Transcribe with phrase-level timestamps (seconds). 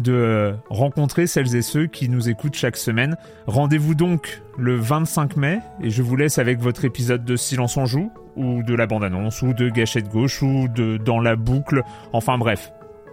[0.00, 3.16] de rencontrer celles et ceux qui nous écoutent chaque semaine.
[3.46, 7.86] Rendez-vous donc le 25 mai et je vous laisse avec votre épisode de Silence en
[7.86, 11.82] joue ou de la bande-annonce ou de Gâchette gauche ou de Dans la boucle.
[12.12, 12.72] Enfin bref,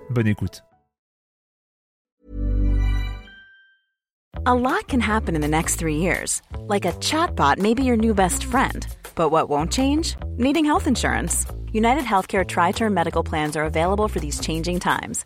[0.10, 0.64] bonne écoute.
[4.48, 6.42] A lot can happen in the next three years.
[6.68, 8.88] Like a chatbot may be your new best friend.
[9.16, 10.16] But what won't change?
[10.38, 11.46] Needing health insurance.
[11.72, 15.26] United Healthcare Tri Term Medical Plans are available for these changing times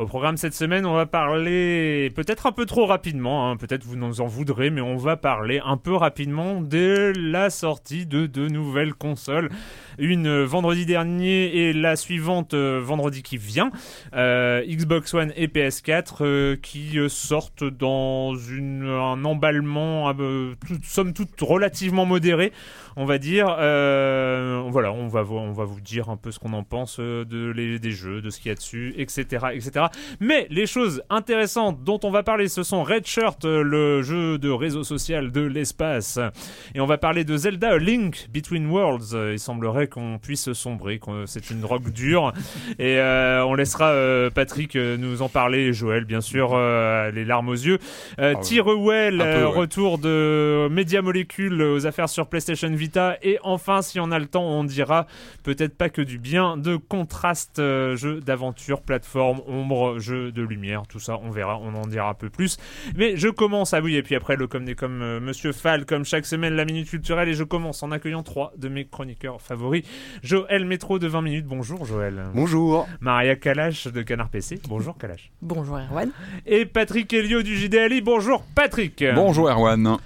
[0.00, 3.96] Au programme cette semaine, on va parler peut-être un peu trop rapidement, hein, peut-être vous
[3.96, 8.48] nous en voudrez, mais on va parler un peu rapidement de la sortie de deux
[8.48, 9.50] nouvelles consoles.
[9.98, 13.72] Une vendredi dernier et la suivante euh, vendredi qui vient.
[14.14, 20.10] Euh, Xbox One et PS4 euh, qui sortent dans un emballement,
[20.82, 22.52] somme toute relativement modéré
[22.96, 23.56] on va dire.
[23.58, 27.90] Euh, voilà, on va, vous dire un peu ce qu'on en pense euh, de des
[27.92, 29.86] jeux, de ce qu'il y a dessus, etc., etc.
[30.20, 34.38] Mais les choses intéressantes dont on va parler, ce sont Red Shirt, euh, le jeu
[34.38, 36.18] de réseau social de l'espace.
[36.74, 39.32] Et on va parler de Zelda Link Between Worlds.
[39.32, 42.32] Il semblerait qu'on puisse sombrer, que c'est une drogue dure.
[42.78, 43.94] Et on laissera
[44.34, 47.78] Patrick nous en parler, Joël, bien sûr, les larmes aux yeux.
[48.18, 48.34] Euh,
[49.20, 53.16] ah retour de Media Molecule aux affaires sur PlayStation Vita.
[53.22, 55.06] Et enfin, si on a le temps, on dira
[55.42, 60.82] peut-être pas que du bien de contraste, euh, jeu d'aventure, plateforme, ombre, jeu de lumière,
[60.88, 62.56] tout ça, on verra, on en dira un peu plus.
[62.96, 65.86] Mais je commence, ah oui, et puis après le comme des comme euh, Monsieur Fall,
[65.86, 69.40] comme chaque semaine, la minute culturelle, et je commence en accueillant trois de mes chroniqueurs
[69.40, 69.84] favoris.
[70.22, 72.24] Joël Métro de 20 minutes, bonjour Joël.
[72.34, 72.86] Bonjour.
[73.00, 75.30] Maria Kalash de Canard PC, bonjour Kalash.
[75.42, 76.10] Bonjour Erwan.
[76.46, 79.04] Et Patrick Helio du JDLI, bonjour Patrick.
[79.14, 79.98] Bonjour Erwan.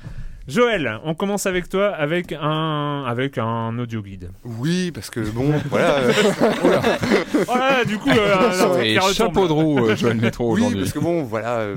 [0.46, 4.30] Joël, on commence avec toi avec un avec un audio guide.
[4.44, 6.00] Oui, parce que bon, voilà.
[7.46, 10.76] voilà, du coup, euh, chapeau de roue, euh, Joël Métro aujourd'hui.
[10.76, 11.76] Oui, parce que bon, voilà, euh,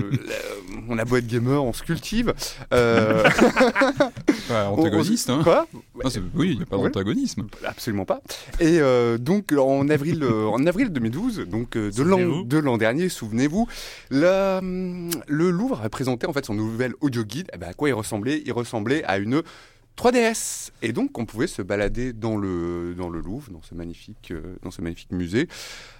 [0.90, 2.34] on a beau être gamer, on se cultive.
[2.74, 3.24] Euh...
[4.52, 5.40] antagoniste, hein.
[5.44, 5.66] Quoi
[6.36, 7.48] Oui, il n'y a pas d'antagonisme.
[7.66, 8.20] Absolument pas.
[8.60, 8.82] Et
[9.18, 13.66] donc en avril, en avril 2012, donc de l'an de l'an dernier, souvenez-vous,
[14.10, 17.50] le Louvre a présenté en fait son nouvel audio guide.
[17.54, 18.44] Eh ben, à quoi il ressemblait?
[18.58, 19.44] Ressemblait à une
[19.98, 20.70] 3DS.
[20.84, 24.56] Et donc, on pouvait se balader dans le, dans le Louvre, dans ce magnifique, euh,
[24.62, 25.48] dans ce magnifique musée,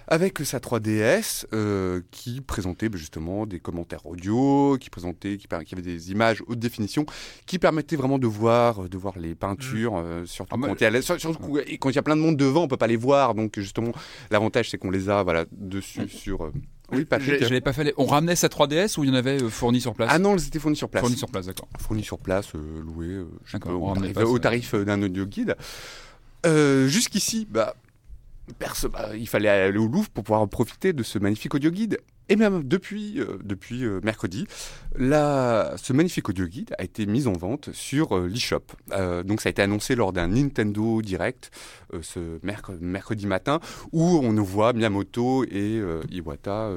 [0.06, 5.74] avec sa 3DS euh, qui présentait bah, justement des commentaires audio, qui présentait, qui, qui,
[5.74, 7.06] avait des images haute définition,
[7.46, 10.04] qui permettaient vraiment de voir, de voir les peintures, mmh.
[10.04, 12.62] euh, surtout ah, quand, il y a, quand il y a plein de monde devant,
[12.62, 13.34] on peut pas les voir.
[13.34, 13.92] Donc, justement,
[14.30, 16.08] l'avantage, c'est qu'on les a voilà, dessus mmh.
[16.08, 16.52] sur
[16.92, 17.92] oui, Je, je l'ai pas fait.
[17.96, 20.34] On ramenait sa 3DS ou il y en avait euh, fourni sur place Ah non,
[20.34, 21.02] elles étaient fournies sur place.
[21.02, 21.68] Fournies sur place, d'accord.
[21.78, 25.56] Fournies sur place, euh, louées, euh, au, tarif, au tarif d'un audio guide.
[26.44, 27.74] Jusqu'ici, bah,
[28.58, 31.98] bah, il fallait aller au Louvre pour pouvoir profiter de ce magnifique audio guide.
[32.28, 34.46] Et même depuis, euh, depuis euh, mercredi,
[34.96, 38.64] la, ce magnifique audio guide a été mis en vente sur euh, l'eShop.
[39.24, 41.50] donc ça a été annoncé lors d'un Nintendo Direct
[42.02, 42.20] ce
[42.80, 43.60] mercredi matin
[43.92, 45.80] où on nous voit Miyamoto et
[46.10, 46.70] Iwata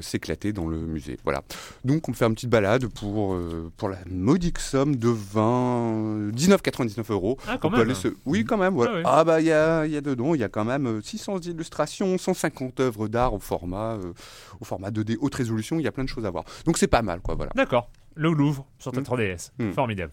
[0.00, 1.16] s'éclater dans le musée.
[1.24, 1.42] Voilà.
[1.84, 3.38] Donc on fait une petite balade pour,
[3.78, 7.38] pour la modique somme de 20, 19,99 euros.
[7.46, 7.94] Ah, quand même.
[8.26, 8.78] Oui, quand même.
[8.78, 11.40] Ah, ah, bah il y a, y a dedans, il y a quand même 600
[11.40, 13.96] illustrations, 150 œuvres d'art au format,
[14.60, 16.44] au format 2D haute résolution, il y a plein de choses à voir.
[16.64, 17.52] Donc c'est pas mal, quoi, voilà.
[17.54, 17.90] D'accord.
[18.14, 19.04] Le Louvre sur ta Mm.
[19.04, 19.50] 3DS.
[19.58, 19.70] Mm.
[19.72, 20.12] Formidable.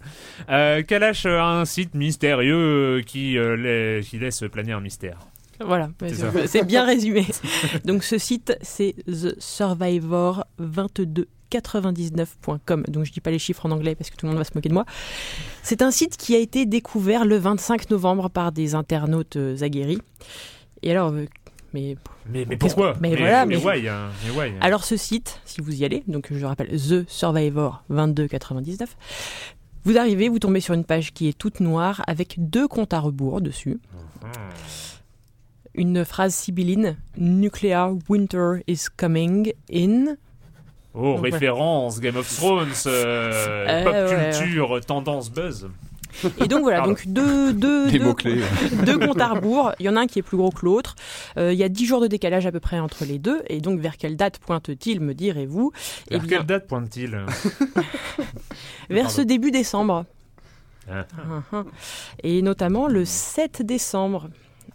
[0.50, 5.18] Euh, Kalash a un site mystérieux euh, qui, euh, qui laisse planer un mystère.
[5.60, 5.90] Voilà,
[6.48, 7.26] C'est bien résumé.
[7.86, 10.44] Donc ce site, c'est The Survivor
[11.52, 12.84] 2299.com.
[12.88, 14.52] Donc je dis pas les chiffres en anglais parce que tout le monde va se
[14.56, 14.86] moquer de moi.
[15.64, 20.02] C'est un site qui a été découvert le 25 novembre par des internautes euh, aguerris.
[20.82, 21.26] Et alors, euh,
[21.76, 21.96] mais
[22.28, 24.60] Mais, mais Qu'est-ce- pourquoi mais voilà, mais, mais- why, hein, mais why, hein.
[24.62, 28.96] Alors ce site, si vous y allez, donc je rappelle The Survivor 2299,
[29.84, 33.00] vous arrivez, vous tombez sur une page qui est toute noire avec deux comptes à
[33.00, 33.80] rebours dessus.
[35.74, 40.16] Une phrase sibylline Nuclear winter is coming in.
[40.94, 41.30] Oh, Donc, ouais.
[41.32, 45.68] référence, Game of Thrones, euh, Euh, pop ouais, culture, tendance buzz.
[46.40, 48.00] Et donc voilà, donc deux, deux, deux,
[48.86, 49.72] deux comptes à rebours.
[49.80, 50.96] Il y en a un qui est plus gros que l'autre.
[51.38, 53.44] Euh, il y a 10 jours de décalage à peu près entre les deux.
[53.48, 55.72] Et donc vers quelle date pointe-t-il, me direz-vous?
[56.10, 57.26] Eh vers bien, quelle date pointe-t-il?
[58.92, 59.18] Euh, vers Pardon.
[59.18, 60.06] ce début décembre.
[60.90, 61.06] Ah.
[61.52, 61.66] Uh-huh.
[62.24, 64.30] Et notamment le 7 décembre.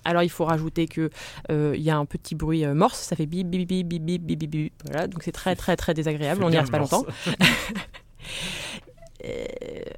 [0.04, 1.10] Alors il faut rajouter que
[1.50, 3.86] euh, il euh, y a un petit bruit euh, morse, ça fait bip bip bip
[3.86, 4.72] bip bip bip bip.
[4.86, 7.04] Voilà, donc c'est très très très désagréable, on n'y reste pas longtemps.
[9.24, 9.44] Euh,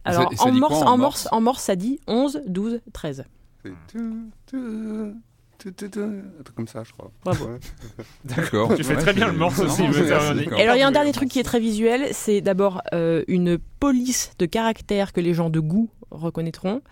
[0.05, 2.81] alors ça en quoi, morse, en en morse morse, en morse, ça dit 11, 12,
[2.93, 3.25] 13.
[3.65, 4.17] C'est tout,
[4.47, 5.15] tout,
[5.59, 7.11] tout, tout, tout, Un truc comme ça, je crois.
[7.25, 7.47] Bravo.
[7.47, 7.59] Ouais.
[8.25, 8.75] D'accord.
[8.75, 9.83] Tu fais Ouais, très bien le morse Non, aussi.
[9.83, 13.23] Et alors il y a un dernier truc qui est très visuel, c'est d'abord euh,
[13.29, 16.83] une police de caractères que les gens de goût reconnaîtront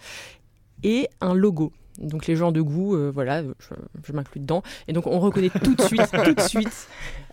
[0.82, 1.73] et un logo.
[1.99, 3.75] Donc les gens de goût, euh, voilà, je,
[4.06, 4.62] je m'inclus dedans.
[4.88, 6.88] Et donc on reconnaît tout de suite, tout de suite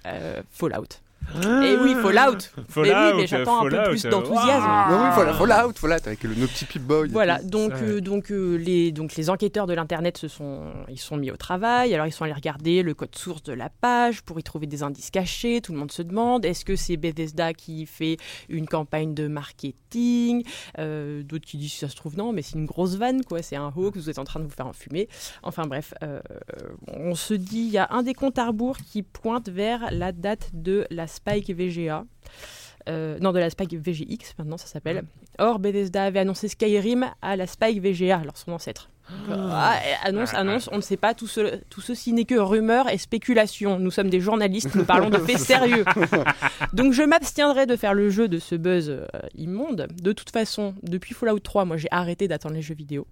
[0.05, 1.01] euh, Fallout.
[1.43, 2.37] Et oui, Fallout.
[2.69, 4.63] Fallout, mais oui, mais j'attends un peu Fallout, plus euh, d'enthousiasme.
[4.89, 7.09] oui, voilà, Fallout, Fallout, avec le, nos petits Pip-Boy.
[7.09, 10.99] et Voilà, donc, euh, donc, euh, les, donc les enquêteurs de l'Internet se sont, ils
[10.99, 14.21] sont mis au travail, alors ils sont allés regarder le code source de la page
[14.21, 17.53] pour y trouver des indices cachés, tout le monde se demande, est-ce que c'est Bethesda
[17.53, 18.17] qui fait
[18.47, 20.43] une campagne de marketing?
[20.79, 23.41] Euh, D'autres qui disent si ça se trouve non, mais c'est une grosse vanne, quoi,
[23.41, 25.09] c'est un hoax, vous êtes en train de vous faire enfumer.
[25.43, 26.21] Enfin bref, euh,
[26.87, 30.11] on se dit, il y a un des comptes à rebours qui pointe vers la
[30.13, 32.05] date de la Spike VGA.
[32.89, 35.03] Euh, non, de la Spike VGX, maintenant ça s'appelle.
[35.39, 38.89] Or, Bethesda avait annoncé Skyrim à la Spike VGA, alors son ancêtre.
[39.29, 42.89] Ah, et annonce, annonce, on ne sait pas, tout, ce- tout ceci n'est que rumeur
[42.89, 43.79] et spéculation.
[43.79, 45.85] Nous sommes des journalistes, nous parlons de faits sérieux.
[46.73, 49.05] Donc je m'abstiendrai de faire le jeu de ce buzz euh,
[49.35, 49.87] immonde.
[50.01, 53.07] De toute façon, depuis Fallout 3, moi j'ai arrêté d'attendre les jeux vidéo.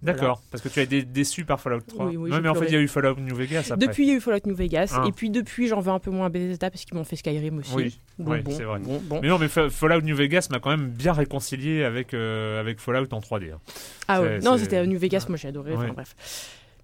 [0.00, 2.06] D'accord, parce que tu as été déçu par Fallout 3.
[2.06, 3.84] Oui, oui, non, mais en fait, il y a eu Fallout New Vegas après.
[3.86, 5.04] Depuis, il y a eu Fallout New Vegas, Ah.
[5.08, 7.58] et puis depuis, j'en veux un peu moins à Bethesda parce qu'ils m'ont fait Skyrim
[7.58, 7.74] aussi.
[7.74, 8.78] Oui, Donc, oui, bon, c'est vrai.
[8.78, 9.18] bon, bon.
[9.20, 12.78] Mais non, mais Fa- Fallout New Vegas m'a quand même bien réconcilié avec, euh, avec
[12.78, 13.50] Fallout en 3D.
[13.52, 13.58] hein.
[14.06, 16.14] Ah ouais, non, c'était New Vegas, moi j'ai adoré, enfin bref.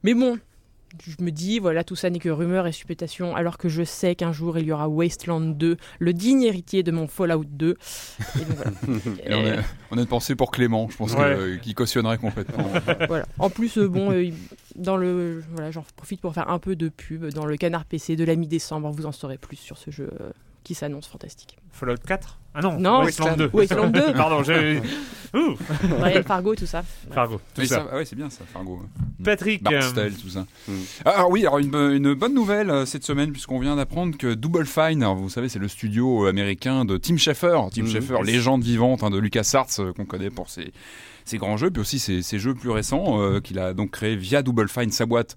[0.02, 0.36] Mais bon,
[1.06, 4.14] je me dis, voilà, tout ça n'est que rumeur et supputation, alors que je sais
[4.14, 7.70] qu'un jour il y aura Wasteland 2, le digne héritier de mon Fallout 2.
[8.36, 8.70] Et donc, voilà.
[9.26, 11.20] Et on, a, on a une pensée pour Clément, je pense Ouais.
[11.22, 12.68] euh, qu'il cautionnerait complètement.
[13.08, 13.26] Voilà.
[13.38, 14.30] En plus, euh, bon, euh,
[14.76, 18.16] dans le, voilà, j'en profite pour faire un peu de pub dans le canard PC
[18.16, 18.90] de la mi-décembre.
[18.90, 20.30] Vous en saurez plus sur ce jeu euh,
[20.64, 21.56] qui s'annonce fantastique.
[21.70, 23.50] Fallout 4 Ah non, Non, Wasteland 2.
[23.52, 24.12] Wasteland 2.
[24.16, 24.80] Pardon, j'ai.
[25.34, 25.56] Ouh,
[26.00, 26.84] Ryan Fargo, tout ça.
[27.12, 27.76] Fargo, tout Oui, ça.
[27.76, 28.80] ça, ah ouais, c'est bien ça, Fargo.
[29.24, 30.46] Patrick, Bart euh, tout ça.
[30.68, 30.72] Mm.
[31.04, 34.64] Alors oui, alors une, une bonne nouvelle euh, cette semaine puisqu'on vient d'apprendre que Double
[34.64, 37.88] Fine, alors, vous savez, c'est le studio américain de Tim Schafer, Tim Mhm.
[37.88, 40.72] Schafer, légende vivante hein, de LucasArts euh, qu'on connaît pour ses,
[41.24, 44.14] ses grands jeux, puis aussi ses, ses jeux plus récents euh, qu'il a donc créé
[44.14, 45.36] via Double Fine, sa boîte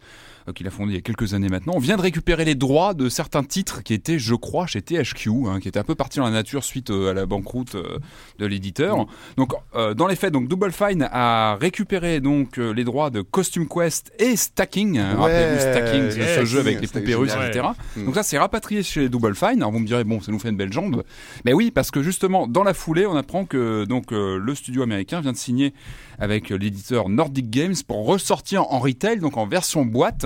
[0.53, 1.73] qu'il a fondée il y a quelques années maintenant.
[1.75, 5.29] On vient de récupérer les droits de certains titres qui étaient, je crois, chez THQ,
[5.47, 7.99] hein, qui étaient un peu partis dans la nature suite euh, à la banqueroute euh,
[8.39, 9.05] de l'éditeur.
[9.37, 13.21] Donc, euh, dans les faits, donc Double Fine a récupéré donc euh, les droits de
[13.21, 14.97] Costume Quest et Stacking.
[14.97, 17.67] hein, Ouais, Rappelez-vous Stacking, c'est ce jeu avec les poupées russes, etc.
[17.97, 19.57] Donc ça, c'est rapatrié chez Double Fine.
[19.57, 21.03] Alors vous me direz, bon, ça nous fait une belle jambe.
[21.45, 24.83] Mais oui, parce que justement, dans la foulée, on apprend que donc euh, le studio
[24.83, 25.73] américain vient de signer
[26.19, 30.25] avec euh, l'éditeur Nordic Games pour ressortir en retail, donc en version boîte.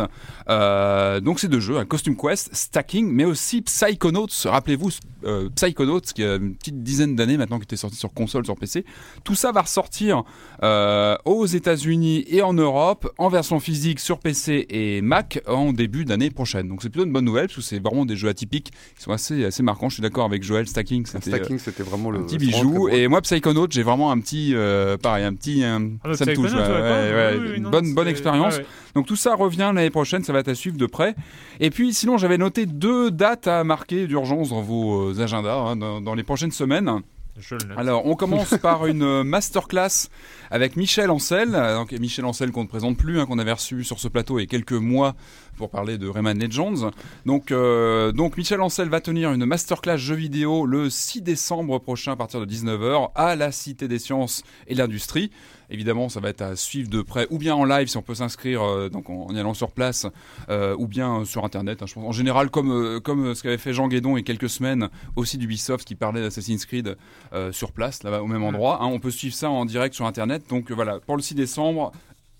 [0.50, 4.27] Euh, donc ces deux jeux, un Costume Quest, Stacking, mais aussi Psychonauts.
[4.46, 4.89] Rappelez-vous,
[5.25, 8.56] euh, Psychonauts, qui a une petite dizaine d'années maintenant, qui était sorti sur console, sur
[8.56, 8.84] PC.
[9.24, 10.24] Tout ça va ressortir
[10.63, 16.06] euh, aux États-Unis et en Europe en version physique sur PC et Mac en début
[16.06, 16.68] d'année prochaine.
[16.68, 19.12] Donc c'est plutôt une bonne nouvelle parce que c'est vraiment des jeux atypiques qui sont
[19.12, 19.89] assez assez marquants.
[19.89, 22.20] Je suis d'accord avec Joël Stacking, c'était euh, Stacking, c'était vraiment le.
[22.20, 22.89] un petit bijou.
[22.89, 26.34] Et moi Psychonauts, j'ai vraiment un petit euh, pareil, un petit un- Ah, ça me
[26.34, 26.51] touche.
[26.51, 26.72] Ouais, ouais, ouais,
[27.13, 28.60] ouais, oui, oui, une non, bonne bonne expérience.
[28.96, 31.15] Donc tout ça revient l'année prochaine, ça va être à suivre de près.
[31.60, 35.75] Et puis sinon, j'avais noté deux dates à marquer d'urgence dans vos euh, agendas hein,
[35.75, 37.01] dans, dans les prochaines semaines.
[37.77, 40.10] Alors, on commence par une euh, masterclass
[40.50, 41.55] avec Michel Ancel.
[41.55, 44.39] Euh, Donc, Michel Ancel qu'on ne présente plus, hein, qu'on avait reçu sur ce plateau
[44.39, 45.15] il y a quelques mois
[45.58, 46.91] pour parler de Rayman Legends.
[47.25, 52.13] Donc, euh, donc Michel Ancel va tenir une masterclass jeux vidéo le 6 décembre prochain
[52.13, 55.31] à partir de 19h à la Cité des Sciences et de l'Industrie.
[55.72, 58.13] Évidemment, ça va être à suivre de près, ou bien en live si on peut
[58.16, 60.06] s'inscrire euh, donc en, en y allant sur place,
[60.50, 61.82] euh, ou bien sur Internet.
[61.82, 62.04] hein, je pense.
[62.06, 64.90] En général, comme euh, comme ce qu'avait fait Jean Guédon il y a quelques semaines,
[65.16, 66.98] aussi d'Ubisoft qui parlait d'Assassin's Creed
[67.51, 68.80] sur place, là-bas au même endroit.
[68.82, 68.86] hein.
[68.88, 70.44] on peut suivre ça en direct sur Internet.
[70.50, 71.92] Donc voilà, pour le 6 décembre.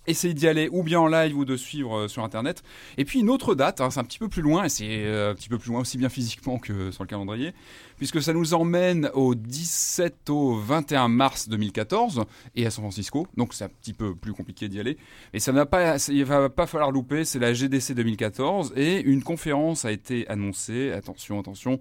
[0.08, 2.64] Essayez d'y aller ou bien en live ou de suivre euh, sur internet.
[2.98, 5.30] Et puis une autre date, hein, c'est un petit peu plus loin, et c'est euh,
[5.32, 7.54] un petit peu plus loin aussi bien physiquement que sur le calendrier,
[8.02, 12.24] puisque ça nous emmène au 17 au 21 mars 2014
[12.56, 13.28] et à San Francisco.
[13.38, 14.98] Donc c'est un petit peu plus compliqué d'y aller.
[15.34, 17.26] Et ça n'a va pas falloir louper.
[17.26, 20.92] C'est la GDC 2014 et une conférence a été annoncée.
[20.92, 21.80] Attention, attention,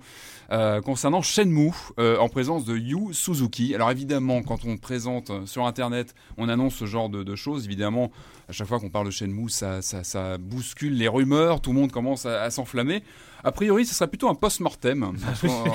[0.53, 3.75] euh, concernant Shenmue euh, en présence de Yu Suzuki.
[3.75, 7.65] Alors évidemment, quand on présente sur internet, on annonce ce genre de, choses.
[7.65, 8.11] Évidemment,
[8.47, 11.63] à chaque fois qu'on parle de Shenmue, ça, bouscule les rumeurs.
[11.63, 13.03] Tout le monde commence à s'enflammer.
[13.45, 15.13] A priori, ce serait plutôt un post-mortem.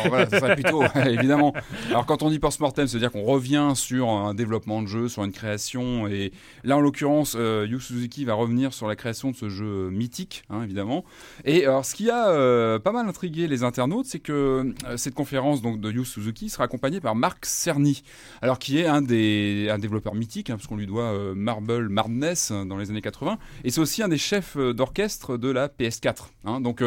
[0.07, 1.53] Voilà, ce serait plutôt, évidemment.
[1.89, 5.31] Alors, quand on dit post-mortem, c'est-à-dire qu'on revient sur un développement de jeu, sur une
[5.31, 6.07] création.
[6.07, 6.31] Et
[6.63, 10.43] là, en l'occurrence, euh, Yu Suzuki va revenir sur la création de ce jeu mythique,
[10.49, 11.05] hein, évidemment.
[11.43, 15.15] Et alors, ce qui a euh, pas mal intrigué les internautes, c'est que euh, cette
[15.15, 18.03] conférence donc, de Yu Suzuki sera accompagnée par Marc Cerny,
[18.41, 22.51] alors qui est un des un développeur mythique, hein, parce qu'on lui doit Marble Madness
[22.51, 23.37] euh, dans les années 80.
[23.63, 26.15] Et c'est aussi un des chefs d'orchestre de la PS4.
[26.45, 26.61] hein.
[26.61, 26.83] donc,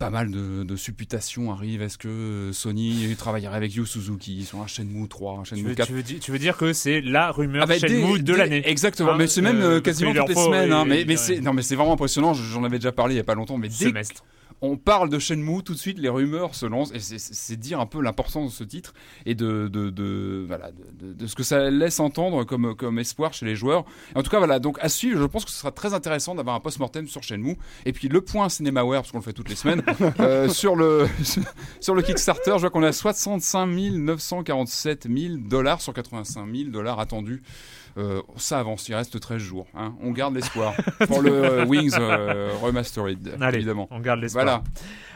[0.00, 1.82] pas mal de, de supputations arrivent.
[1.82, 4.44] Est-ce que euh, Sony travaillerait avec Yu Suzuki?
[4.44, 6.72] Sur un Shenmue 3, un Shenmue veux, 4 tu veux dire, tu veux dire que
[6.72, 8.62] c'est la rumeur ah bah, Shenmue dès- de l'année.
[8.68, 10.72] Exactement, Hein, mais c'est même euh, euh, quasiment toutes les semaines.
[10.72, 12.32] hein, mais c'est non, mais c'est vraiment impressionnant.
[12.32, 13.92] J'en avais déjà parlé il y a pas longtemps, mais dès.
[14.62, 17.86] On parle de Shenmue, tout de suite les rumeurs se lancent et c'est- dire un
[17.86, 18.92] peu l'importance de ce titre
[19.26, 22.98] et de, de, de- voilà, de, de- de ce que ça laisse entendre comme, comme
[22.98, 23.84] espoir chez les joueurs.
[24.14, 26.34] Et en tout cas, voilà, donc à suivre, je pense que ce sera très intéressant
[26.34, 27.56] d'avoir un post-mortem sur Shenmue.
[27.86, 29.82] Et puis le point CinemaWare, parce qu'on le fait toutes les semaines,
[30.20, 31.08] euh, sur, le,
[31.80, 37.00] sur le Kickstarter, je vois qu'on a 65 947 000 dollars sur 85 000 dollars
[37.00, 37.42] attendus.
[37.98, 39.66] Euh, ça avance, il reste 13 jours.
[39.74, 39.94] hein.
[40.02, 40.74] On garde l'espoir
[41.08, 43.88] pour le euh, Wings euh, Remastered, Allez, évidemment.
[43.90, 44.62] on garde l'espoir.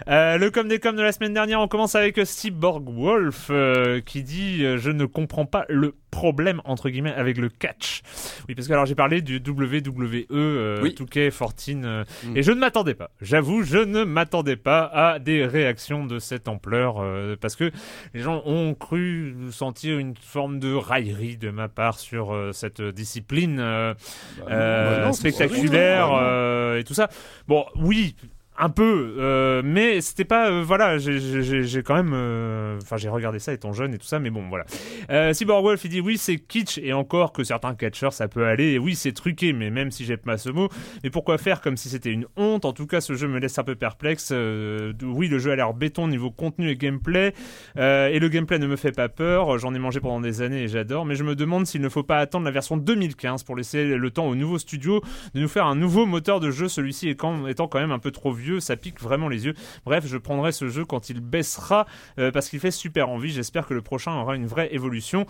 [0.07, 0.37] Voilà.
[0.39, 4.23] Le com des com de la semaine dernière, on commence avec Cyborg Wolf euh, qui
[4.23, 8.03] dit je ne comprends pas le problème entre guillemets avec le catch.
[8.49, 10.95] Oui, parce que alors j'ai parlé du WWE euh, Oui.
[10.99, 12.37] 2K14 euh, Mm.
[12.37, 13.11] et je ne m'attendais pas.
[13.21, 17.71] J'avoue, je ne m'attendais pas à des réactions de cette ampleur euh, parce que
[18.15, 22.83] les gens ont cru sentir une forme de raillerie de ma part sur euh, cette
[22.83, 23.59] discipline.
[23.61, 23.95] euh,
[24.39, 27.09] Bah, euh, bah non, spectaculaire euh, et tout ça.
[27.47, 28.17] Bon, oui.
[28.57, 30.97] Un peu, euh, mais c'était pas euh, voilà.
[30.97, 34.49] j'ai- quand même, euh, enfin j'ai regardé ça étant jeune et tout ça, mais bon
[34.49, 34.65] voilà.
[35.11, 38.47] Euh, Cyborg Wolf il dit oui c'est kitsch et encore que certains catcheurs ça peut
[38.47, 38.75] aller.
[38.75, 40.69] Et oui c'est truqué, mais même si j'aime pas ce mot,
[41.03, 42.65] mais pourquoi faire comme si c'était une honte?
[42.65, 44.31] En tout cas ce jeu me laisse un peu perplexe.
[44.33, 47.35] Oui le jeu a l'air béton niveau contenu et gameplay,
[47.77, 49.59] et le gameplay ne me fait pas peur.
[49.59, 52.05] J'en ai mangé pendant des années et j'adore, mais je me demande s'il ne faut
[52.05, 55.01] pas attendre la version 2015 pour laisser le temps au nouveau studio
[55.35, 56.69] de nous faire un nouveau moteur de jeu.
[56.69, 59.55] Celui-ci étant quand même un peu trop vieux, ça pique vraiment les yeux.
[59.85, 61.87] Bref, je prendrai ce jeu quand il baissera
[62.19, 63.31] euh, parce qu'il fait super envie.
[63.31, 65.27] J'espère que le prochain aura une vraie évolution.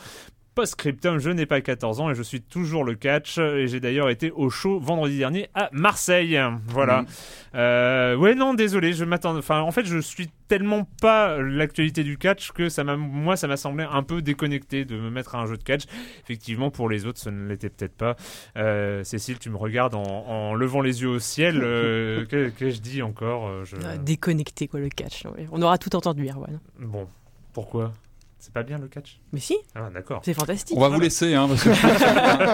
[0.55, 3.39] Post-scriptum, je n'ai pas 14 ans et je suis toujours le catch.
[3.39, 6.39] Et j'ai d'ailleurs été au show vendredi dernier à Marseille.
[6.69, 7.05] Voilà.
[7.55, 9.37] Euh, ouais, non, désolé, je m'attends.
[9.37, 13.49] Enfin, en fait, je suis tellement pas l'actualité du catch que ça m'a, moi, ça
[13.49, 15.83] m'a semblé un peu déconnecté de me mettre à un jeu de catch.
[16.23, 18.17] Effectivement, pour les autres, ça ne l'était peut-être pas.
[18.57, 21.61] Euh, Cécile, tu me regardes en, en levant les yeux au ciel.
[21.63, 23.77] Euh, que, que je dis encore euh, je...
[23.77, 25.25] Euh, Déconnecté, quoi, le catch.
[25.25, 25.49] ouais.
[25.51, 26.61] On aura tout entendu, Erwan.
[26.79, 27.09] Bon,
[27.53, 27.93] pourquoi?
[28.45, 30.21] C'est pas bien le catch Mais si, Ah, d'accord.
[30.23, 30.77] c'est fantastique.
[30.77, 31.71] On va vous laisser, hein, parce que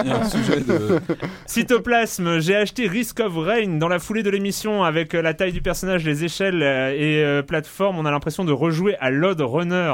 [0.05, 1.01] il y a un sujet de.
[1.45, 5.51] Cytoplasme, j'ai acheté Risk of Rain dans la foulée de l'émission avec euh, la taille
[5.51, 7.99] du personnage, les échelles euh, et euh, plateforme.
[7.99, 9.93] On a l'impression de rejouer à Load Runner.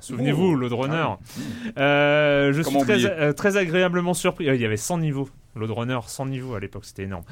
[0.00, 0.54] Souvenez-vous, Oh.
[0.54, 0.94] Load Runner.
[1.76, 4.48] Ah Euh, je suis très, euh, très agréablement surpris.
[4.48, 5.28] Euh, Il y avait 100 niveaux.
[5.56, 7.24] Load Runner, 100 niveaux à l'époque, c'était énorme.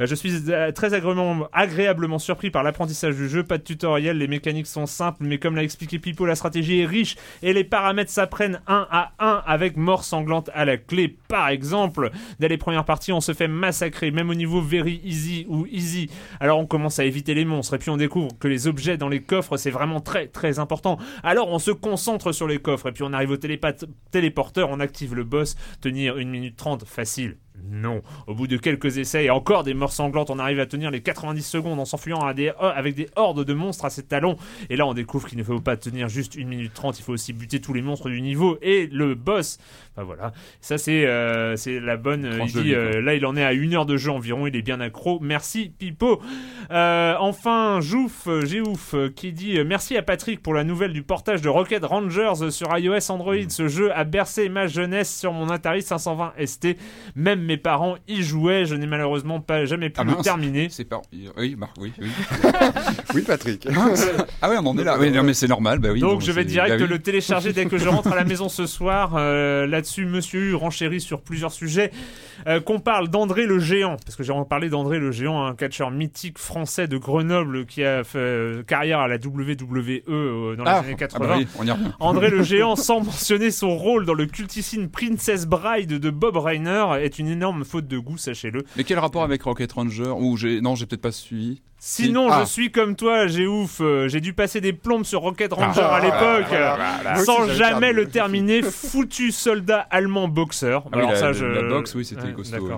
[0.00, 3.44] Euh, je suis euh, très agréablement, agréablement surpris par l'apprentissage du jeu.
[3.44, 6.86] Pas de tutoriel, les mécaniques sont simples, mais comme l'a expliqué Pipo, la stratégie est
[6.86, 11.16] riche et les paramètres s'apprennent un à un avec mort sanglante à la clé.
[11.28, 15.46] Par exemple, dès les premières parties, on se fait massacrer, même au niveau very easy
[15.48, 16.10] ou easy.
[16.40, 19.08] Alors on commence à éviter les monstres et puis on découvre que les objets dans
[19.08, 20.98] les coffres, c'est vraiment très très important.
[21.22, 25.14] Alors on se concentre sur les coffres et puis on arrive au téléporteur, on active
[25.14, 27.36] le boss, tenir 1 minute 30, facile.
[27.70, 28.02] Non.
[28.26, 31.00] Au bout de quelques essais et encore des morts sanglantes, on arrive à tenir les
[31.00, 34.36] 90 secondes en s'enfuyant avec des hordes de monstres à ses talons.
[34.70, 37.12] Et là, on découvre qu'il ne faut pas tenir juste 1 minute 30, il faut
[37.12, 39.58] aussi buter tous les monstres du niveau et le boss.
[39.98, 42.24] Enfin voilà, ça c'est euh, c'est la bonne.
[42.24, 44.54] Euh, il dit, euh, là, il en est à une heure de jeu environ, il
[44.54, 45.18] est bien accro.
[45.20, 46.22] Merci Pipo.
[46.70, 51.84] enfin, Jouf, Géouf, qui dit merci à Patrick pour la nouvelle du portage de Rocket
[51.84, 53.34] Rangers sur iOS Android.
[53.48, 56.76] Ce jeu a bercé ma jeunesse sur mon Atari 520 ST.
[57.16, 58.66] Même mes parents y jouaient.
[58.66, 60.68] Je n'ai malheureusement pas jamais pu ah le terminer.
[60.70, 61.02] C'est pas.
[61.36, 62.08] Oui, Marc, oui, oui.
[63.16, 63.66] oui, Patrick.
[64.42, 64.96] ah oui, on en est là.
[64.96, 65.80] Oui, non, mais c'est normal.
[65.80, 68.24] Bah oui, donc, je vais direct bah le télécharger dès que je rentre à la
[68.24, 69.16] maison ce soir.
[69.88, 71.90] Là-dessus, Monsieur U renchérit sur plusieurs sujets.
[72.46, 75.90] Euh, qu'on parle d'André le Géant, parce que j'ai parlé d'André le Géant, un catcheur
[75.90, 80.70] mythique français de Grenoble qui a fait euh, carrière à la WWE euh, dans les
[80.70, 81.38] ah, années 80.
[81.40, 86.10] Ah bah André le Géant, sans mentionner son rôle dans le cultissime Princess Bride de
[86.10, 88.64] Bob Reiner, est une énorme faute de goût, sachez-le.
[88.76, 91.62] Mais quel rapport avec Rocket Ranger Ou j'ai non, j'ai peut-être pas suivi.
[91.80, 92.46] Sinon, je ah.
[92.46, 93.80] suis comme toi, j'ai ouf.
[93.80, 98.62] Euh, j'ai dû passer des plombes sur Rocket Ranger à l'époque, sans jamais le terminer.
[98.62, 100.84] Foutu soldat allemand boxeur.
[100.92, 101.44] Ah Alors ça, je...
[101.44, 102.68] la boxe, oui, c'était costaud.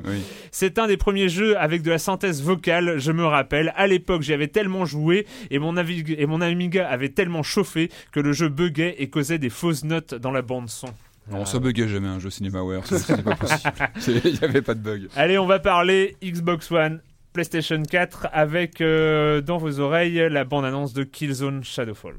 [0.51, 2.99] C'est un des premiers jeux avec de la synthèse vocale.
[2.99, 7.09] Je me rappelle, à l'époque, j'y avais tellement joué et mon, et mon Amiga avait
[7.09, 10.89] tellement chauffé que le jeu buguait et causait des fausses notes dans la bande son.
[11.31, 13.73] Non, ça buguait jamais un jeu CinemaWare, c'était pas possible.
[14.25, 15.09] Il n'y avait pas de bug.
[15.17, 17.01] Allez, on va parler Xbox One
[17.33, 22.17] PlayStation 4 avec euh, dans vos oreilles la bande-annonce de Killzone Shadowfall.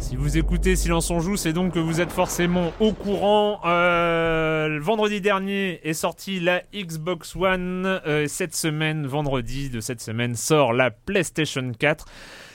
[0.00, 3.60] Si vous écoutez Silence on joue, c'est donc que vous êtes forcément au courant.
[3.64, 7.86] Euh, vendredi dernier est sortie la Xbox One.
[7.86, 12.06] Euh, cette semaine, vendredi de cette semaine, sort la PlayStation 4.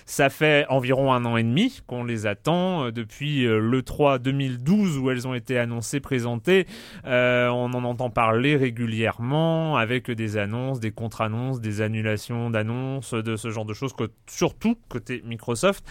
[0.08, 4.20] Ça fait environ un an et demi qu'on les attend euh, depuis euh, le 3
[4.20, 6.68] 2012 où elles ont été annoncées, présentées.
[7.06, 13.36] Euh, on en entend parler régulièrement avec des annonces, des contre-annonces, des annulations d'annonces, de
[13.36, 13.96] ce genre de choses,
[14.28, 15.84] surtout côté Microsoft.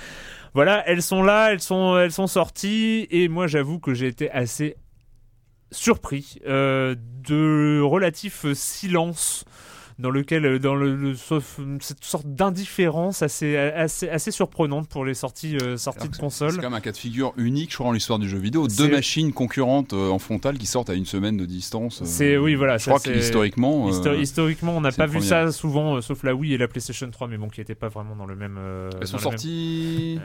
[0.55, 4.31] Voilà, elles sont là, elles sont, elles sont sorties et moi j'avoue que j'ai été
[4.31, 4.77] assez
[5.73, 9.45] surpris de relatif silence
[9.99, 15.57] dans lequel, euh, dans le, cette sorte d'indifférence assez, assez, assez surprenante pour les sorties,
[15.57, 16.51] euh, sorties de console.
[16.51, 18.67] C'est quand même un cas de figure unique, je crois, dans l'histoire du jeu vidéo.
[18.67, 22.03] Deux machines concurrentes euh, en frontale qui sortent à une semaine de distance.
[22.05, 22.79] c'est oui, voilà.
[22.79, 26.69] Je crois qu'historiquement, historiquement, on n'a pas vu ça souvent, sauf la Wii et la
[26.69, 28.59] PlayStation 3, mais bon, qui n'étaient pas vraiment dans le même.
[29.01, 30.19] Elles sont sorties.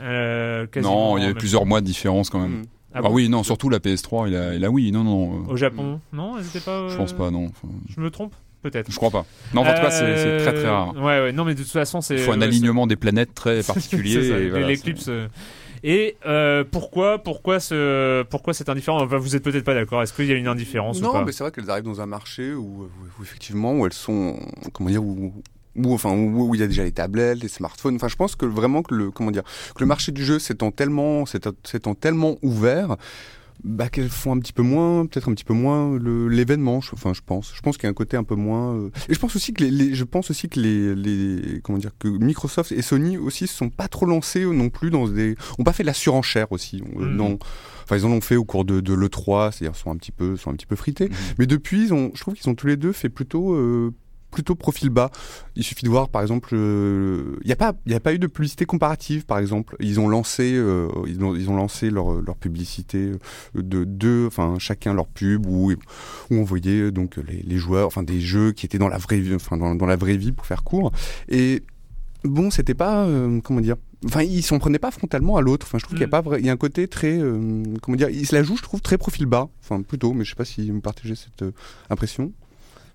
[0.82, 2.60] non, il y avait plusieurs mois de différence quand même.
[2.60, 2.64] Mm.
[2.92, 5.48] Ah, ah oui, non, surtout la PS3 et la, Wii, non, non.
[5.48, 6.88] Au Japon, non, pas.
[6.88, 7.52] Je pense pas, non.
[7.88, 8.34] Je me trompe?
[8.62, 8.90] Peut-être.
[8.90, 9.26] Je crois pas.
[9.54, 10.94] Non, en tout cas, c'est très très rare.
[10.96, 12.14] Ouais, ouais, non, mais de toute façon, c'est.
[12.14, 14.50] Il faut un alignement des planètes très particulier.
[14.66, 15.06] L'éclipse.
[15.08, 15.28] Euh.
[15.82, 19.02] Et euh, pourquoi, pourquoi, ce, pourquoi c'est indifférent?
[19.02, 20.02] Enfin, Vous êtes peut-être pas d'accord.
[20.02, 21.24] Est-ce qu'il y a une indifférence Non, ou pas?
[21.24, 22.88] mais c'est vrai qu'elles arrivent dans un marché où,
[23.22, 24.38] effectivement, où elles sont,
[24.74, 25.32] comment dire, où,
[25.76, 27.96] où enfin où, il y a déjà les tablettes, les smartphones.
[27.96, 29.44] Enfin, je pense que vraiment que le comment dire,
[29.74, 32.96] que le marché du jeu s'étant tellement, s'étant tellement ouvert,
[33.64, 36.78] bah, qu'elles font un petit peu moins, peut-être un petit peu moins l'événement.
[36.92, 37.52] Enfin, je pense.
[37.54, 38.74] Je pense qu'il y a un côté un peu moins.
[38.74, 41.92] Euh, et je pense aussi que les, je pense aussi que les, les, comment dire
[41.98, 45.64] que Microsoft et Sony aussi se sont pas trop lancés non plus dans des, ont
[45.64, 46.82] pas fait de la surenchère aussi.
[46.96, 47.16] Euh, mmh.
[47.16, 47.38] Non.
[47.84, 50.36] Enfin, ils en ont fait au cours de, de l'E3, c'est-à-dire sont un petit peu,
[50.36, 51.08] sont un petit peu frités.
[51.08, 51.14] Mmh.
[51.38, 53.92] Mais depuis, ils ont, je trouve qu'ils ont tous les deux fait plutôt, euh,
[54.30, 55.10] plutôt profil bas.
[55.56, 58.18] Il suffit de voir, par exemple, il euh, n'y a pas, il a pas eu
[58.18, 59.76] de publicité comparative, par exemple.
[59.80, 63.12] Ils ont lancé, euh, ils, ont, ils ont lancé leur, leur publicité
[63.54, 68.02] de deux, enfin chacun leur pub où, où on voyait donc les, les, joueurs, enfin
[68.02, 70.46] des jeux qui étaient dans la vraie vie, enfin dans, dans la vraie vie pour
[70.46, 70.92] faire court.
[71.28, 71.62] Et
[72.24, 75.66] bon, c'était pas, euh, comment dire, enfin ils s'en prenaient pas frontalement à l'autre.
[75.66, 76.22] Enfin, je trouve qu'il y a mm.
[76.22, 77.18] pas, il y a un côté très,
[77.82, 79.48] comment dire, ils se la jouent, je trouve très profil bas.
[79.62, 81.44] Enfin plutôt, mais je sais pas si vous partagez cette
[81.90, 82.32] impression.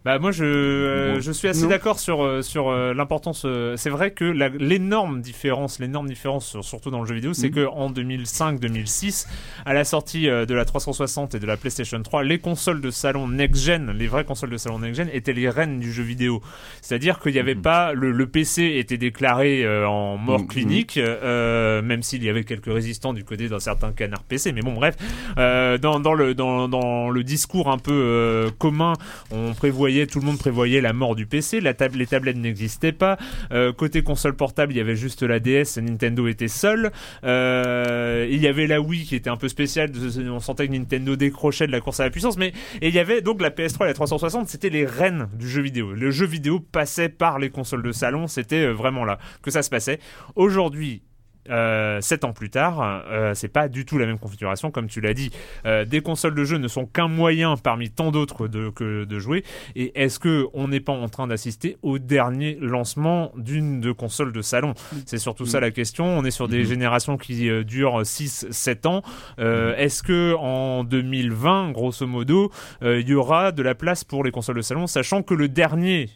[0.06, 3.44] Bah moi je, je suis assez d'accord sur sur l'importance.
[3.76, 7.56] c'est vrai que l'énorme différence, l'énorme différence surtout dans le jeu vidéo, c'est mhm.
[7.56, 9.26] que en 2005-2006,
[9.66, 13.28] à la sortie de la 360 et de la PlayStation 3, les consoles de salon
[13.28, 16.40] next-gen, les vraies consoles de salon next-gen, étaient les reines du jeu vidéo.
[16.84, 17.64] C'est-à-dire qu'il n'y avait mhm.
[17.64, 20.48] pas le, le, PC était déclaré en mort mhm.
[20.48, 24.52] clinique, même s'il y avait quelques résistants du côté d'un certain canard PC.
[24.52, 24.98] Mais bon bref,
[25.36, 28.94] dans, dans le dans, dans le discours un peu commun,
[29.32, 31.62] on prévoyait, tout le monde prévoyait la mort du PC.
[31.62, 33.18] Les tablettes n'existaient pas.
[33.52, 35.78] Euh, côté console portable, il y avait juste la DS.
[35.78, 36.92] Nintendo était seul.
[37.24, 39.92] Euh, il y avait la Wii qui était un peu spéciale.
[40.30, 42.38] On sentait que Nintendo décrochait de la course à la puissance.
[42.38, 44.50] Mais et il y avait donc la PS3 et la 360.
[44.50, 45.94] C'était les reines du jeu vidéo.
[45.94, 48.28] Le jeu vidéo passait par les consoles de salon.
[48.28, 50.00] C'était euh, vraiment là que ça se passait.
[50.36, 51.04] Aujourd'hui,
[51.50, 55.02] euh, 7 ans plus tard, euh, c'est pas du tout la même configuration, comme tu
[55.02, 55.32] l'as dit.
[55.66, 59.20] Euh, des consoles de jeu ne sont qu'un moyen parmi tant d'autres de, que de
[59.20, 59.44] jouer.
[59.76, 64.32] Et est-ce que on n'est pas en train d'assister au dernier lancement d'une de console
[64.32, 64.74] de salon?
[65.06, 66.06] C'est surtout ça la question.
[66.06, 66.68] On est sur des mm-hmm.
[66.68, 69.02] générations qui euh, durent 6-7 ans.
[69.38, 69.76] Mm-hmm.
[69.76, 74.56] Est-ce que en 2020, grosso modo, il y aura de la place pour les consoles
[74.58, 76.10] de salon, sachant que le dernier,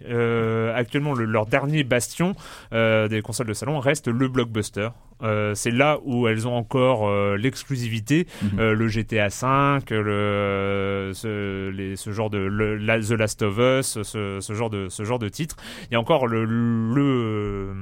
[0.75, 2.35] actuellement, le, leur dernier bastion
[2.71, 4.89] des consoles de salon reste le blockbuster?
[5.21, 8.60] Euh, c'est là où elles ont encore euh, l'exclusivité, mhm.
[8.60, 14.69] euh, le GTA 5, le, ce, genre de le, The Last of Us, ce, genre
[14.69, 15.58] de ce genre de titre.
[15.89, 17.73] Il y a encore le le,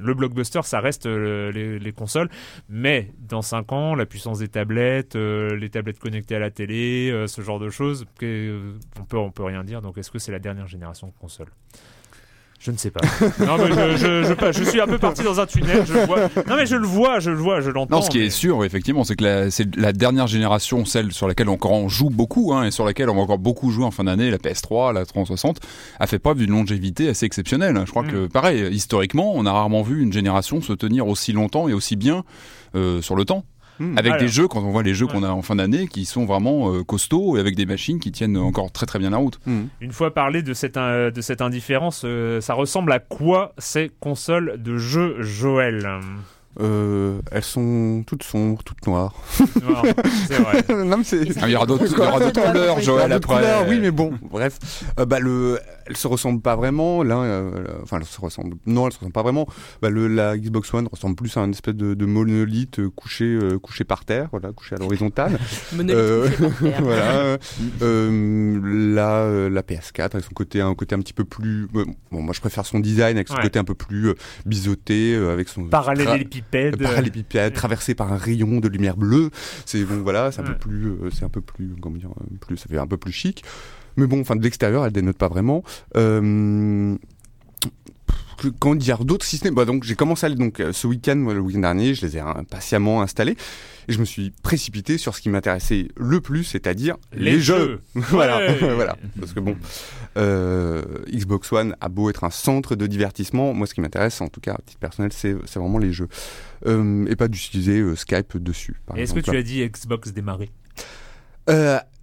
[0.00, 2.28] le blockbuster, ça reste les, consoles,
[2.68, 7.40] mais dans 5 ans, la puissance des tablettes, les tablettes connectées à la télé, ce
[7.40, 9.82] genre de choses, on peut on peut rien dire.
[9.82, 11.50] Donc est-ce que c'est la dernière génération de consoles?
[12.66, 13.00] Je ne sais pas.
[13.46, 15.84] non, mais je, je, je, suis un peu parti dans un tunnel.
[15.86, 16.22] Je vois.
[16.48, 17.96] Non, mais je le vois, je le vois, je l'entends.
[17.96, 21.48] Non, ce qui est sûr, effectivement, c'est que c'est la dernière génération, celle sur laquelle
[21.48, 24.02] encore on joue beaucoup, hein, et sur laquelle on va encore beaucoup jouer en fin
[24.02, 25.60] d'année, la PS3, la 360,
[26.00, 27.80] a fait preuve d'une longévité assez exceptionnelle.
[27.86, 28.10] Je crois mm.
[28.10, 31.94] que, pareil, historiquement, on a rarement vu une génération se tenir aussi longtemps et aussi
[31.94, 32.24] bien
[32.74, 33.44] euh, sur le temps.
[33.78, 33.98] Hmm.
[33.98, 36.24] avec des jeux, quand on voit les jeux qu'on a en fin d'année, qui sont
[36.24, 39.38] vraiment euh, costauds et avec des machines qui tiennent encore très très bien la route.
[39.46, 39.64] Hmm.
[39.80, 43.90] Une fois parlé de cette, euh, de cette indifférence, euh, ça ressemble à quoi ces
[44.00, 45.86] consoles de jeux Joël?
[46.58, 49.14] Euh, elles sont toutes sombres, toutes noires.
[49.30, 50.64] c'est vrai.
[51.40, 53.68] Ah, il y aura d'autres couleurs, Joël, après.
[53.68, 54.58] oui, mais bon, bref.
[54.98, 57.02] Euh, bah, le, elles se ressemblent pas vraiment.
[57.02, 58.56] L'un, euh, enfin, elles se ressemblent.
[58.66, 59.46] Non, elles se ressemblent pas vraiment.
[59.82, 63.84] Bah, le, la Xbox One ressemble plus à un espèce de, de monolithe couché, couché
[63.84, 65.38] par terre, voilà, couché à l'horizontale.
[65.74, 66.82] monolithe couché par terre.
[66.82, 67.38] voilà.
[67.80, 71.68] la, la PS4 avec son côté, un côté un petit peu plus.
[71.72, 74.14] Bon, moi, je préfère son design avec son côté un peu plus
[74.44, 75.62] biseauté, avec son.
[76.50, 77.52] Parallélépipède parallélépipède.
[77.52, 79.30] traversé par un rayon de lumière bleue.
[79.64, 82.36] C'est bon, voilà, c'est un peu plus, euh, c'est un peu plus, comment dire, euh,
[82.40, 83.44] plus, ça fait un peu plus chic.
[83.96, 85.62] Mais bon, enfin de l'extérieur, elle dénote pas vraiment.
[85.96, 86.96] Euh,
[88.58, 91.60] quand dire d'autres n'est bah donc j'ai commencé à aller donc ce week-end le week-end
[91.60, 93.36] dernier je les ai patiemment installés.
[93.88, 98.40] Et je me suis précipité sur ce qui m'intéressait le plus c'est-à-dire les, jeux, voilà.
[98.60, 98.96] Voilà.
[99.18, 99.56] Parce que bon
[100.16, 104.28] euh, Xbox One a beau être un centre de divertissement, moi ce qui m'intéresse, en
[104.28, 106.08] tout cas à titre personnel, c'est vraiment les jeux.
[106.66, 108.80] Euh, et pas d'utiliser euh, Skype dessus.
[108.96, 110.50] Est-ce que tu as dit Xbox démarrer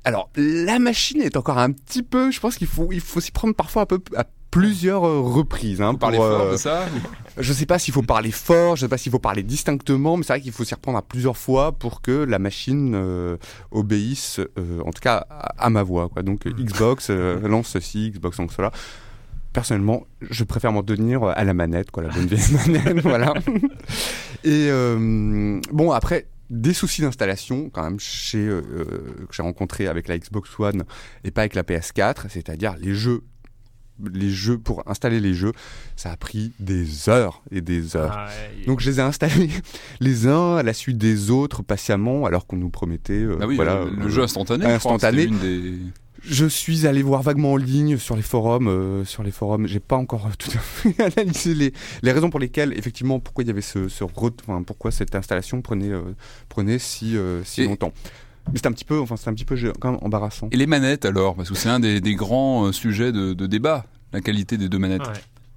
[0.05, 2.29] alors, la machine est encore un petit peu.
[2.29, 5.81] Je pense qu'il faut, il faut s'y prendre parfois un peu à plusieurs euh, reprises.
[5.81, 6.85] Hein, pour, fort euh, de ça
[7.37, 10.23] Je sais pas s'il faut parler fort, je sais pas s'il faut parler distinctement, mais
[10.23, 13.37] c'est vrai qu'il faut s'y reprendre à plusieurs fois pour que la machine euh,
[13.71, 14.39] obéisse,
[14.85, 16.09] en tout cas à, ma voix.
[16.09, 16.21] Quoi.
[16.21, 16.51] Donc hmm.
[16.51, 17.09] Xbox
[17.43, 18.71] lance ceci, Xbox lance cela
[19.53, 23.35] personnellement, je préfère m'en tenir à la manette, quoi, la bonne vieille manette, voilà.
[24.43, 24.69] Et
[25.71, 28.63] bon, après, des soucis d'installation quand même chez euh,
[29.27, 30.83] que j'ai rencontré avec la Xbox One
[31.23, 33.21] et pas avec la PS4, c'est-à-dire les jeux
[34.13, 35.51] les jeux pour installer les jeux,
[35.95, 38.15] ça a pris des heures et des heures.
[38.15, 38.29] Ah
[38.65, 39.49] Donc je les ai installés
[39.99, 43.55] les uns à la suite des autres patiemment alors qu'on nous promettait euh, ah oui,
[43.55, 45.27] voilà le, jeu instantané, instantané.
[45.27, 45.77] Des...
[46.25, 48.69] Je suis allé voir vaguement en ligne sur les forums.
[48.69, 52.39] Euh, sur les forums, j'ai pas encore tout à fait analysé les, les, raisons pour
[52.39, 56.15] lesquelles, effectivement, pourquoi il y avait ce, ce enfin, pourquoi cette installation prenait euh,
[56.47, 57.93] prenait si euh, si longtemps.
[58.51, 60.49] Mais c'est un petit peu, enfin c'est un petit peu quand même embarrassant.
[60.51, 63.85] Et les manettes alors, parce que c'est un des, des grands sujets de, de, débat,
[64.11, 65.01] la qualité des deux manettes.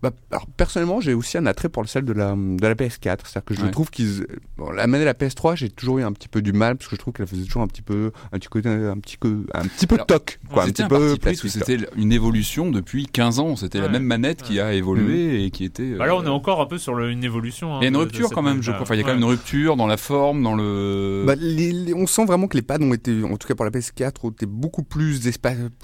[0.02, 3.20] Bah, alors, personnellement, j'ai aussi un attrait pour celle de la, de la PS4.
[3.24, 3.70] C'est-à-dire que je Ouais.
[3.70, 4.26] trouve qu'ils.
[4.58, 6.88] Bon, la manette de la PS3, j'ai toujours eu un petit peu du mal parce
[6.88, 8.12] que je trouve qu'elle faisait toujours un petit peu.
[8.32, 10.38] Un petit, côté, un petit, peu- un petit peu Alors, toc.
[10.52, 13.56] Quoi, un C'était petit un peu c'était une évolution depuis 15 ans.
[13.56, 15.94] C'était la même manette qui a évolué et qui était.
[15.94, 17.74] Bah là, on est euh, encore un peu sur le- une évolution.
[17.74, 18.82] hein, Il y a une de- de rupture quand même, je crois.
[18.82, 21.24] Enfin, il y a quand même une rupture dans la forme, dans le.
[21.26, 23.64] Bah, les- les- on sent vraiment que les pads ont été, en tout cas pour
[23.64, 25.20] la PS4, ont été beaucoup plus,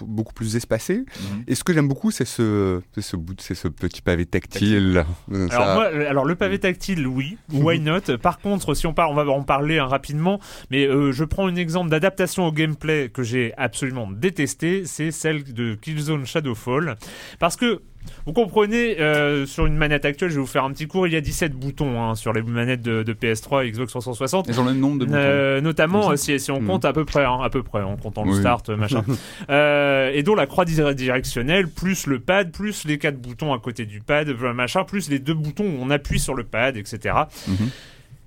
[0.01, 0.99] beaucoup plus espacés.
[0.99, 1.45] Mhm.
[1.47, 5.05] Et ce que j'aime beaucoup, c'est ce, c'est ce bout, c'est ce petit pavé tactile.
[5.31, 8.17] Alors, ça- moi, le- alors le pavé tactile, oui, why not?
[8.21, 11.47] Par contre, si on part, on va en parler hein, rapidement, mais euh, je prends
[11.47, 16.97] un exemple d'adaptation au gameplay que j'ai absolument détesté, c'est celle de Killzone Shadowfall,
[17.39, 17.81] parce que
[18.27, 21.13] vous comprenez, euh, sur une manette actuelle, je vais vous faire un petit cours, il
[21.13, 24.47] y a 17 boutons hein, sur les manettes de, de PS3 et Xbox 360.
[24.49, 25.17] Ils ont le même nombre de boutons.
[25.19, 26.67] Euh, notamment euh, si, si on Mhm.
[26.67, 28.39] compte à peu près, hein, à peu près, en comptant le Oui.
[28.41, 29.05] start, machin,
[29.51, 33.59] Euh, et dont la croix dir- directionnelle, plus le pad, plus les quatre boutons à
[33.59, 37.15] côté du pad, machin, plus les deux boutons où on appuie sur le pad, etc.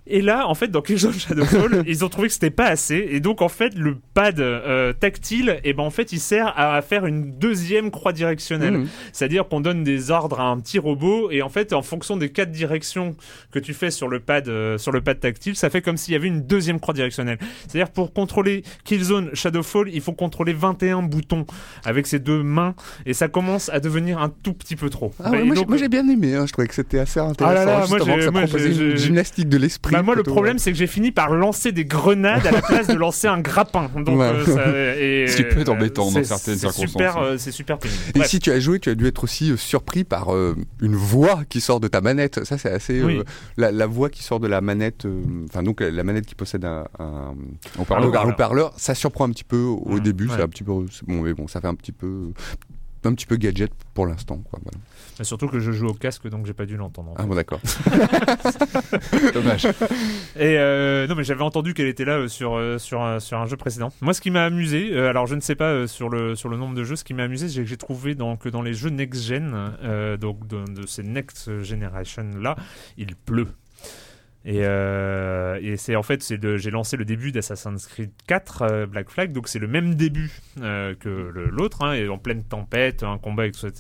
[0.08, 3.20] Et là, en fait, dans Killzone Shadowfall, ils ont trouvé que c'était pas assez, et
[3.20, 7.06] donc en fait, le pad euh, tactile, et ben en fait, il sert à faire
[7.06, 8.78] une deuxième croix directionnelle.
[8.80, 8.88] Mhm.
[9.14, 12.30] C'est-à-dire qu'on donne des ordres à un petit robot et en fait, en fonction des
[12.30, 13.16] quatre directions
[13.52, 16.14] que tu fais sur le pad, euh, sur le pad tactile, ça fait comme s'il
[16.14, 17.40] y avait une deuxième croix directionnelle.
[17.68, 21.46] C'est-à-dire pour contrôler Killzone Shadowfall, il faut contrôler 21 boutons
[21.84, 25.14] avec ses deux mains et ça commence à devenir un tout petit peu trop.
[25.24, 27.46] Ah ouais, moi, j'ai- donc- bien aimé, hein, je trouvais que c'était assez intéressant.
[27.50, 29.95] Ah là là, moi, que ça moi, proposait une gymnastique de l'esprit.
[29.98, 32.88] Bah, moi, le problème, c'est que j'ai fini par lancer des grenades à la place
[32.88, 33.90] de lancer un grappin.
[33.96, 34.26] Donc, Ouais.
[34.26, 37.18] euh, ça- et, Ce qui peut être euh, embêtant dans c'est- certaines c'est circonstances, Super,
[37.18, 38.00] euh, c'est super pénible.
[38.16, 38.30] Et Bref.
[38.30, 41.42] si tu as joué, tu as dû être aussi euh, surpris par euh, une voix
[41.50, 42.44] qui sort de ta manette.
[42.46, 43.00] Ça, c'est assez.
[43.00, 43.22] euh, Oui.
[43.58, 46.36] la, la voix qui sort de la manette, euh, enfin, donc euh, la manette qui
[46.36, 46.86] possède un,
[47.80, 48.74] haut-parleur.
[48.78, 50.28] ça surprend un petit peu au Mmh, début.
[50.28, 50.34] ouais.
[50.36, 50.72] C'est un petit peu.
[50.72, 52.30] Bon, mais bon, ça fait un petit peu.
[53.06, 54.38] Un petit peu gadget pour l'instant.
[54.50, 54.78] Quoi, voilà.
[55.20, 57.12] Mais surtout que je joue au casque, donc j'ai pas dû l'entendre.
[57.12, 57.62] en Ah bon, d'accord.
[59.34, 59.66] Dommage.
[60.36, 63.38] Et euh, non, mais j'avais entendu qu'elle était là euh, sur, euh, sur, un- sur
[63.40, 63.92] un jeu précédent.
[64.02, 66.76] Moi, ce qui m'a amusé, alors je ne sais pas sur, le, sur le nombre
[66.76, 68.90] de jeux, ce qui m'a amusé, c'est que j'ai trouvé dans, que dans les jeux
[68.90, 72.56] next-gen, donc de, de ces next generation-là,
[72.98, 73.48] il pleut.
[74.46, 78.62] Et, euh, et c'est en fait, c'est de- j'ai lancé le début d'Assassin's Creed 4
[78.62, 80.32] euh, Black Flag, donc c'est le même début
[80.62, 81.10] euh, que
[81.50, 83.72] l'autre, hein, et en pleine tempête, un combat, etc.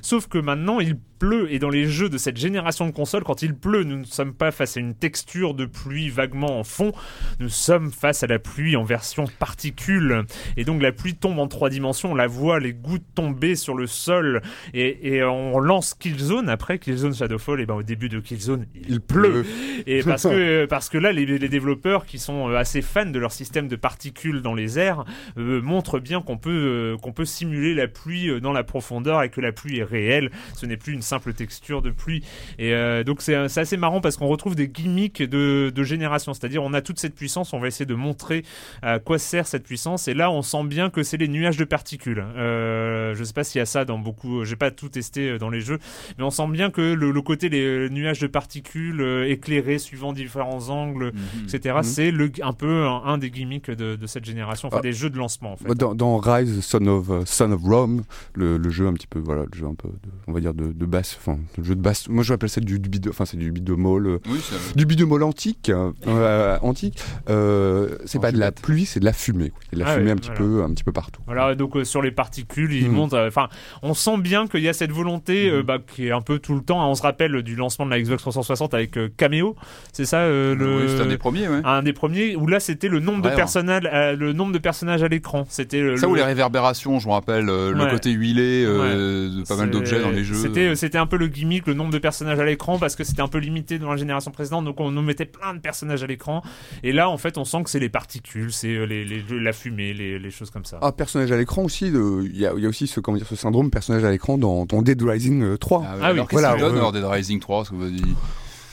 [0.00, 3.40] Sauf que maintenant, il pleut, et dans les jeux de cette génération de consoles, quand
[3.42, 6.92] il pleut, nous ne sommes pas face à une texture de pluie vaguement en fond,
[7.40, 10.24] nous sommes face à la pluie en version particule.
[10.58, 13.74] Et donc la pluie tombe en trois dimensions, on la voit, les gouttes tomber sur
[13.74, 14.42] le sol,
[14.74, 18.90] et, et on lance Killzone après Killzone Shadowfall, et ben au début de Killzone, il,
[18.90, 19.42] Il pleut.
[19.42, 19.46] pleut.
[19.86, 23.18] Et parce que, parce que là, les, les développeurs qui sont euh, assez fans de
[23.18, 25.04] leur système de particules dans les airs
[25.38, 29.22] euh, montrent bien qu'on peut, euh, qu'on peut simuler la pluie euh, dans la profondeur
[29.22, 30.30] et que la pluie est réelle.
[30.54, 32.22] Ce n'est plus une simple texture de pluie.
[32.58, 36.32] Et euh, donc c'est c'est assez marrant parce qu'on retrouve des gimmicks de, de génération.
[36.34, 38.44] C'est-à-dire on a toute cette puissance, on va essayer de montrer
[38.82, 40.08] à quoi sert cette puissance.
[40.08, 42.24] Et là, on sent bien que c'est les nuages de particules.
[42.36, 44.44] Euh, je sais pas s'il y a ça dans beaucoup.
[44.44, 45.78] J'ai pas tout testé dans les jeux,
[46.18, 50.68] mais on sent bien que le, le côté les nuages de particules éclairés suivant différents
[50.68, 51.12] angles,
[51.44, 51.76] etc.
[51.78, 51.82] Mhm.
[51.82, 54.82] C'est le un peu un, un des gimmicks de, de cette génération, enfin Ah.
[54.82, 55.74] des jeux de lancement en fait.
[55.74, 58.02] Dans, dans Rise, Son of, Son of Rome,
[58.34, 59.94] le, le jeu un petit peu, voilà, le jeu un peu, de-
[60.26, 62.08] on va dire de, de basse, enfin, le jeu de basse.
[62.08, 64.38] Moi, je l'appelle ça du, du bidon, enfin, c'est du bidomol, euh, Oui,
[64.74, 66.98] du bidomol antique, euh, euh, antique.
[67.30, 69.50] Euh, c'est pas de la pluie, c'est de la fumée.
[69.50, 69.60] quoi.
[69.72, 70.40] De la Ah fumée ouais, un petit voilà.
[70.44, 71.22] peu, un petit peu partout.
[71.26, 72.94] Voilà, donc euh, sur les particules, ils Mhm.
[72.94, 73.14] montent.
[73.14, 73.48] euh, Enfin,
[73.82, 75.62] on sent bien qu'il y a cette volonté euh, Mhm.
[75.66, 76.82] bah, qui est un peu tout le temps.
[76.82, 76.86] hein.
[76.86, 79.56] on se rappelle du lancement de la Xbox 360 avec euh, Cameo,
[79.92, 80.76] c'est ça euh, le.
[80.82, 81.60] Oui, c'était un des premiers, ouais.
[81.64, 84.58] un des premiers où là c'était le nombre de Ouais, personnages, euh, le nombre de
[84.58, 85.44] personnages à l'écran.
[85.48, 89.28] C'était euh, Ça le- ou les réverbérations, je me rappelle, euh, le côté huilé euh,
[89.40, 90.34] de pas mal C'est- d'objets dans les jeux.
[90.34, 93.22] C'était, c'était un peu le gimmick, le nombre de personnages à l'écran, parce que c'était
[93.22, 96.06] un peu limité dans la génération précédente, donc on nous mettait plein de personnages à
[96.06, 96.42] l'écran.
[96.82, 99.92] Et là, en fait, on sent que c'est les particules, c'est les, les- la fumée,
[99.92, 100.78] les, les choses comme ça.
[100.82, 103.26] Ah, personnage à l'écran aussi, il y, a, il y a aussi ce, comment dire,
[103.26, 105.78] ce syndrome personnage à l'écran dans, dans Dead Rising euh, 3.
[105.78, 108.04] Ah, ouais, Ah oui, alors qu'est-ce voilà, Dead Rising 3 parce que vous dites-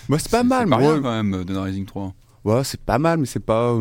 [0.09, 0.77] Bah, c'est pas mal, moi.
[0.77, 2.13] rien quand même, Dead Rising 3.
[2.43, 3.73] Ouais, c'est pas mal, mais c'est pas.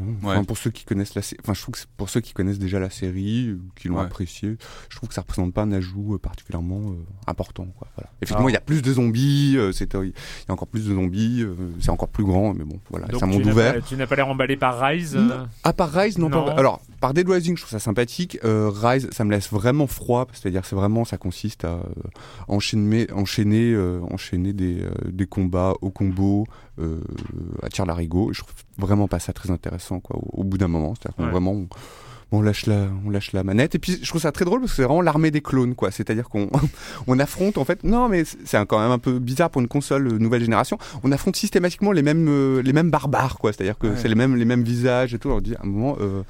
[0.00, 0.44] Bon, enfin, Ouais.
[0.46, 2.90] pour ceux qui connaissent la, enfin, je trouve que pour ceux qui connaissent déjà la
[2.90, 4.04] série, euh, qui l'ont Ouais.
[4.04, 4.56] apprécié,
[4.88, 6.94] je trouve que ça représente pas un ajout euh, particulièrement euh,
[7.26, 7.66] important.
[7.78, 8.10] Quoi, voilà.
[8.22, 10.86] Effectivement, il y a plus de zombies, euh, c'est, euh, il y a encore plus
[10.86, 13.74] de zombies, euh, c'est encore plus grand, mais bon, voilà, c'est un monde ouvert.
[13.74, 15.44] pas- tu n'as pas l'air emballé par Rise euh.
[15.64, 16.44] À part Rise, non, Non.
[16.44, 16.52] pas.
[16.52, 18.38] Alors, par Dead Rising, je trouve ça sympathique.
[18.44, 20.26] Euh, Rise, ça me laisse vraiment froid.
[20.32, 21.82] C'est-à-dire, c'est vraiment, ça consiste à euh,
[22.48, 26.46] enchaîner, enchaîner, euh, enchaîner des, euh, des combats au combo,
[26.78, 27.00] euh,
[27.62, 28.32] à tir larigot.
[28.32, 30.16] Je trouve vraiment pas ça très intéressant, quoi.
[30.16, 31.30] Au, au bout d'un moment, c'est-à-dire qu'on Ouais.
[31.32, 31.68] vraiment, on-
[32.32, 33.74] on lâche la, on lâche la manette.
[33.74, 35.90] Et puis je trouve ça très drôle parce que c'est vraiment l'armée des clones, quoi.
[35.90, 36.48] C'est-à-dire qu'on
[37.06, 37.82] on affronte en fait.
[37.84, 40.78] Non, mais c'est quand même un peu bizarre pour une console euh, nouvelle génération.
[41.02, 43.52] On affronte systématiquement les mêmes, euh, les mêmes barbares, quoi.
[43.52, 45.30] C'est-à-dire que c'est les mêmes, les mêmes visages et tout.
[45.30, 46.22] On dit à un moment, euh,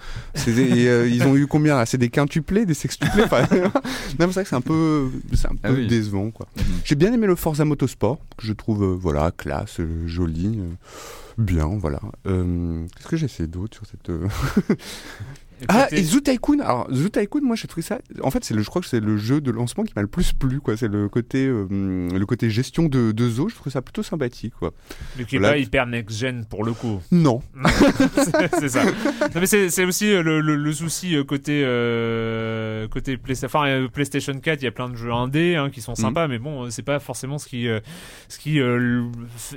[1.09, 3.25] ils ont eu combien C'est des quintuplés, des sextuplés?
[3.25, 3.43] Enfin,
[4.19, 6.47] non, c'est vrai que c'est un peu, c'est un ah peu décevant, quoi.
[6.57, 6.65] Mhm.
[6.85, 10.59] J'ai bien aimé le Forza Motorsport, que je trouve, voilà, classe, joli.
[11.39, 12.01] Bien, voilà.
[12.25, 14.11] Qu'est-ce que j'ai fait d'autre sur cette
[15.68, 16.61] ah, et Zoo Tycoon.
[16.61, 18.01] Alors, Zoo Tycoon, moi, j'ai trouvé ça.
[18.23, 20.09] En fait, c'est le, je crois que c'est le jeu de lancement qui m'a le
[20.09, 20.77] plus plu, quoi.
[20.77, 23.49] C'est le côté, euh, le côté gestion de, de zoo.
[23.49, 24.73] Je trouve ça plutôt sympathique, quoi.
[25.18, 27.01] Mais qui est pas hyper next-gen pour le coup.
[27.11, 27.42] Non.
[28.59, 28.85] c'est ça.
[28.85, 34.38] Non, mais c'est aussi euh, le, le, souci euh, côté, euh, côté PlayStation, enfin, PlayStation
[34.38, 34.62] 4.
[34.62, 35.96] Il y a plein de jeux indés hein, qui sont mhm.
[35.96, 37.66] sympas, mais bon, c'est pas forcément ce qui,
[38.29, 38.61] ce qui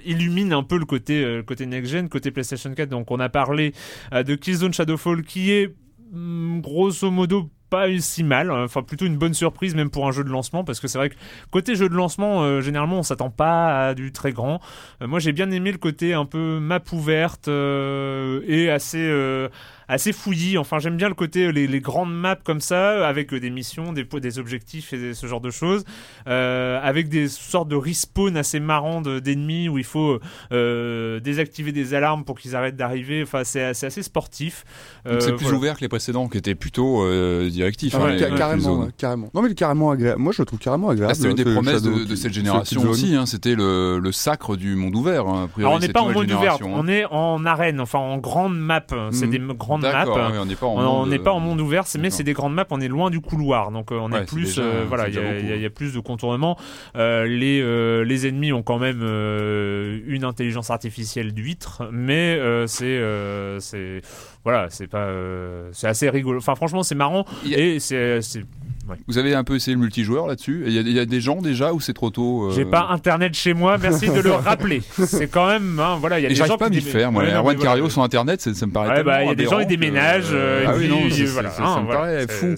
[0.05, 2.89] illumine un peu le côté, côté next-gen, côté PlayStation 4.
[2.89, 3.73] Donc, on a parlé
[4.11, 5.92] de Killzone Shadowfall qui est Mm,
[6.61, 8.65] grosso modo pas si mal, hein.
[8.65, 11.09] enfin plutôt une bonne surprise même pour un jeu de lancement parce que c'est vrai
[11.09, 11.15] que
[11.49, 14.61] côté jeu de lancement euh, généralement on s'attend pas à du très grand.
[15.01, 19.09] Euh, moi j'ai bien aimé le côté un peu map ouverte euh, et assez
[19.87, 20.57] assez fouillis.
[20.57, 24.03] Enfin, j'aime bien le côté les, les, grandes maps comme ça, avec des missions, des,
[24.03, 25.83] des objectifs et ce genre de choses,
[26.27, 30.19] euh, avec des sortes de respawn assez marrants d'ennemis où il faut
[30.51, 33.23] euh, désactiver des alarmes pour qu'ils arrêtent d'arriver.
[33.23, 34.65] Enfin, c'est assez, sportif.
[35.05, 37.05] Euh, c'est plus ouvert que les précédents qui étaient plutôt
[37.63, 37.95] euh, directifs.
[37.95, 39.29] Ah hein, carrément, carrément.
[39.33, 40.21] Non, mais carrément agréable.
[40.21, 41.11] Moi, je le trouve carrément agréable.
[41.11, 43.15] Ah, C'était une des promesses de, de, cette génération aussi.
[43.15, 45.27] Hein, C'était le, le, sacre du monde ouvert.
[45.27, 48.57] Hein, Alors, on n'est pas en monde ouvert, on est en arène, enfin en grande
[48.57, 48.85] map.
[49.11, 50.05] C'est des grandes maps.
[50.07, 52.65] on n'est pas en, monde, pas en monde ouvert, mais c'est des grandes maps.
[52.71, 55.69] On est loin du couloir, donc euh, on est plus, euh, voilà, il y, a
[55.69, 56.57] plus de contournement.
[56.95, 57.63] Euh, les
[58.03, 63.01] les ennemis ont quand même une intelligence artificielle d'huître, mais c'est
[63.59, 64.01] c'est
[64.43, 65.09] voilà, c'est pas
[65.71, 66.39] c'est assez rigolo.
[66.39, 68.19] Enfin, franchement, c'est marrant et c'est
[69.07, 71.79] vous avez un peu essayé le multijoueur là-dessus Il y, a des gens déjà ou
[71.79, 74.81] c'est trop tôt J'ai pas internet chez moi, merci de le rappeler.
[75.05, 77.11] C'est quand même, hein, voilà, il y a des gens pas à m'y faire.
[77.11, 78.97] Moi, Erwan Cario sur internet, ça, me paraît.
[78.97, 80.33] Ouais, bah, il y a des gens qui déménagent.
[80.33, 82.55] ah oui, non, voilà, ça, me paraît fou.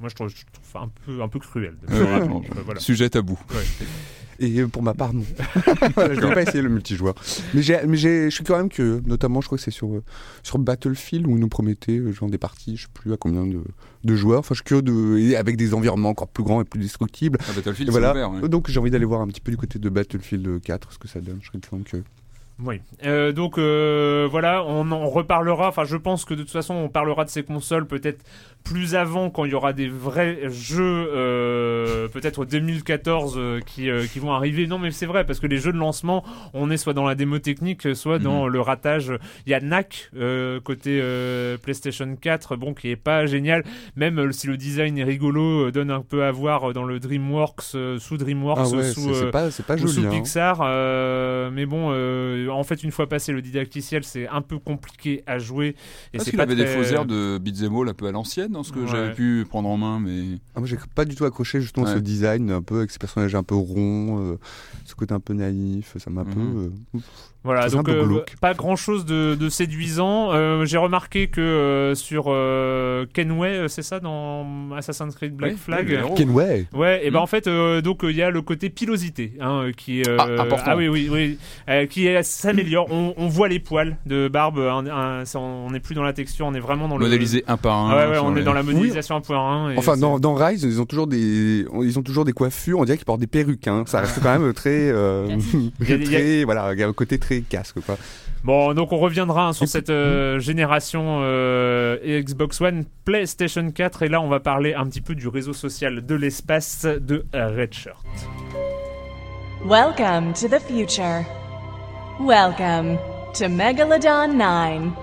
[0.00, 1.74] moi, je trouve, je trouve un peu, un peu cruel.
[2.78, 3.38] Sujet tabou.
[4.40, 5.22] Et pour ma part, non.
[5.96, 7.14] je n'ai pas essayé le multijoueur.
[7.54, 10.00] Mais, je suis quand même que, notamment, je crois que c'est sur,
[10.42, 13.46] sur Battlefield où ils nous promettaient euh, genre des parties, je sais plus à combien
[13.46, 13.60] de,
[14.04, 14.40] de joueurs.
[14.40, 17.38] Enfin, je suis curieux de, avec des environnements encore plus grands et plus destructibles.
[17.40, 18.10] Ah, Battlefield, voilà.
[18.12, 20.98] Ouvert, Donc j'ai envie d'aller voir un petit peu du côté de Battlefield 4 ce
[20.98, 21.38] que ça donne.
[21.40, 21.98] Je serais que
[22.62, 22.80] oui.
[23.04, 25.68] Euh, donc euh, voilà, on en reparlera.
[25.68, 28.24] Enfin, je pense que de toute façon, on parlera de ces consoles peut-être
[28.62, 34.18] plus avant quand il y aura des vrais jeux, euh, peut-être 2014 euh, qui, qui
[34.20, 34.66] vont arriver.
[34.66, 37.14] Non, mais c'est vrai parce que les jeux de lancement, on est soit dans la
[37.14, 38.52] démo technique, soit dans mhm.
[38.52, 39.12] le ratage.
[39.46, 40.10] Il y a NAC
[40.62, 41.02] côté
[41.62, 43.64] PlayStation 4, bon, qui est pas génial.
[43.96, 48.16] Même si le design est rigolo, donne un peu à voir dans le DreamWorks, sous
[48.16, 50.10] DreamWorks, ah sous, pas, pas joli, sous hein.
[50.10, 50.60] Pixar.
[51.52, 51.92] mais bon,
[52.48, 55.76] en fait, une fois passé le didacticiel, c'est un peu compliqué à jouer.
[56.12, 58.62] Et Est-ce qu'il avait des faux airs de beat'em all un peu à l'ancienne dans
[58.62, 60.38] ce que j'avais pu prendre en main, mais.
[60.54, 63.34] Ah, moi, j'ai pas du tout accroché justement ce design un peu avec ces personnages
[63.34, 64.38] un peu ronds, euh,
[64.84, 66.40] ce côté un peu naïf, ça m'a un peu.
[66.40, 66.72] Mhm.
[66.94, 66.98] Euh,
[67.44, 70.32] voilà, donc euh, pas grand chose de, de séduisant.
[70.32, 72.24] Euh, j'ai remarqué que euh, sur
[73.12, 77.22] Kenway, c'est ça dans Assassin's Creed Black Flag Kenway Ouais, et ben mm.
[77.22, 80.08] en fait, donc il y a le côté pilosité hein, qui est.
[80.18, 80.26] Ah,
[80.64, 81.88] ah, oui, oui, oui.
[81.88, 82.86] qui s'améliore.
[82.90, 84.58] On, on, voit les poils de barbe.
[84.58, 87.04] on n'est plus dans la texture, on est vraiment dans le.
[87.04, 87.94] Modélisé un par un.
[87.94, 89.76] Ouais, ouais, on est dans la modélisation un par un.
[89.76, 92.78] enfin, dans, dans, Rise, ils ont toujours des, ils ont toujours des coiffures.
[92.78, 93.68] On dirait qu'ils portent des perruques.
[93.68, 93.84] Hein.
[93.86, 94.90] Ça reste quand même très,
[95.84, 97.96] très, voilà, il y a un côté très casque quoi.
[98.44, 104.08] Bon, donc on reviendra hein, sur cette euh, génération euh, Xbox One, PlayStation 4, et
[104.08, 108.04] là on va parler un petit peu du réseau social de l'espace de Redshirt.
[109.64, 111.24] Welcome to the future.
[112.20, 112.98] Welcome
[113.32, 114.94] to Megalodon 9.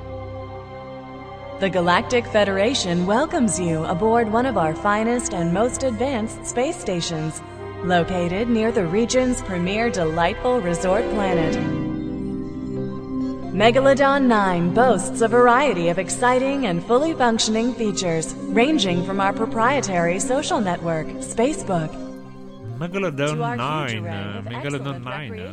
[1.62, 7.42] The Galactic Federation welcomes you aboard one of our finest and most advanced space stations,
[7.84, 11.56] located near the region's premier delightful resort planet.
[13.54, 20.22] Megalodon 9 boasts a variety of exciting and fully functioning features, ranging from our proprietary
[20.22, 21.94] social network, Spacebook.
[22.80, 25.40] Megalodon 9, uh, Megalodon 9.
[25.40, 25.52] Uh.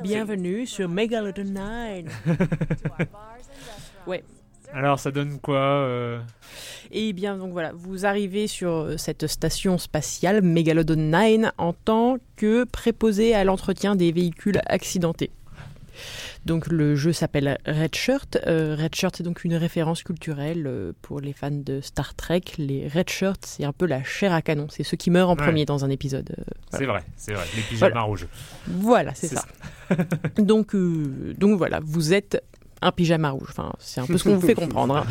[0.02, 2.04] Bienvenue sur Megalodon 9.
[4.06, 4.22] ouais.
[4.74, 6.20] Alors, ça donne quoi euh...
[6.90, 12.64] Eh bien, donc voilà, vous arrivez sur cette station spatiale Megalodon 9 en tant que
[12.64, 15.30] préposé à l'entretien des véhicules accidentés.
[16.46, 18.38] Donc le jeu s'appelle Red Shirt.
[18.46, 22.42] Euh, Red Shirt c'est donc une référence culturelle euh, pour les fans de Star Trek.
[22.58, 25.36] Les Red Shirts c'est un peu la chair à canon, c'est ceux qui meurent en
[25.36, 25.44] Ouais.
[25.44, 26.34] premier dans un épisode.
[26.38, 26.42] euh,
[26.76, 27.44] C'est vrai, c'est vrai.
[27.56, 28.26] Les pyjamas rouges.
[28.66, 29.44] Voilà, c'est ça.
[30.38, 32.42] donc, euh, donc voilà, vous êtes
[32.82, 33.48] un pyjama rouge.
[33.50, 34.96] Enfin, c'est un peu ce qu'on vous fait comprendre.
[34.96, 35.06] hein.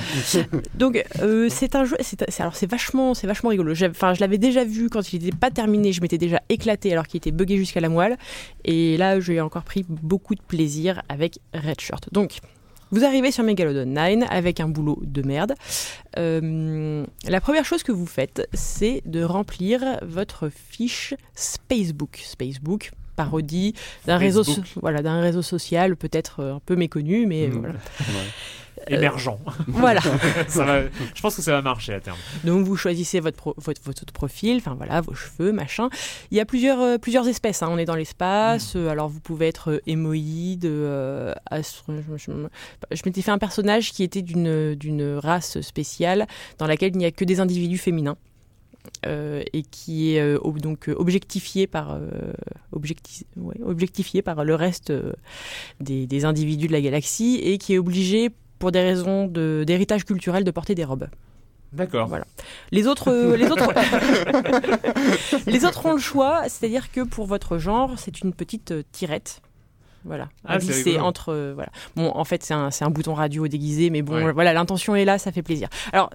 [0.75, 1.95] Donc, euh, c'est un jeu.
[2.01, 3.73] C'est, alors, c'est vachement, c'est vachement rigolo.
[3.89, 5.93] Enfin, je l'avais déjà vu quand il n'était pas terminé.
[5.93, 8.17] Je m'étais déjà éclaté alors qu'il était buggé jusqu'à la moelle.
[8.65, 12.09] Et là, j'ai encore pris beaucoup de plaisir avec Red Shirt.
[12.11, 12.39] Donc.
[12.91, 15.53] Vous arrivez sur Megalodon 9 avec un boulot de merde.
[16.17, 22.17] Euh, la première chose que vous faites, c'est de remplir votre fiche Spacebook.
[22.23, 22.89] Spacebook,
[23.23, 23.73] parodie
[24.07, 27.59] d'un réseau, so- voilà, d'un réseau social peut-être euh, un peu méconnu, mais Mhm.
[27.59, 27.75] voilà.
[28.87, 29.39] Émergent.
[29.67, 29.99] voilà.
[30.47, 30.81] Ça va-
[31.13, 32.17] je pense que ça va marcher à terme.
[32.45, 35.89] Donc vous choisissez votre, pro- votre, votre profil, enfin voilà, vos cheveux, machin.
[36.31, 37.67] Il y a plusieurs, euh, plusieurs espèces, hein.
[37.69, 42.47] on est dans l'espace, euh, alors vous pouvez être euh, hémoïde, euh, astro- je, je-
[42.95, 46.25] je m'étais fait un personnage qui était d'une d'une race spéciale
[46.57, 48.15] dans laquelle il n'y a que des individus féminins.
[49.05, 51.97] Euh, et qui est euh, ob- donc euh, objectifié par
[52.75, 54.91] objecti- ouais, objectifié par le reste
[55.79, 58.29] des, des individus de la galaxie et qui est obligé
[58.59, 61.07] pour des raisons de- d'héritage culturel de porter des robes.
[61.71, 62.07] D'accord.
[62.07, 62.25] Voilà.
[62.71, 63.71] Les autres, euh, les autres,
[65.47, 69.41] les autres ont le choix, c'est-à-dire que pour votre genre, c'est une petite tirette.
[70.05, 70.29] Voilà.
[70.45, 71.29] Ah, c'est entre.
[71.33, 71.71] euh, voilà.
[71.97, 74.31] Bon, en fait, c'est un, un bouton radio déguisé, mais bon, Ouais.
[74.31, 75.67] voilà, l'intention est là, ça fait plaisir.
[75.91, 76.09] Alors,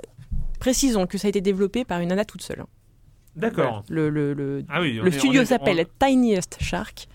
[0.65, 2.65] précisons que ça a été développé par une nana toute seule.
[3.37, 3.85] D'accord.
[3.91, 7.07] Le, le, le, Ah oui, le est- studio s'appelle on- Tiniest Shark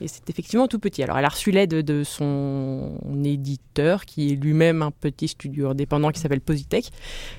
[0.00, 1.02] et c'est effectivement tout petit.
[1.02, 6.10] Alors elle a reçu l'aide de son éditeur qui est lui-même un petit studio indépendant
[6.10, 6.90] qui s'appelle Positech.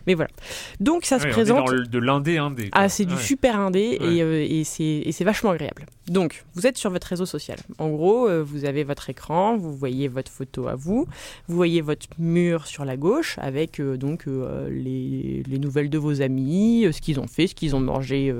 [0.07, 0.31] Mais voilà.
[0.79, 1.67] Donc ça se Ouais, présente.
[1.67, 2.69] dans de l'indé indé.
[2.69, 2.81] quoi.
[2.81, 3.21] Ah, c'est du Ouais.
[3.21, 4.15] super indé Ouais.
[4.15, 5.85] et, euh, et c'est et c'est vachement agréable.
[6.07, 7.57] Donc, vous êtes sur votre réseau social.
[7.79, 11.07] En gros, euh, vous avez votre écran, vous voyez votre photo à vous,
[11.47, 16.21] vous voyez votre mur sur la gauche avec euh, donc les, les nouvelles de vos
[16.21, 18.33] amis, ce qu'ils ont fait, ce qu'ils ont mangé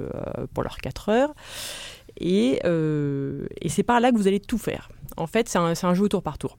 [0.54, 1.34] pour leurs 4 heures.
[2.18, 4.90] Et, euh, et c'est par là que vous allez tout faire.
[5.18, 6.58] En fait, c'est un, jeu au tour par tour.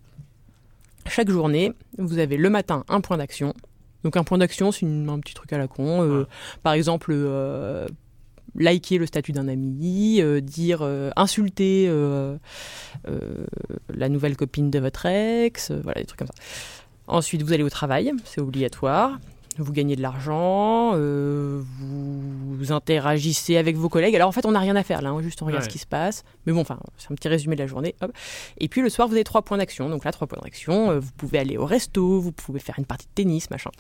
[1.09, 3.55] Chaque journée, vous avez le matin un point d'action.
[4.03, 6.03] Donc un point d'action, c'est un petit truc à la con.
[6.03, 6.27] euh, Ouais.
[6.63, 7.87] Par exemple, euh,
[8.55, 12.37] liker le statut d'un ami, euh, dire, euh, insulter euh,
[13.95, 16.43] la nouvelle copine de votre ex, voilà, des trucs comme ça.
[17.09, 19.19] Ensuite, vous allez au travail, c'est obligatoire.
[19.59, 24.15] Vous gagnez de l'argent, euh, vous interagissez avec vos collègues.
[24.15, 25.69] Alors en fait, on n'a rien à faire là, hein, juste on regarde Ouais.
[25.69, 26.25] ce qui se passe.
[26.45, 27.95] Mais bon, enfin, c'est un petit résumé de la journée.
[28.03, 28.13] hop.
[28.59, 29.89] Et puis le soir, vous avez trois points d'action.
[29.89, 32.85] Donc là, trois points d'action, euh, vous pouvez aller au resto, vous pouvez faire une
[32.85, 33.71] partie de tennis, machin.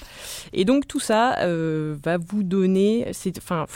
[0.54, 3.66] Et donc tout ça euh, va vous donner, c'est, enfin,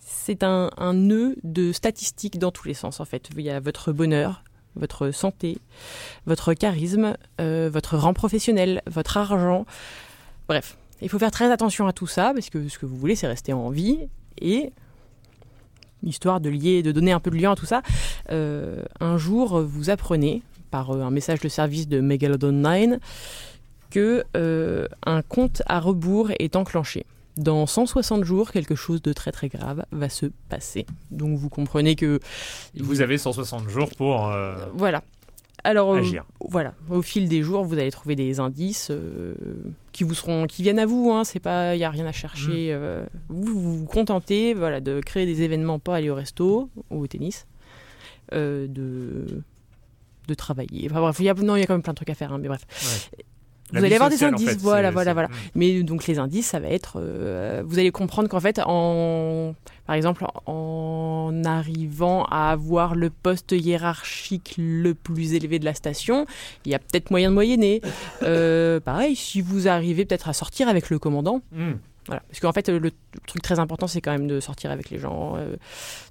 [0.00, 3.28] c'est un, un nœud de statistiques dans tous les sens en fait.
[3.36, 4.42] Il y a votre bonheur,
[4.76, 5.58] votre santé,
[6.26, 9.66] votre charisme, votre rang professionnel, votre argent.
[10.48, 13.16] Bref, il faut faire très attention à tout ça parce que ce que vous voulez,
[13.16, 13.98] c'est rester en vie
[14.40, 14.72] et
[16.02, 17.82] histoire de lier, de donner un peu de lien à tout ça.
[18.30, 22.98] euh, un jour, vous apprenez par euh, un message de service de Megalodon 9
[23.90, 27.06] que euh, un compte à rebours est enclenché.
[27.36, 30.86] Dans 160 jours, quelque chose de très très grave va se passer.
[31.10, 32.20] Donc vous comprenez que
[32.78, 35.02] Vous avez 160 jours pour euh, voilà.
[35.66, 36.02] Alors euh,
[36.40, 39.34] voilà, au fil des jours, vous allez trouver des indices euh,
[39.92, 41.10] qui vous seront, qui viennent à vous.
[41.10, 42.68] Hein, c'est pas, il y a rien à chercher.
[42.70, 47.00] euh, vous, vous vous contentez, voilà, de créer des événements, pas aller au resto ou
[47.00, 47.46] au tennis,
[48.32, 49.42] de
[50.26, 50.86] de travailler.
[50.90, 52.14] Enfin bref, il y a, non, il y a quand même plein de trucs à
[52.14, 52.66] faire, hein, mais bref.
[53.72, 55.28] Vous allez avoir des en indices, fait, voilà, voilà, voilà.
[55.28, 55.32] Mm.
[55.54, 57.00] Mais donc les indices, ça va être,
[57.64, 59.54] vous allez comprendre qu'en fait, en,
[59.86, 66.26] par exemple, en arrivant à avoir le poste hiérarchique le plus élevé de la station,
[66.64, 67.80] il y a peut-être moyen de moyenner.
[68.22, 71.72] Euh, pareil, si vous arrivez peut-être à sortir avec le commandant, Mm.
[72.06, 72.22] voilà.
[72.28, 72.90] parce qu'en fait, le,
[73.26, 75.56] truc très important, c'est quand même de sortir avec les gens, euh,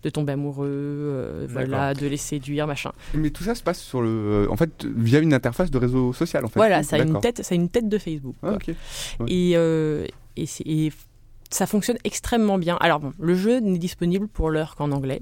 [0.03, 2.91] de tomber amoureux, euh, voilà, de les séduire, machin.
[3.15, 6.45] Mais tout ça se passe sur le, en fait, via une interface de réseau social,
[6.45, 6.59] en fait.
[6.59, 8.35] Voilà, ça a une tête, ça a une tête de Facebook.
[8.43, 8.51] Ah.
[8.51, 8.75] Ouais.
[9.27, 10.05] Et, euh,
[10.35, 10.91] et, c'est- et
[11.49, 12.77] ça fonctionne extrêmement bien.
[12.81, 15.21] Alors bon, le jeu n'est disponible pour l'heure qu'en anglais,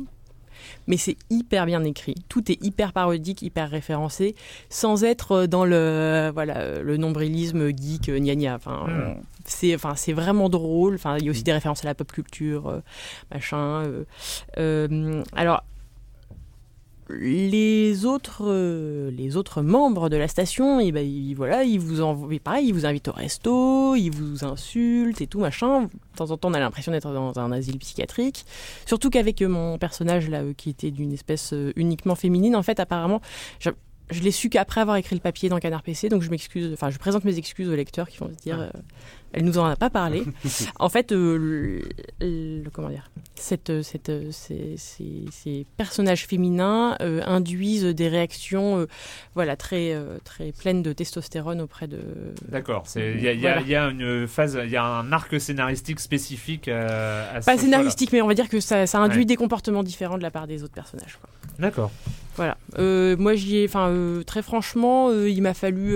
[0.88, 2.16] mais c'est hyper bien écrit.
[2.30, 4.36] Tout est hyper parodique, hyper référencé,
[4.70, 8.56] sans être dans le voilà le nombrilisme geek euh, gna gna.
[8.56, 8.90] Enfin, Mm.
[8.92, 9.14] euh,
[9.46, 10.96] c'est enfin c'est vraiment drôle.
[10.96, 12.80] Enfin, il y a aussi des références à la pop culture, euh,
[13.34, 13.92] machin.
[14.58, 15.64] Euh, alors
[17.20, 22.02] les autres, euh, les autres membres de la station, et ben, ils, voilà, ils vous
[22.02, 25.84] envoient, pareil, ils vous invitent au resto, ils vous insultent et tout machin.
[25.84, 28.46] De temps en temps, on a l'impression d'être dans un asile psychiatrique.
[28.86, 32.80] Surtout qu'avec euh, mon personnage là, euh, qui était d'une espèce uniquement féminine, en fait,
[32.80, 33.22] apparemment,
[33.60, 33.72] j'a-
[34.10, 36.90] je l'ai su qu'après avoir écrit le papier dans Canard PC, donc je m'excuse, enfin
[36.90, 38.70] je présente mes excuses aux lecteurs qui vont se dire, euh,
[39.34, 40.24] elle nous en a pas parlé.
[40.80, 41.82] en fait, euh, le,
[42.26, 48.80] le- comment dire, cette, cette, euh, ces, ces- ces personnages féminins euh, induisent des réactions,
[48.80, 48.88] euh,
[49.36, 52.00] voilà, très, euh, très pleines de testostérone auprès de.
[52.50, 52.84] D'accord.
[52.96, 57.38] Il y, a- y y une phase, il y a un arc scénaristique spécifique euh,
[57.38, 59.26] à Pas scénaristique, mais on va dire que ça, ça induit Ouais.
[59.26, 61.20] des comportements différents de la part des autres personnages.
[61.60, 61.92] D'accord.
[62.38, 62.58] Voilà.
[62.80, 65.94] Euh, moi, j'y ai, enfin, euh, très franchement, euh, il m'a fallu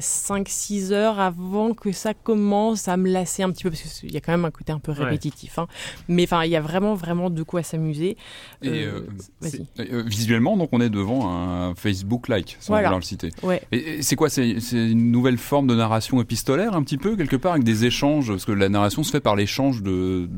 [0.00, 4.16] 5-6 heures avant que ça commence à me lasser un petit peu, parce qu'il y
[4.16, 5.04] a quand même un côté un peu Ouais.
[5.04, 5.58] répétitif.
[5.58, 5.66] hein.
[6.08, 8.16] Mais enfin, il y a vraiment, vraiment de quoi s'amuser.
[8.62, 9.06] Et, Euh, euh,
[9.40, 9.66] Vas-y.
[9.80, 12.88] Euh, visuellement, donc on est devant un Facebook-like, sans Voilà.
[12.88, 13.30] vouloir le citer.
[13.42, 13.62] Ouais.
[13.72, 17.16] Et, et c'est quoi C'est c'est une nouvelle forme de narration épistolaire, un petit peu,
[17.16, 18.28] quelque part, avec des échanges?
[18.28, 20.28] Parce que la narration se fait par l'échange de,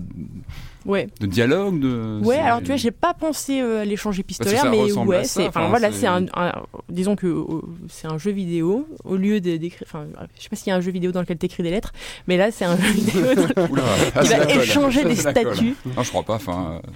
[0.86, 1.08] Ouais.
[1.20, 2.20] de dialogues de...
[2.24, 5.68] Ouais, alors tu vois, j'ai pas pensé euh, à l'échange épistolaire, mais ouais, c'est, enfin
[5.68, 6.52] voilà, c'est- un, un-
[6.88, 7.44] disons que euh,
[7.88, 10.06] c'est un jeu vidéo au lieu d'écrire, enfin,
[10.36, 11.92] je sais pas s'il y a un jeu vidéo dans lequel t'écris des lettres,
[12.28, 13.82] mais là c'est un jeu vidéo dans- Oula,
[14.14, 15.74] ah, qui c'est va échanger des statuts.
[15.96, 16.34] Non, je crois pas.
[16.36, 16.90] Enfin, euh,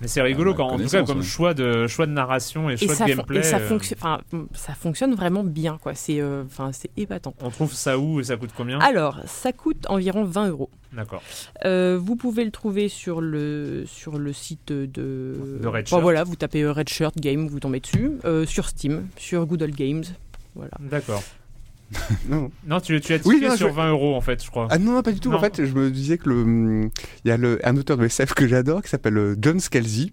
[0.00, 1.24] Mais c'est rigolo Ah, quand, en tout cas, comme ouais.
[1.24, 3.40] choix de choix de narration et Et choix ça, de gameplay.
[3.40, 3.78] et ça euh,
[4.54, 5.94] ça fonctionne vraiment bien, quoi.
[5.94, 7.34] C'est, euh, enfin, c'est épatant.
[7.42, 8.78] On trouve ça où et ça coûte combien?
[8.80, 10.70] Alors, ça coûte environ 20 euros.
[10.92, 11.22] D'accord.
[11.64, 14.86] Euh, vous pouvez le trouver sur le, sur le site de.
[15.60, 16.02] De Red Bon, Shirt.
[16.02, 18.12] voilà, vous tapez euh, Red Shirt Game, vous tombez dessus.
[18.24, 20.04] Euh, sur Steam, sur Google Games.
[20.54, 20.72] Voilà.
[20.80, 21.22] D'accord.
[22.28, 22.50] Non.
[22.66, 24.68] Non, tu, tu as Oui, non, sur je- 20 euros en fait, je crois.
[24.70, 25.32] Ah non, non, pas du tout.
[25.32, 26.90] En fait, je me disais que le, hum,
[27.24, 30.12] il y a le, un auteur de SF que j'adore qui s'appelle euh, John Scalzi,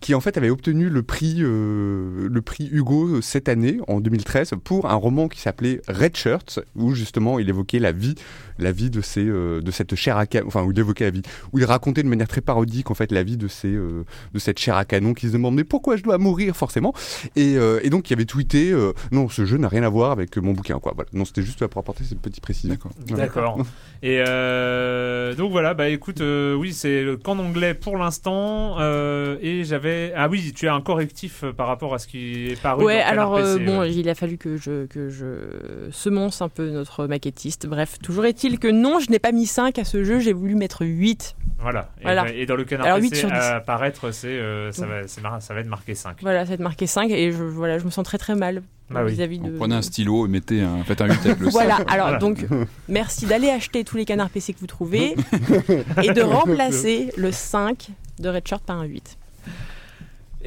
[0.00, 4.52] qui en fait avait obtenu le prix, euh, le prix Hugo cette année, en 2013,
[4.62, 8.14] pour un roman qui s'appelait Red Shirts, où justement il évoquait la vie,
[8.58, 11.10] la vie de ces, euh, de cette chair à canon, enfin où il évoquait la
[11.10, 11.22] vie,
[11.52, 14.38] où il racontait de manière très parodique en fait la vie de ces, euh, de
[14.38, 16.92] cette chair à canon qui se demande mais pourquoi je dois mourir forcément,
[17.34, 20.10] et, euh, et donc il avait tweeté euh, non ce jeu n'a rien à voir
[20.10, 20.92] avec mon bouquin quoi.
[20.94, 21.08] Voilà.
[21.12, 22.76] Non, c'était juste pour apporter cette petite précision.
[23.08, 23.58] D'accord.
[24.02, 28.76] Et euh, donc voilà, bah écoute, euh, oui, c'est qu'en anglais pour l'instant.
[28.78, 30.12] euh, et j'avais.
[30.16, 32.84] Ah oui, tu as un correctif euh, par rapport à ce qui est paru.
[32.84, 33.94] Ouais, dans alors euh, PC, bon, ouais.
[33.94, 37.66] il a fallu que je, que je semonce un peu notre maquettiste.
[37.66, 40.54] Bref, toujours est-il que non, je n'ai pas mis 5 à ce jeu, j'ai voulu
[40.54, 41.36] mettre 8.
[41.58, 41.90] Voilà.
[42.00, 42.28] Et, Voilà.
[42.32, 43.34] et dans le canard Alors, 8 PC, sur 10.
[43.34, 45.06] à apparaître, c'est, euh, ça, va,
[45.40, 46.18] ça va être marqué 5.
[46.20, 48.62] Voilà, ça va être marqué 5 et je, voilà, je me sens très très mal
[48.90, 49.12] Bah oui.
[49.12, 49.50] vis-à-vis de.
[49.50, 51.90] Vous prenez un stylo et mettez un, faites un 8 avec le Voilà, cinq.
[51.92, 52.18] alors Voilà.
[52.18, 52.44] donc
[52.88, 55.14] merci d'aller acheter tous les canards PC que vous trouvez
[56.02, 57.88] et de remplacer le 5
[58.20, 59.16] de Red Shirt par un 8.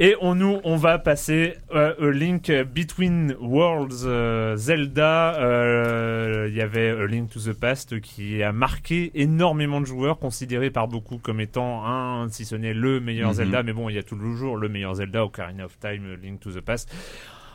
[0.02, 5.36] Et on, nous, on va passer euh, A Link Between Worlds euh, Zelda.
[5.36, 10.18] Euh, Il y avait A Link to the Past qui a marqué énormément de joueurs,
[10.18, 13.36] considéré par beaucoup comme étant un, si ce n'est le meilleur Mhm.
[13.36, 13.62] Zelda.
[13.64, 16.62] Mais bon, il y a toujours le meilleur Zelda, Ocarina of Time, Link to the
[16.62, 16.90] Past.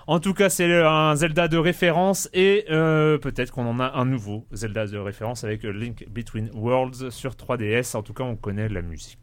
[0.06, 4.04] En tout cas, c'est un Zelda de référence et euh, peut-être qu'on en a un
[4.04, 7.96] nouveau Zelda de référence avec A Link Between Worlds sur 3DS.
[7.96, 9.18] En tout cas, on connaît la musique.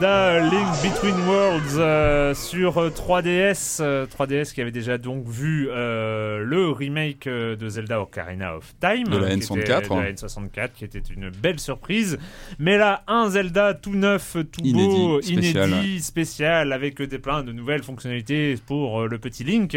[0.00, 5.68] Zelda Link Between Worlds euh, sur euh, 3DS, euh, 3DS qui avait déjà donc vu
[5.70, 10.12] euh, le remake de Zelda Ocarina of Time De la qui était- N64, de la
[10.12, 12.18] N64 qui était une belle surprise.
[12.58, 15.68] Mais là, un Zelda tout neuf, tout beau, Inédit, spécial.
[15.70, 19.76] inédit, spécial, avec des plein de nouvelles fonctionnalités pour le petit Link.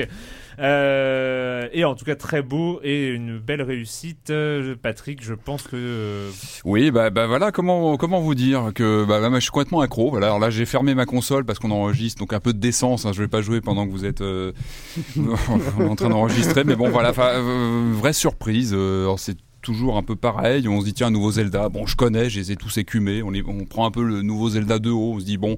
[0.59, 4.29] Euh, et en tout cas très beau et une belle réussite.
[4.29, 6.31] Euh, Patrick, je pense que euh,
[6.65, 10.15] Oui, bah, bah voilà, comment, comment vous dire que bah, bah, je suis complètement accro.
[10.15, 13.05] Alors là, j'ai fermé ma console parce qu'on enregistre, donc un peu de décence.
[13.05, 14.21] Hein, je vais pas jouer pendant que vous êtes
[15.79, 18.75] en train d'enregistrer, mais bon, voilà, vraie surprise.
[19.17, 20.67] c'est toujours un peu pareil.
[20.67, 21.69] On se dit tiens, un nouveau Zelda.
[21.69, 23.23] Bon, je connais, je les ai tous écumés.
[23.23, 25.13] On, on prend un peu le nouveau Zelda de haut.
[25.15, 25.57] On se dit bon.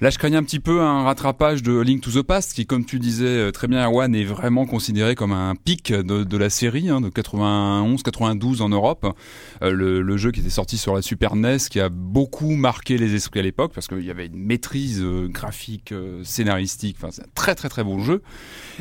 [0.00, 2.84] Là, je craignais un petit peu un rattrapage de Link to the Past, qui, comme
[2.84, 6.50] tu disais euh, très bien, Erwan, est vraiment considéré comme un pic de, de la
[6.50, 9.06] série, hein, de 91-92 en Europe.
[9.62, 12.98] Euh, le, le, jeu qui était sorti sur la Super NES, qui a beaucoup marqué
[12.98, 16.96] les esprits à l'époque, parce qu'il y avait une maîtrise euh, graphique, euh, scénaristique.
[16.98, 18.22] Enfin, c'est un très très très bon jeu.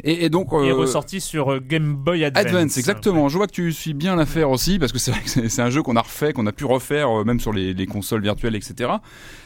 [0.03, 2.45] Et, et donc, il est ressorti sur Game Boy Advance.
[2.45, 3.30] Advance, exactement.
[3.30, 5.70] Je vois que tu suis bien l'affaire aussi, parce que c'est vrai que c'est un
[5.70, 8.89] jeu qu'on a refait, qu'on a pu refaire, même sur les, les consoles virtuelles, etc.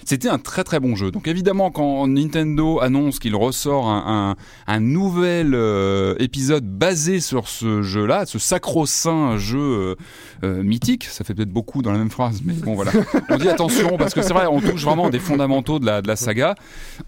[0.06, 1.12] C'était un très très bon jeu.
[1.12, 4.36] Donc évidemment, quand Nintendo annonce qu'il ressort un,
[4.68, 9.96] un, un nouvel euh, épisode basé sur ce jeu-là, ce sacro-saint jeu euh,
[10.44, 12.92] euh, mythique, ça fait peut-être beaucoup dans la même phrase, mais bon voilà.
[13.30, 16.08] On dit attention parce que c'est vrai, on touche vraiment des fondamentaux de la, de
[16.08, 16.56] la saga.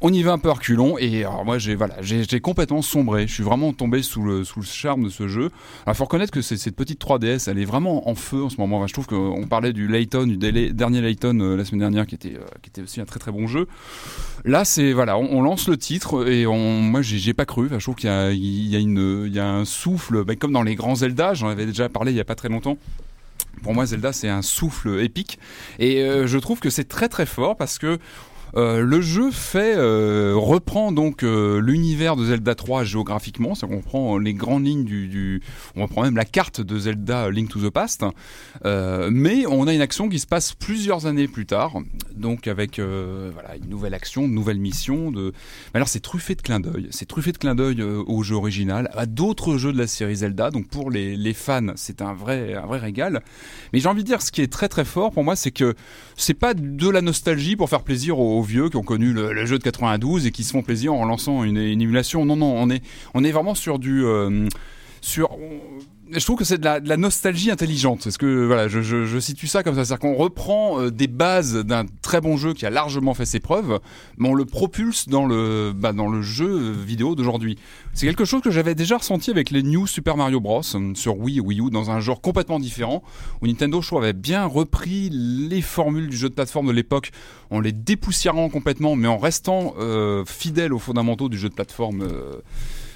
[0.01, 3.27] On y va un peu reculons et alors moi j'ai voilà, j'ai complètement sombré.
[3.27, 5.49] Je suis vraiment tombé sous le sous le charme de ce jeu.
[5.85, 8.85] Alors faut reconnaître que cette petite 3DS, elle est vraiment en feu en ce moment.
[8.87, 10.37] je trouve qu'on parlait du Layton, du
[10.73, 13.67] dernier Layton la semaine dernière qui était qui était aussi un très très bon jeu.
[14.45, 17.69] Là, c'est voilà, on, lance le titre et on, moi j'ai pas cru.
[17.71, 20.63] je trouve qu'il y y a une, il y a un souffle, ben, comme dans
[20.63, 21.33] les grands Zelda.
[21.33, 22.77] J'en avais déjà parlé il y a pas très longtemps.
[23.63, 25.39] Pour moi, Zelda, c'est un souffle épique.
[25.79, 27.99] Et euh, je trouve que c'est très très fort parce que
[28.55, 33.81] euh, le jeu fait euh, reprend donc euh, l'univers de Zelda 3 géographiquement, c'est qu'on
[33.81, 35.41] prend les grandes lignes du,
[35.75, 38.05] on reprend même la carte de Zelda Link to the Past,
[38.63, 41.77] mais on a une action qui se passe plusieurs années plus tard,
[42.15, 45.11] donc avec voilà une nouvelle action, une nouvelle mission.
[45.11, 45.33] De,
[45.73, 49.05] alors c'est truffé de clins d'œil, c'est truffé de clins d'œil au jeu original, à
[49.05, 50.51] d'autres jeux de la série Zelda.
[50.51, 53.21] Donc pour les, les fans, c'est un vrai un vrai régal.
[53.73, 55.75] Mais j'ai envie de dire, ce qui est très très fort pour moi, c'est que
[56.15, 59.57] c'est pas de la nostalgie pour faire plaisir aux vieux qui ont connu le, jeu
[59.57, 62.25] de 92 et qui se font plaisir en lançant une, émulation.
[62.25, 62.55] Non, non,
[63.13, 64.47] on est, vraiment sur du, euh,
[65.01, 65.29] sur,
[66.11, 68.07] je trouve que c'est de la, nostalgie intelligente.
[68.07, 71.07] Est-ce que voilà, je, je, je, situe ça comme ça, c'est-à-dire qu'on reprend euh, des
[71.07, 73.79] bases d'un très bon jeu qui a largement fait ses preuves,
[74.17, 77.57] mais on le propulse dans le bah, dans le jeu vidéo d'aujourd'hui.
[77.93, 80.63] C'est quelque chose que j'avais déjà ressenti avec les New Super Mario Bros
[80.95, 83.03] sur Wii Wii U dans un genre complètement différent
[83.41, 87.11] où Nintendo je avait bien repris les formules du jeu de plateforme de l'époque
[87.49, 92.01] en les dépoussiérant complètement, mais en restant euh, fidèle aux fondamentaux du jeu de plateforme.
[92.01, 92.41] Euh,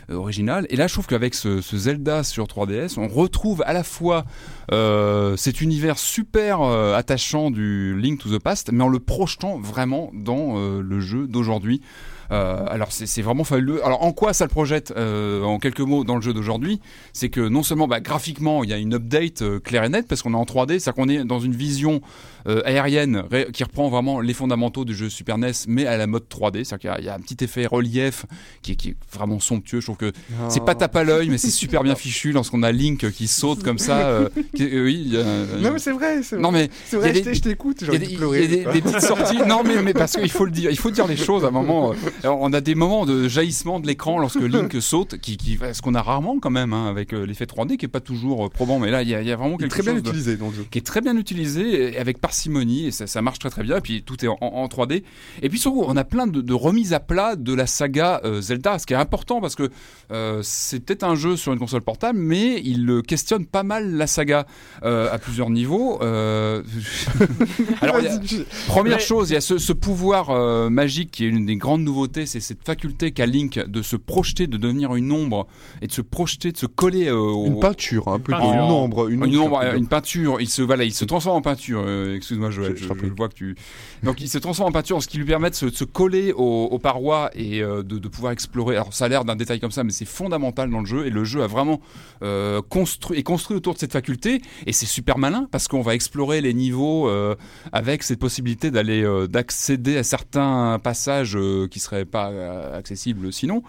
[0.09, 0.65] euh, original.
[0.69, 4.25] Et là, je trouve qu'avec ce, Zelda sur 3DS, on retrouve à la fois
[4.71, 9.57] euh, cet univers super euh, attachant du Link to the Past, mais en le projetant
[9.59, 11.81] vraiment dans le jeu d'aujourd'hui.
[12.29, 13.85] Alors c'est vraiment fabuleux.
[13.85, 16.81] Alors en quoi ça le projette en quelques mots dans le jeu d'aujourd'hui?
[17.11, 20.23] C'est que non seulement bah, graphiquement il y a une update claire et nette parce
[20.23, 22.01] qu'on est en 3D, c'est-à-dire qu'on est dans une vision
[22.45, 23.23] aérienne
[23.53, 26.95] qui reprend vraiment les fondamentaux du jeu Super NES mais à la mode 3D, c'est-à-dire
[26.95, 28.25] qu'il y, a un petit effet relief
[28.61, 29.79] qui est, qui est vraiment somptueux.
[29.79, 30.11] Je trouve que
[30.49, 33.63] c'est pas tape à l'œil mais c'est super bien fichu lorsqu'on a Link qui saute
[33.63, 34.29] comme ça.
[34.59, 35.13] oui,
[35.61, 36.21] non mais c'est vrai.
[36.37, 37.77] Non mais c'est vrai, je t'écoute.
[37.81, 39.37] Il y a, des, y a des, des, petites sorties.
[39.47, 41.51] non mais, mais parce qu'il faut le dire, il faut dire les choses à un
[41.51, 41.93] moment.
[42.23, 45.81] Alors, on a des moments de jaillissement de l'écran lorsque Link saute, qui, qui, ce
[45.81, 48.49] qu'on a rarement quand même hein, avec euh, l'effet 3D qui est pas toujours euh,
[48.49, 50.55] probant, mais là il y, y, a vraiment quelque très chose bien utilisé dans le
[50.55, 50.65] jeu.
[50.69, 53.77] qui est très bien utilisé avec parcimonie et ça, ça, marche très très bien.
[53.77, 55.03] Et puis tout est en, en 3D.
[55.43, 58.41] Et puis surtout, on a plein de, de remises à plat de la saga euh,
[58.41, 59.69] Zelda, ce qui est important parce que
[60.11, 64.07] euh, c'est peut-être un jeu sur une console portable, mais il questionne pas mal la
[64.07, 64.47] saga
[64.83, 66.01] euh, à plusieurs niveaux.
[66.01, 68.19] Alors, y a,
[68.67, 72.25] première chose, il y a ce, ce pouvoir magique qui est une des grandes nouveautés,
[72.25, 75.47] c'est cette faculté qu'a Link de se projeter, de devenir une ombre
[75.81, 79.09] et de se projeter, de se coller euh, une peinture, un peu une, une ombre,
[79.09, 80.39] une, une, ombre, une peinture.
[80.39, 81.83] Il se voilà, il se transforme en peinture.
[81.85, 83.55] Euh, excuse-moi, Joël, je, je, je, vois que tu.
[84.01, 86.31] Donc il se transforme en peinture, ce qui lui permet de se, de se coller
[86.31, 88.75] aux, aux, parois et euh, de, de, pouvoir explorer.
[88.75, 91.09] Alors ça a l'air d'un détail comme ça, mais c'est fondamental dans le jeu et
[91.09, 91.81] le jeu a vraiment
[92.23, 95.95] euh, construit et construit autour de cette faculté et c'est super malin parce qu'on va
[95.95, 97.35] explorer les niveaux euh,
[97.71, 101.37] avec cette possibilité d'aller d'accéder à certains passages
[101.69, 103.63] qui seraient pas euh, accessible sinon.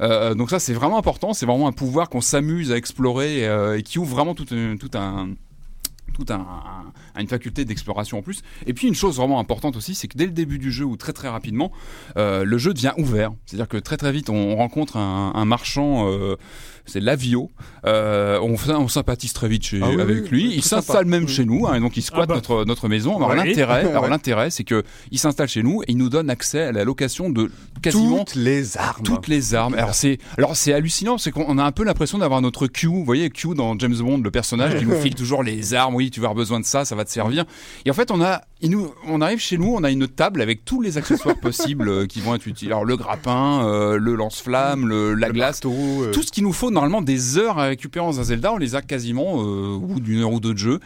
[0.00, 3.44] Donc ça c'est vraiment important, c'est vraiment un pouvoir qu'on s'amuse à explorer
[3.76, 5.30] et qui ouvre vraiment tout, tout un
[6.18, 8.42] tout un, un, une faculté d'exploration en plus.
[8.66, 10.96] Et puis une chose vraiment importante aussi, c'est que dès le début du jeu ou
[10.96, 11.70] très très rapidement,
[12.16, 13.32] euh, le jeu devient ouvert.
[13.46, 16.36] C'est-à-dire que très très vite, on, on rencontre un, un marchand, euh,
[16.88, 17.50] c'est Lavio.
[17.84, 20.54] Euh, on, on sympathise très vite chez, ah oui, avec lui.
[20.54, 21.32] il s'installe même oui.
[21.32, 22.34] chez nous, hein, et donc il squatte ah bah.
[22.34, 23.16] notre notre maison.
[23.16, 26.62] Alors l'intérêt, alors l'intérêt, c'est que il s'installe chez nous et il nous donne accès
[26.62, 27.50] à la location de
[27.82, 29.02] quasiment toutes les armes.
[29.04, 29.74] Toutes les armes.
[29.74, 32.86] Alors c'est alors c'est hallucinant, c'est qu'on a un peu l'impression d'avoir notre Q.
[32.86, 35.94] Vous voyez Q dans James Bond, le personnage qui nous file toujours les armes.
[35.94, 37.44] Oui, tu vas avoir besoin de ça, ça va te servir.
[37.84, 40.64] Et en fait, on a, nous, on arrive chez nous, on a une table avec
[40.64, 42.72] tous les accessoires possibles euh, qui vont être utilisés.
[42.72, 46.10] Alors le grappin, euh, le lance-flamme, le, la le glace, marteau, euh...
[46.10, 48.74] tout ce qu'il nous faut normalement des heures à récupérer dans un Zelda, on les
[48.74, 50.80] a quasiment euh, au bout d'une heure ou deux de jeu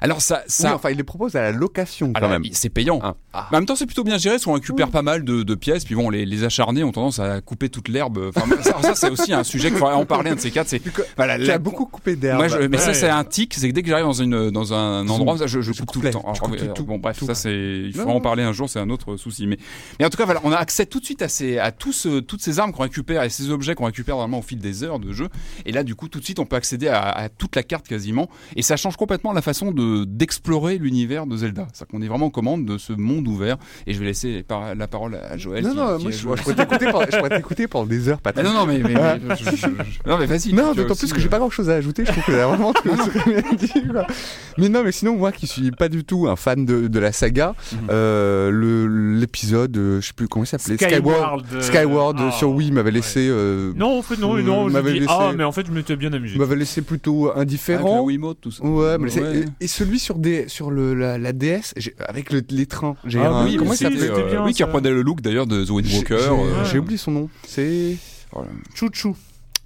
[0.00, 0.68] Alors ça, ça.
[0.68, 2.42] Oui, enfin, il les propose à la location quand Alors, même.
[2.52, 3.00] c'est payant.
[3.02, 3.14] Ah.
[3.50, 5.54] Mais en même temps, c'est plutôt bien géré, parce qu'on récupère pas mal de, de
[5.54, 8.30] pièces, puis bon, les, les acharnés ont tendance à couper toute l'herbe.
[8.34, 10.68] Enfin, ça, ça, c'est aussi un sujet qu'il faudrait en parler, un de ces quatre.
[10.68, 10.80] C'est,
[11.16, 12.38] voilà, Tu la- as beaucoup coupé d'herbe.
[12.38, 14.72] Moi, je- mais ça, c'est un tic, c'est que dès que j'arrive dans, une, dans
[14.74, 16.20] un endroit, je, je Je coupe tout le temps.
[16.22, 17.26] Alors, tout, bon, bref, tout.
[17.26, 19.46] ça, c'est, il Non, faudra en parler un jour, c'est un autre souci.
[19.46, 19.58] Mais,
[19.98, 22.06] mais en tout cas, voilà, on a accès tout de suite à, ces, à tous,
[22.06, 24.84] euh, toutes ces armes qu'on récupère et ces objets qu'on récupère vraiment au fil des
[24.84, 25.28] heures de jeu.
[25.66, 27.86] Et là, du coup, tout de suite, on peut accéder à, à toute la carte
[27.88, 28.28] quasiment.
[28.56, 31.66] Et ça change complètement la façon de, d'explorer l'univers de Zelda.
[31.72, 33.56] C'est-à-dire qu'on est vraiment en commande de ce monde ouvert.
[33.86, 35.64] Et je vais laisser par- la parole à Joël.
[35.64, 36.54] Non, qui- non, qui moi, je, pourrais
[37.30, 38.46] t'écouter pendant, des heures, Patrick.
[38.46, 40.52] non, non, mais, mais, mais- je- je- je- non, mais vas-y.
[40.52, 42.46] Non, d'autant plus que j'ai euh, pas grand chose à ajouter, je trouve que là,
[42.46, 42.88] vraiment tout
[43.56, 43.88] dit.
[43.90, 44.06] quoi.
[44.58, 47.12] Mais non, mais sinon, moi qui suis pas du tout un fan de, de la
[47.12, 47.78] saga, Mhm.
[47.90, 52.86] euh, l'épisode, euh, je sais plus comment il s'appelait, Skyward, Skyward ah, sur Wii m'avait
[52.90, 52.96] ouais.
[52.96, 55.66] laissé, euh, Non, en fait, non, non, je m'avait dis, laissé- ah, mais en fait,
[55.66, 56.38] je m'étais bien amusé.
[56.38, 58.02] m'avait laissé plutôt avec le indifférent.
[58.04, 58.64] Wiimote, tout ça.
[58.64, 59.44] Ouais, mais c'est- Ouais.
[59.60, 62.96] et, et celui sur des sur le la, la DS avec le- les trains.
[63.04, 65.46] J'ai Ah un- oui, comment il s'appelait euh, bien, Oui, qui reprenait le look d'ailleurs
[65.46, 66.18] de The Wind J'ai- Walker.
[66.20, 67.28] j'ai- euh, J'ai oublié son nom.
[67.46, 67.96] C'est
[68.32, 68.48] voilà.
[68.74, 69.16] Chouchou.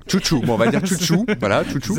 [0.08, 0.40] Chouchou.
[0.40, 1.24] Bon, on va dire Chouchou.
[1.40, 1.96] voilà, Chouchou.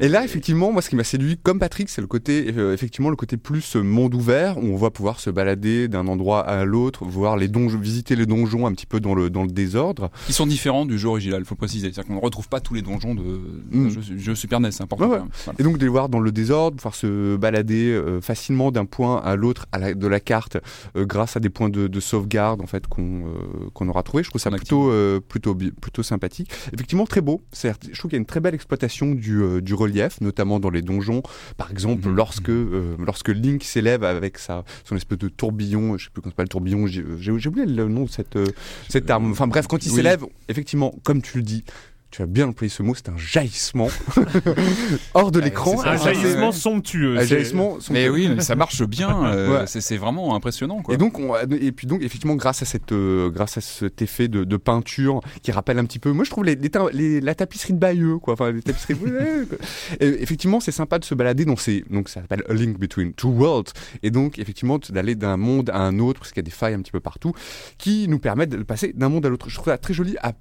[0.00, 3.10] Et là, effectivement, moi, ce qui m'a séduit, comme Patrick, c'est le côté, euh, effectivement,
[3.10, 6.64] le côté plus euh, monde ouvert, où on va pouvoir se balader d'un endroit à
[6.64, 10.10] l'autre, voir les donjons, visiter les donjons un petit peu dans le dans le désordre.
[10.26, 11.86] qui sont différents du jeu original, faut préciser.
[11.92, 13.22] C'est-à-dire qu'on ne retrouve pas tous les donjons de
[13.70, 13.88] Mm.
[13.90, 15.04] jeu, jeu Super NES, c'est important.
[15.06, 15.16] Ouais, ouais.
[15.18, 15.32] quand même.
[15.44, 15.56] Voilà.
[15.58, 19.18] Et donc de les voir dans le désordre, pouvoir se balader euh, facilement d'un point
[19.22, 20.58] à l'autre à la- de la carte,
[20.96, 24.22] euh, grâce à des points de, de sauvegarde en fait qu'on euh, qu'on aura trouvé.
[24.22, 26.50] Je trouve ça plutôt euh, plutôt plutôt sympathique.
[26.72, 27.40] Effectivement très beau.
[27.52, 30.60] Certes, je trouve qu'il y a une très belle exploitation du, euh, du relief, notamment
[30.60, 31.22] dans les donjons.
[31.56, 32.14] Par exemple, Mhm.
[32.16, 36.32] lorsque euh, lorsque Link s'élève avec sa son espèce de tourbillon, je sais plus comment
[36.32, 36.86] s'appelle le tourbillon.
[36.86, 37.02] J'ai
[37.48, 38.46] oublié le nom de cette euh,
[38.88, 39.30] cette arme.
[39.32, 39.96] Enfin bref, quand il oui.
[39.96, 41.64] s'élève, effectivement, comme tu le dis.
[42.10, 43.86] Tu as bien employé ce mot, c'est un jaillissement
[45.14, 45.80] hors de Ouais, l'écran.
[45.84, 47.16] Un jaillissement somptueux.
[47.18, 49.26] Un jaillissement Mais oui, mais ça marche bien.
[49.32, 49.66] euh, Ouais.
[49.66, 50.82] c'est- vraiment impressionnant.
[50.82, 50.94] Quoi.
[50.94, 54.28] Et donc, on, et puis donc, effectivement, grâce à cette, euh, grâce à cet effet
[54.28, 57.20] de, de peinture qui rappelle un petit peu, moi je trouve les, les ta- les-
[57.20, 58.34] la tapisserie de Bayeux, quoi.
[58.34, 58.94] Enfin, les tapisseries.
[58.94, 59.58] ouais, quoi.
[60.00, 63.12] Et effectivement, c'est sympa de se balader dans ces, donc ça s'appelle A Link Between
[63.12, 66.48] Two Worlds, et donc effectivement d'aller d'un monde à un autre, parce qu'il y a
[66.48, 67.32] des failles un petit peu partout,
[67.78, 69.48] qui nous permettent de passer d'un monde à l'autre.
[69.48, 70.32] Je trouve ça très joli à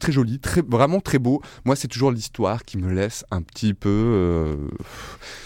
[0.00, 1.40] très joli, très vraiment très beau.
[1.64, 3.88] Moi, c'est toujours l'histoire qui me laisse un petit peu.
[3.90, 4.56] euh,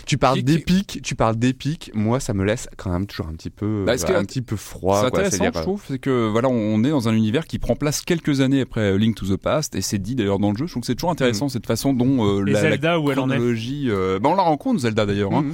[0.06, 1.90] Tu parles d'épique, tu parles d'épique.
[1.94, 4.24] Moi, ça me laisse quand même toujours un petit peu, Bah, ce qui est un
[4.24, 5.00] petit peu froid.
[5.02, 8.00] C'est intéressant, je trouve, c'est que voilà, on est dans un univers qui prend place
[8.00, 10.66] quelques années après Link to the Past, et c'est dit d'ailleurs dans le jeu.
[10.66, 13.18] Je trouve que c'est toujours intéressant cette façon dont euh, la, la Zelda, où elle
[13.18, 13.86] en est chronologie.
[13.88, 15.32] euh, bah, on la rencontre Zelda d'ailleurs.
[15.34, 15.44] hein.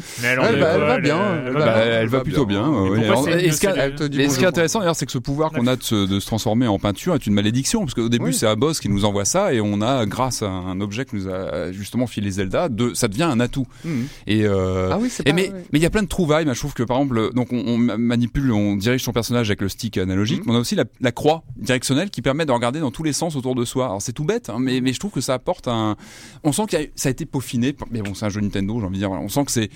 [0.44, 1.16] Elle, va- elle va bien,
[2.02, 2.72] elle va plutôt bien.
[4.20, 6.66] Et ce qui est intéressant d'ailleurs, c'est que ce pouvoir qu'on a de se, transformer
[6.66, 9.52] en peinture est une malédiction, parce qu'au début c'est un boss qui nous envoie ça,
[9.52, 13.08] et on a, grâce à un objet que nous a justement filé Zelda, de, ça
[13.08, 13.66] devient un atout.
[13.84, 14.06] Mhm.
[14.26, 15.36] Et, euh, Ah oui, c'est et pas.
[15.36, 15.64] mais ouais.
[15.72, 16.46] mais il y a plein de trouvailles.
[16.46, 19.68] Je trouve que par exemple, donc on, on manipule, on dirige son personnage avec le
[19.68, 20.44] stick analogique, Mhm.
[20.46, 23.12] mais on a aussi la, la croix directionnelle qui permet de regarder dans tous les
[23.12, 23.86] sens autour de soi.
[23.86, 25.96] Alors c'est tout bête, hein, mais mais je trouve que ça apporte un.
[26.44, 27.74] On sent que ça a été peaufiné.
[27.90, 29.10] Mais bon, c'est un jeu Nintendo, j'ai envie de dire.
[29.10, 29.70] On sent que c'est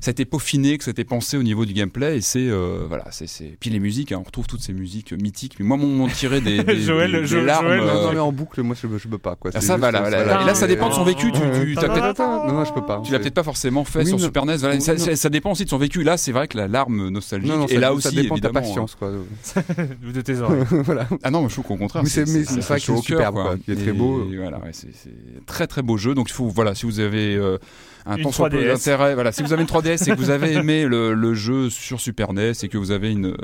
[0.00, 2.48] ça a été peaufiné, que ça a été pensé au niveau du gameplay et c'est
[2.48, 5.56] euh, voilà, c'est c'est puis les musiques, hein, on retrouve toutes ces musiques mythiques.
[5.58, 7.66] Mais moi, m'ont m'ont tiré des, des, Joël- des- des larmes.
[7.68, 9.36] Joël- euh, non, mais en boucle, moi, je, je peux pas.
[9.36, 9.50] Quoi.
[9.54, 10.24] ah, ça, voilà, voilà.
[10.24, 10.42] voilà.
[10.42, 11.30] Et là, ça dépend de son vécu.
[11.32, 13.00] Tu, tu t'as peut-être Non, non, je peux pas.
[13.04, 14.24] tu l'as peut-être pas forcément fait Oui, sur non.
[14.24, 14.56] Super NES.
[14.56, 16.02] Voilà, ça, ça- ça dépend aussi de son vécu.
[16.02, 18.36] Là, c'est vrai que la larme nostalgique Non, non, et ça, là ça aussi dépend
[18.36, 18.66] de ta évidemment.
[18.66, 19.10] patience, quoi.
[20.14, 20.64] De tes oreilles.
[20.84, 21.06] voilà.
[21.22, 23.56] Ah non, mais je trouve qu'au contraire, Mais c'est- c'est au cœur, superbe, quoi.
[23.68, 24.24] Il est très beau.
[24.36, 26.14] Voilà, ouais, c'est c'est très très beau jeu.
[26.14, 27.58] Donc il faut, voilà, si vous avez euh,
[28.06, 28.66] un Une temps soit peu 3DS.
[28.68, 31.70] d'intérêt, voilà, si vous avez une 3DS et que vous avez aimé le, le jeu
[31.70, 33.36] sur Super NES et que vous avez une euh,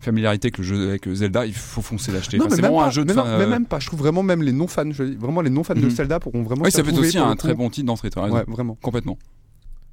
[0.00, 2.38] familiarité avec le jeu avec Zelda, il faut foncer l'acheter.
[2.38, 3.48] Non, Enfin, mais c'est même vraiment pas, un jeu de mais non, fin, mais euh,
[3.48, 3.78] même pas.
[3.80, 5.90] Je trouve vraiment même les non fans, je dis, vraiment les non fans de Mhm.
[5.90, 6.62] Zelda pourront vraiment.
[6.64, 8.10] Oui, ça peut être aussi un très bon titre d'entrée.
[8.16, 8.76] Ouais, vraiment.
[8.82, 9.18] Complètement.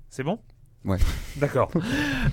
[0.10, 0.38] C'est bon?
[0.86, 0.98] Ouais.
[1.38, 1.72] D'accord.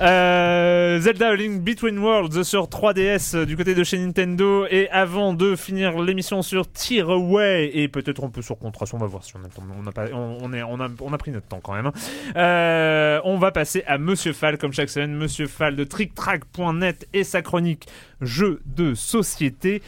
[0.02, 4.64] Euh, Zelda Link Between Worlds sur 3DS euh, du côté de chez Nintendo.
[4.70, 9.06] Et avant de finir l'émission sur Tearaway, et peut-être un peu sur Contrastion, on va
[9.08, 11.74] voir si on a pas, on est, on, a, on a pris notre temps quand
[11.74, 11.86] même.
[11.86, 11.92] hein.
[12.36, 15.14] Euh, on va passer à Monsieur Fall, comme chaque semaine.
[15.14, 17.86] Monsieur Fall de TrickTrack.net et sa chronique
[18.22, 19.82] Jeux de société.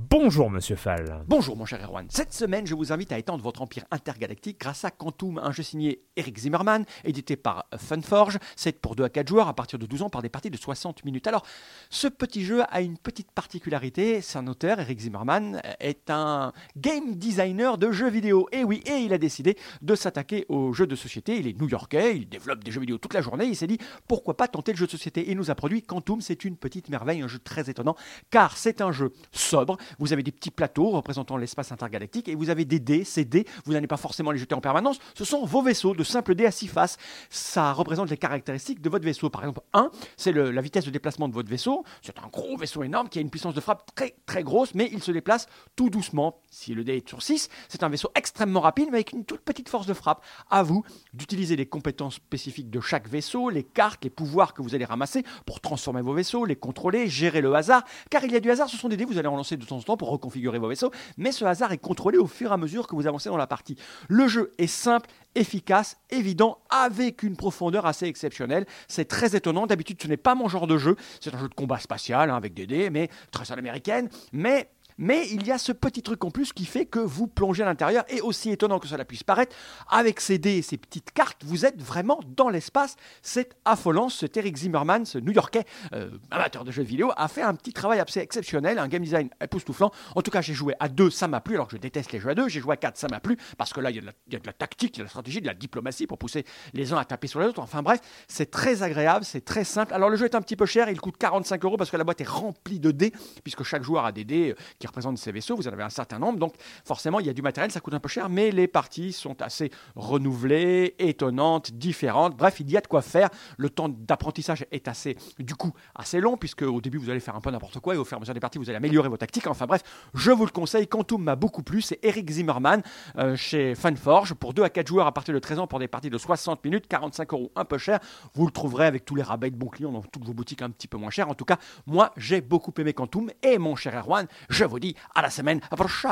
[0.00, 1.24] Bonjour Monsieur Fall.
[1.26, 2.06] Bonjour mon cher Erwan.
[2.08, 5.64] Cette semaine, je vous invite à étendre votre empire intergalactique grâce à Quantum, un jeu
[5.64, 8.38] signé Eric Zimmerman, édité par Funforge.
[8.54, 10.56] C'est pour 2 à 4 joueurs à partir de 12 ans par des parties de
[10.56, 11.26] 60 minutes.
[11.26, 11.44] Alors,
[11.90, 14.20] ce petit jeu a une petite particularité.
[14.20, 18.48] Son auteur, Eric Zimmerman, est un game designer de jeux vidéo.
[18.52, 21.40] Et oui, et il a décidé de s'attaquer aux jeux de société.
[21.40, 23.46] Il est new-yorkais, il développe des jeux vidéo toute la journée.
[23.46, 25.28] Il s'est dit, pourquoi pas tenter le jeu de société?
[25.28, 27.96] Il nous a produit Quantum, c'est une petite merveille, un jeu très étonnant,
[28.30, 32.50] car c'est un jeu sobre, Vous avez des petits plateaux représentant l'espace intergalactique et vous
[32.50, 33.04] avez des dés.
[33.04, 34.98] Ces dés, vous n'allez pas forcément les jeter en permanence.
[35.14, 36.96] Ce sont vos vaisseaux de simples dés à six faces.
[37.30, 39.30] Ça représente les caractéristiques de votre vaisseau.
[39.30, 41.84] Par exemple, 1, c'est la vitesse de déplacement de votre vaisseau.
[42.02, 44.88] C'est un gros vaisseau énorme qui a une puissance de frappe très très grosse, mais
[44.92, 46.40] il se déplace tout doucement.
[46.50, 49.40] Si le dé est sur 6, c'est un vaisseau extrêmement rapide, mais avec une toute
[49.40, 50.24] petite force de frappe.
[50.50, 54.74] À vous d'utiliser les compétences spécifiques de chaque vaisseau, les cartes, les pouvoirs que vous
[54.74, 57.84] allez ramasser pour transformer vos vaisseaux, les contrôler, gérer le hasard.
[58.10, 59.64] Car il y a du hasard, ce sont des dés, vous allez en lancer de
[59.64, 62.56] temps temps pour reconfigurer vos vaisseaux, mais ce hasard est contrôlé au fur et à
[62.56, 63.76] mesure que vous avancez dans la partie.
[64.08, 68.66] Le jeu est simple, efficace, évident, avec une profondeur assez exceptionnelle.
[68.88, 69.66] C'est très étonnant.
[69.66, 70.96] D'habitude, ce n'est pas mon genre de jeu.
[71.20, 74.08] C'est un jeu de combat spatial hein, avec des dés, mais très à l'américaine.
[74.32, 77.62] Mais mais il y a ce petit truc en plus qui fait que vous plongez
[77.62, 79.54] à l'intérieur, et aussi étonnant que cela puisse paraître,
[79.88, 82.96] avec ces dés et ces petites cartes, vous êtes vraiment dans l'espace.
[83.22, 84.08] C'est affolant.
[84.08, 87.98] Ce Eric Zimmerman, ce New-Yorkais euh, amateur de jeux vidéo, a fait un petit travail
[87.98, 89.90] assez exceptionnel, un game design époustouflant.
[90.14, 92.20] En tout cas, j'ai joué à deux, ça m'a plu, alors que je déteste les
[92.20, 92.48] jeux à deux.
[92.48, 94.52] J'ai joué à quatre, ça m'a plu, parce que là, il y, a de la,
[94.52, 97.04] tactique, il y a de la stratégie, de la diplomatie pour pousser les uns à
[97.04, 97.60] taper sur les autres.
[97.60, 99.92] Enfin bref, c'est très agréable, c'est très simple.
[99.92, 102.04] Alors le jeu est un petit peu cher, il coûte 45 euros parce que la
[102.04, 104.54] boîte est remplie de dés, puisque chaque joueur a des dés euh,
[104.88, 105.56] qui représentent ses vaisseaux.
[105.56, 107.94] Vous en avez un certain nombre, donc forcément, il y a du matériel, ça coûte
[107.94, 112.36] un peu cher, mais les parties sont assez renouvelées, étonnantes, différentes.
[112.36, 113.28] Bref, il y a de quoi faire.
[113.58, 117.36] Le temps d'apprentissage est assez, du coup, assez long, puisque au début, vous allez faire
[117.36, 119.08] un peu n'importe quoi, et au fur et à mesure des parties, vous allez améliorer
[119.08, 119.46] vos tactiques.
[119.46, 119.82] Enfin bref,
[120.14, 120.86] je vous le conseille.
[120.86, 121.82] Quantum m'a beaucoup plu.
[121.82, 122.82] C'est Eric Zimmerman
[123.18, 125.88] euh, chez Funforge pour 2 à 4 joueurs à partir de 13 ans pour des
[125.88, 127.98] parties de 60 minutes, 45 euros un peu cher.
[128.34, 130.70] Vous le trouverez avec tous les rabais de bons clients dans toutes vos boutiques un
[130.70, 131.28] petit peu moins cher.
[131.28, 134.94] En tout cas, moi, j'ai beaucoup aimé Quantum et mon cher Erwan, je vous dis
[135.14, 136.10] à la semaine prochaine.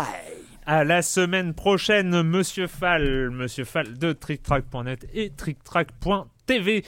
[0.66, 6.84] À la semaine prochaine, Monsieur Fall, Monsieur Fall de TrickTrack.net et TrickTrack.tv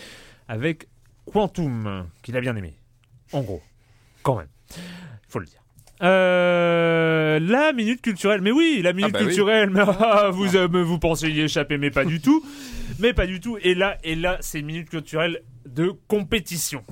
[0.49, 0.89] avec
[1.27, 2.75] Quantum, qu'il a bien aimé.
[3.33, 3.63] En gros,
[4.23, 4.77] quand même, il
[5.29, 5.63] faut le dire.
[6.03, 9.27] Euh, la minute culturelle, mais oui, la minute bah oui.
[9.27, 12.45] culturelle, mais ah, vous, euh, vous pensez y échapper, mais pas du tout,
[12.99, 13.59] mais pas du tout.
[13.63, 16.85] Et là, et là, c'est une minute culturelle de compétition.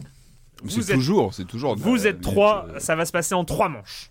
[0.68, 1.76] C'est Vous toujours, c'est toujours.
[1.76, 4.11] Vous êtes trois, euh, ça va se passer en trois manches.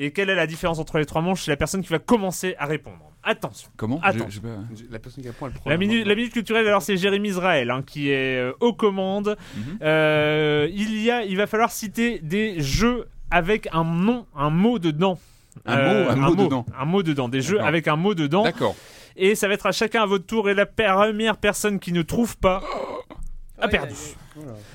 [0.00, 1.42] Et quelle est la différence entre les trois manches?
[1.42, 3.10] C'est la personne qui va commencer à répondre.
[3.24, 3.68] Attention.
[3.76, 4.00] Comment?
[4.28, 4.48] J'ai pas-
[4.90, 7.70] La personne qui apprend, elle prend La minute, la minute culturelle, alors c'est Jérémy Israël
[7.72, 9.36] hein, qui est euh, aux commandes.
[9.56, 9.78] Mhm.
[9.82, 14.78] Euh, il y a, il va falloir citer des jeux avec un nom, un mot
[14.78, 15.18] dedans.
[15.66, 16.66] Un mot- un mot dedans.
[16.78, 17.28] Un mot dedans.
[17.28, 18.44] Des jeux avec un mot dedans.
[18.44, 18.76] D'accord.
[19.16, 20.48] Et ça va être à chacun à votre tour.
[20.48, 22.62] Et la première personne qui ne trouve pas
[23.58, 23.94] a perdu.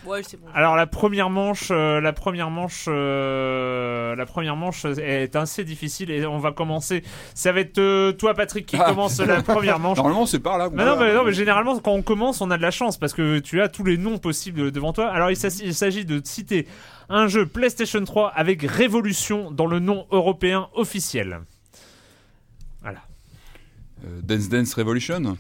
[0.06, 0.48] Ouais, c'est bon.
[0.54, 6.12] Alors la première manche, euh, la première manche, euh, la première manche est assez difficile
[6.12, 7.04] et on va commencer.
[7.34, 8.86] Ça va être euh, toi, Patrick, qui Ah.
[8.90, 9.98] commence la première manche.
[9.98, 10.70] Normalement, c'est par là.
[10.72, 13.14] Mais non, mais, non, mais généralement, quand on commence, on a de la chance parce
[13.14, 15.08] que tu as tous les noms possibles devant toi.
[15.10, 16.68] Alors, il s'agit il s'agit de citer
[17.10, 21.40] un jeu PlayStation 3 avec Révolution dans le nom européen officiel.
[22.82, 23.00] Voilà.
[24.06, 25.38] Euh, Dance Dance Revolution?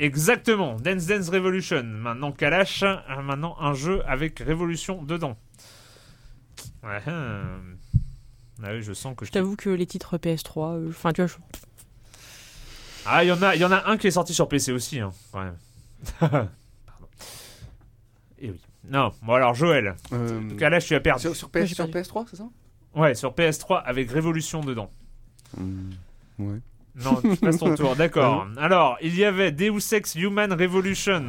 [0.00, 1.82] Exactement, Dance Dance Revolution.
[1.82, 5.36] Maintenant, Kalash, euh, maintenant un jeu avec Révolution dedans.
[6.84, 7.00] Ouais.
[7.08, 7.58] euh.
[8.62, 11.22] Ah oui, je sens que je Je t'avoue que les titres PS3, euh, enfin tu
[11.22, 11.36] vois, je-
[13.06, 14.72] Ah, il y en a, il y en a un qui est sorti sur PC
[14.72, 15.56] aussi, hein, quand même.
[16.20, 16.48] Pardon.
[18.40, 18.60] Et oui.
[18.90, 19.96] Non, bon alors Joël.
[20.12, 21.20] Euh, Kalash, tu as perdu.
[21.22, 22.08] sur, sur, Moi, PS, j'ai sur perdu.
[22.08, 22.48] PS3, c'est ça?
[22.94, 24.90] Ouais, sur PS3 avec Révolution dedans.
[25.56, 25.90] Hum,
[26.38, 26.58] Ouais.
[27.04, 28.46] Non, tu passes ton tour, d'accord.
[28.56, 31.24] Alors, il y avait Deus Ex Human Revolution,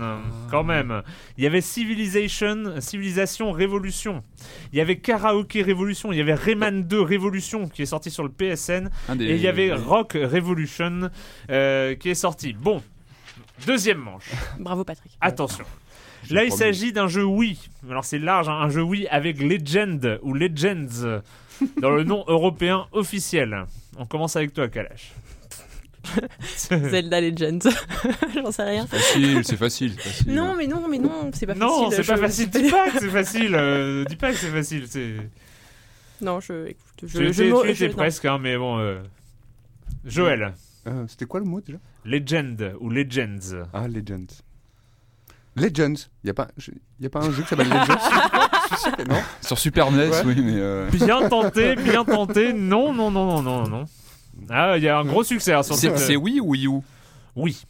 [0.50, 1.04] quand même.
[1.38, 4.24] Il y avait Civilization, Civilisation Révolution.
[4.74, 6.12] Il y avait Karaoke Révolution.
[6.12, 8.90] Il y avait Rayman 2 Révolution qui est sorti sur le PSN.
[9.16, 11.10] Des- Et il y avait Rock Revolution
[11.52, 12.54] euh, qui est sorti.
[12.54, 12.82] Bon,
[13.68, 14.30] deuxième manche.
[14.60, 15.12] bravo Patrick.
[15.22, 15.66] Attention.
[16.32, 17.58] Là, il s'agit d'un jeu Wii.
[17.90, 21.22] Alors, c'est large, hein, un jeu Wii avec Legend ou Legends
[21.82, 23.66] dans le nom européen officiel.
[23.98, 25.12] On commence avec toi, Kalash.
[26.70, 27.60] Zelda Legends.
[28.34, 28.88] J'en sais rien.
[28.88, 30.34] Facile, c'est facile, c'est facile.
[30.34, 32.04] Non, mais non, mais non, c'est pas non, facile.
[32.04, 32.50] c'est pas je- facile.
[32.50, 33.56] Dis pas que c'est facile.
[33.56, 34.86] euh, dis pas que c'est facile.
[34.88, 35.16] C'est...
[36.22, 37.93] Non, je écoute, je, je, je- non.
[37.93, 38.78] presque, hein, mais bon.
[38.80, 39.00] euh,
[40.06, 40.54] Joël,
[40.88, 41.78] Euh, C'était quoi le mot déjà?
[42.06, 43.66] Legend ou Legends.
[43.74, 44.28] Ah, Legends.
[45.56, 45.93] Legends.
[46.24, 46.72] Il n'y a, pas- je-
[47.02, 47.86] y a pas un jeu qui s'appelle Legends?
[48.70, 49.20] Je non.
[49.41, 50.22] Sur Super NES, Ouais.
[50.26, 50.54] oui, mais.
[50.58, 52.54] euh, Bien tenté, bien tenté.
[52.54, 53.86] Non, non, non, non, non, non.
[54.50, 56.68] Ah, il y a un gros succès hein, sur C'est cette- c'est Wii ou Wii
[56.68, 56.80] U
[57.36, 57.64] Oui.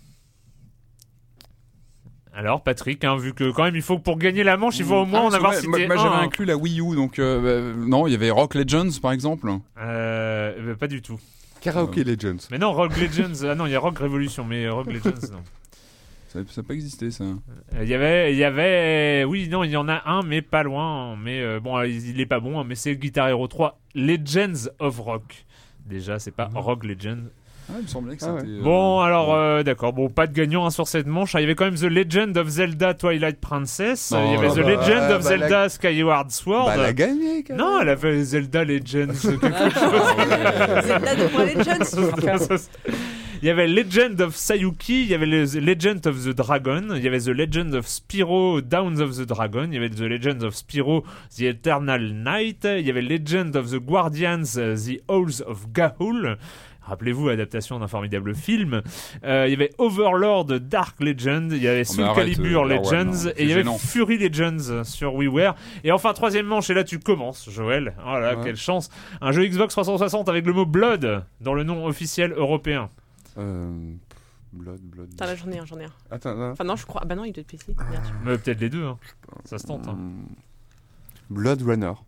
[2.34, 4.96] Alors, Patrick, hein, vu que quand même, il faut pour gagner la manche, il faut
[4.98, 6.80] au moins Ah, en c'est avoir vrai, cité Moi, moi, un, j'avais inclus la Wii
[6.80, 7.20] U, donc.
[7.20, 9.50] euh, bah, non, il y avait Rock Legends, par exemple.
[9.80, 11.20] Euh, bah, pas du tout.
[11.62, 12.38] Karaoke Legends.
[12.52, 13.44] Mais non, Rogue Legends.
[13.46, 15.42] Ah non, il y a Rogue Revolution, mais Rogue Legends, non.
[16.30, 17.26] Ça n'a pas existé, ça.
[17.82, 20.62] Il y avait, il y avait, oui, non, il y en a un, mais pas
[20.62, 21.16] loin.
[21.18, 24.70] Mais euh, bon, il, il est pas bon, hein, mais c'est Guitar Hero 3 Legends
[24.78, 25.46] of Rock.
[25.90, 27.24] Déjà, c'est pas Rock Legends.
[27.72, 28.42] Ah, il me semblait que Ah ouais.
[28.46, 31.34] euh, Bon, alors, euh, d'accord, bon, pas de gagnant hein, sur cette manche.
[31.36, 34.12] Il y avait quand même The Legend of Zelda Twilight Princess.
[34.12, 36.66] Non, il y avait bah, The bah, Legend of bah, Zelda Skyward Sword.
[36.66, 37.82] Bah, elle a gagné, quand non, même.
[37.84, 39.08] elle avait Zelda Legends.
[39.08, 39.40] quelque
[40.88, 42.58] Zelda de Legends.
[43.42, 47.02] Il y avait Legend of Sayuki, il y avait The Legend of the Dragon, il
[47.02, 50.44] y avait The Legend of Spyro Downs of the Dragon, il y avait The Legend
[50.44, 51.06] of Spyro
[51.38, 56.38] The Eternal Night, il y avait Legend of the Guardians The Halls of Gahul.
[56.82, 58.82] Rappelez-vous, adaptation d'un formidable film.
[59.24, 62.64] Euh, il y avait Overlord Dark Legend, il y avait Oh, Soul mais arrête, Calibur
[62.64, 63.64] euh, Legends, et il y avait.
[63.78, 65.56] Fury Legends sur WiiWare.
[65.86, 67.94] Et enfin, troisième manche, et là tu commences, Joël.
[68.06, 68.44] Oh là, Ouais.
[68.44, 68.90] quelle chance.
[69.22, 72.90] Un jeu Xbox 360 avec le mot Blood dans le nom officiel européen.
[73.40, 73.94] Euh,
[74.52, 75.10] Blood, Blood.
[75.14, 75.92] Attends, là, j'en ai un, j'en ai un.
[76.12, 76.52] Attends, non.
[76.52, 77.02] Enfin, non, je crois.
[77.04, 77.76] Ah, bah non, il doit être PC.
[77.90, 78.04] Merde.
[78.24, 78.98] Mais peut-être les deux, hein.
[79.46, 79.88] ça se tente.
[79.88, 79.94] hein.
[79.94, 80.26] Hmm.
[81.30, 81.94] Blood Runner.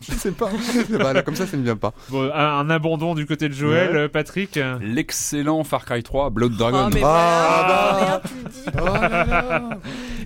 [0.00, 0.48] Je sais pas.
[0.98, 1.92] Bah, là, comme ça, ça ne vient pas.
[2.08, 4.08] Bon, un, un abandon du côté de Joël, Ouais.
[4.08, 4.58] Patrick.
[4.80, 6.86] L'excellent Far Cry 3, Blood Dragon.
[6.86, 8.00] Oh, mais Ah, voilà.
[8.08, 8.64] Merde, tu le dis.
[8.78, 9.78] Oh là là.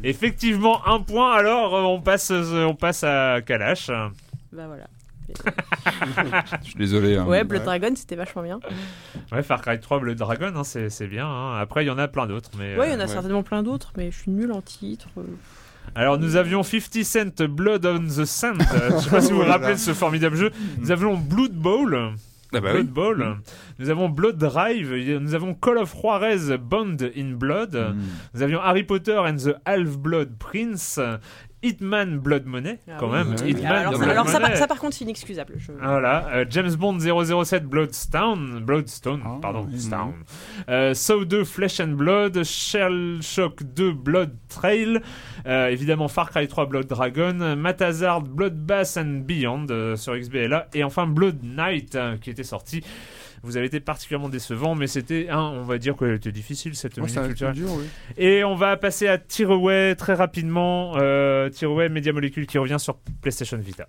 [0.05, 1.33] Effectivement, un point.
[1.35, 3.89] Alors, on passe, on passe à Kalash.
[3.89, 4.87] Bah voilà.
[6.63, 7.17] Je suis désolé.
[7.17, 7.25] hein.
[7.27, 8.61] Ouais, Blood Dragon, c'était vachement bien.
[9.33, 11.27] Ouais, Far Cry 3 Blood Dragon, hein, c'est c'est bien.
[11.27, 11.59] hein.
[11.61, 12.51] Après, il y en a plein d'autres.
[12.59, 14.61] Mais, Ouais, il y en a euh, certainement plein d'autres, mais je suis nulle en
[14.63, 15.09] titre.
[15.95, 18.63] Alors, nous avions 50 Cent Blood on the Sand.
[18.91, 20.51] Je sais pas si vous vous rappelez de ce formidable jeu.
[20.79, 22.13] Nous avions Blood Bowl.
[22.57, 22.93] Ah bah Blood oui.
[22.93, 23.37] Bowl.
[23.81, 24.95] Nous avons Blood Drive.
[25.21, 27.75] Nous avons Call of Juarez Bond in Blood.
[27.75, 27.97] Mm.
[28.35, 31.01] Nous avions Harry Potter and the Half-Blood Prince.
[31.65, 33.13] Hitman Blood Money, Ah quand oui.
[33.15, 33.35] même.
[33.45, 34.51] Hitman alors, Blood alors ça, Money.
[34.51, 35.55] par- ça, par contre, c'est inexcusable.
[35.57, 35.73] Je...
[35.73, 39.81] Voilà, euh, James Bond 007 Bloodstone, Bloodstone, Ah, pardon, oui.
[39.81, 40.13] Stone.
[40.69, 45.01] Euh, Saw 2 Flesh and Blood, Shell Shock 2 Blood Trail,
[45.47, 50.85] euh, évidemment Far Cry 3 Blood Dragon, Matazard Bloodbath and Beyond euh, sur XBLA, et
[50.85, 52.83] enfin Blood Knight euh, qui était sorti.
[53.45, 56.99] Vous avez été particulièrement décevant, mais c'était, un, on va dire qu'elle était difficile cette
[56.99, 57.55] un culturelle.
[57.55, 57.85] dur, oui.
[58.17, 60.95] Et on va passer à Tearaway très rapidement.
[60.97, 63.87] Euh, Tearaway Media Molecule qui revient sur PlayStation Vita.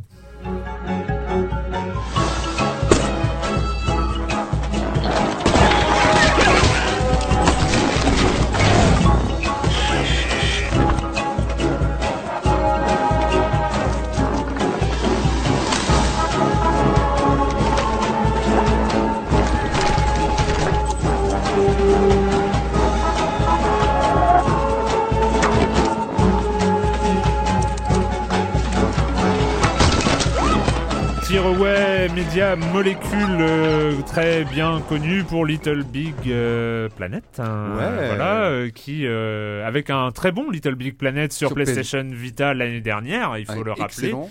[32.36, 37.24] Media Molecule, euh, très bien connu pour Little Big euh, Planet.
[37.40, 38.08] hein, Ouais.
[38.08, 42.54] Voilà, euh, qui, euh, avec un très bon Little Big Planet sur, Sur PlayStation Vita
[42.54, 43.86] l'année dernière, il faut le rappeler.
[43.86, 44.30] excellent.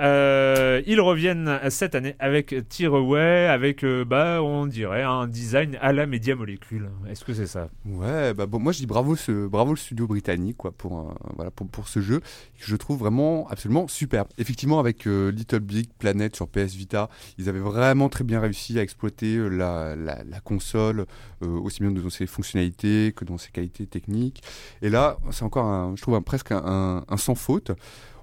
[0.00, 5.92] Euh, ils reviennent cette année avec Tearaway, avec, euh, bah, on dirait, un design à
[5.92, 6.88] la Media Molecule.
[7.08, 7.68] Est-ce que c'est ça?
[7.84, 11.50] Ouais, bah moi je dis bravo ce bravo le studio britannique quoi pour euh, voilà
[11.50, 14.28] pour, pour ce jeu que je trouve vraiment absolument superbe.
[14.38, 18.82] Effectivement avec Little Big Planet sur PS Vita, ils avaient vraiment très bien réussi à
[18.82, 21.04] exploiter la, la, console
[21.42, 24.42] aussi bien dans ses fonctionnalités que dans ses qualités techniques.
[24.82, 27.72] Et là, c'est encore je trouve un- presque un, un- un sans faute.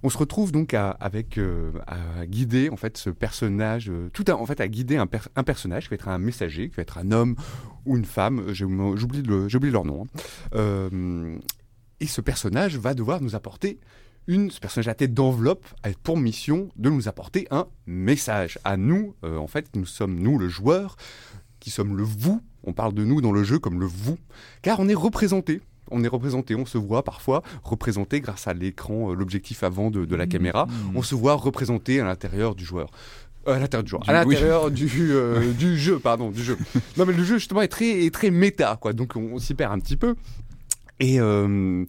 [0.08, 1.70] On se retrouve donc à, avec euh,
[2.28, 5.84] guider en fait ce personnage, euh, tout en fait à guider un, per- un personnage
[5.84, 7.36] qui va être un messager, qui va être un homme
[7.86, 10.03] ou une femme, j'oublie leur nom.
[10.03, 10.20] hein.
[10.55, 11.38] Euh,
[11.99, 13.82] et ce personnage va devoir nous apporter
[14.28, 18.78] une, ce personnage à tête d'enveloppe a pour mission de nous apporter un message à
[18.78, 19.14] nous.
[19.24, 20.95] en fait, nous sommes nous le joueur,
[21.60, 22.41] qui sommes le vous.
[22.64, 24.18] On parle de nous dans le jeu comme le vous,
[24.62, 25.60] car on est représenté.
[25.91, 30.05] On est représenté, on se voit parfois représenté grâce à l'écran, euh, l'objectif avant de,
[30.05, 30.65] de la caméra.
[30.65, 30.97] Mmh.
[30.97, 32.89] On se voit représenté à l'intérieur du joueur.
[33.47, 36.57] Euh, à l'intérieur du à l'intérieur du, euh, du jeu, pardon, du jeu.
[36.97, 38.93] Non, mais le jeu, justement, est très, est très méta, quoi.
[38.93, 40.15] Donc, on, on s'y perd un petit peu.
[40.99, 41.85] Et, euh,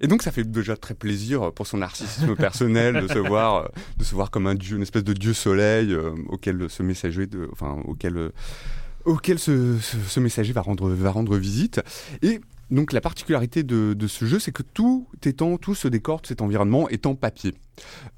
[0.00, 4.04] et donc, ça fait déjà très plaisir pour son narcissisme personnel de se voir, de
[4.04, 5.94] se voir comme un dieu, une espèce de dieu soleil
[6.28, 8.30] auquel ce messager, de, enfin, auquel,
[9.04, 11.82] auquel ce, ce, ce messager va rendre, va rendre visite.
[12.22, 12.40] Et
[12.74, 16.28] donc, la particularité de, de ce jeu, c'est que tout étant, tout ce décor, tout
[16.28, 17.54] cet environnement est en papier.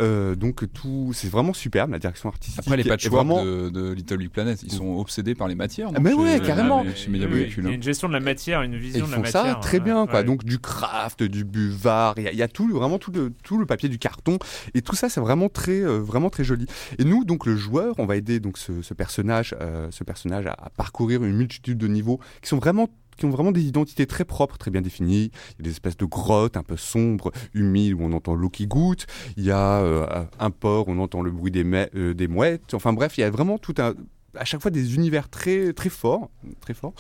[0.03, 2.59] Euh, donc, tout, c'est vraiment superbe, la direction artistique.
[2.59, 5.91] Après, les patchwork vraiment de, de Little Big Planet, ils sont obsédés par les matières.
[5.95, 6.85] Ah, mais chez- ouais, carrément.
[6.95, 9.11] Chez Oui, Molecule, Il y a une gestion de la matière, une vision ils de
[9.11, 9.43] la font matière.
[9.55, 10.19] ça très bien, ouais, quoi.
[10.21, 10.25] ouais.
[10.25, 13.33] Donc du craft, du buvard, il y a, il y a tout, vraiment tout le,
[13.43, 14.39] tout le papier du carton,
[14.75, 16.67] et tout ça, c'est vraiment très, euh, vraiment très joli.
[16.99, 20.47] Et nous, donc le joueur, on va aider donc ce, ce personnage, euh, ce personnage
[20.47, 24.07] à, à parcourir une multitude de niveaux qui sont vraiment qui ont vraiment des identités
[24.07, 25.31] très propres, très bien définies.
[25.53, 28.51] Il y a des espèces de grottes un peu sombres, humides, où on entend l'eau
[28.51, 29.07] qui goutte.
[29.37, 31.65] Il y a euh, un port où on entend le bruit des,
[31.95, 32.75] euh, des mouettes.
[32.75, 33.95] Enfin bref, il y a vraiment tout un
[34.39, 36.29] à chaque fois des univers très très forts,
[36.61, 36.93] très forts.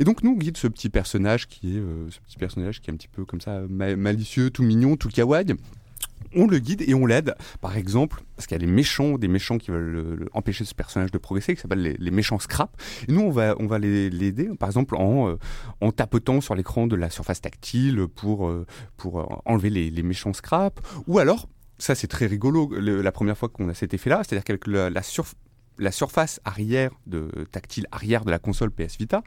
[0.00, 2.92] Et donc nous on guide ce petit personnage qui est ce petit personnage qui est
[2.92, 5.54] un petit peu comme ça malicieux, tout mignon, tout kawaii
[6.34, 7.34] on le guide et on l'aide.
[7.60, 11.10] Par exemple, parce qu'il y a les méchants, des méchants qui veulent empêcher ce personnage
[11.10, 12.80] de progresser, qui s'appellent les, méchants scrap.
[13.08, 15.36] Et nous, on va, on va l'aider, par exemple, en, euh,
[15.80, 18.66] en tapotant sur l'écran de la surface tactile pour, euh,
[18.96, 20.80] pour euh, enlever les, méchants scrap.
[21.06, 24.66] Ou alors, ça c'est très rigolo, la première fois qu'on a cet effet-là, c'est-à-dire qu'avec
[24.66, 25.02] la, la,
[25.78, 29.22] la surface arrière de tactile arrière de la console PS Vita,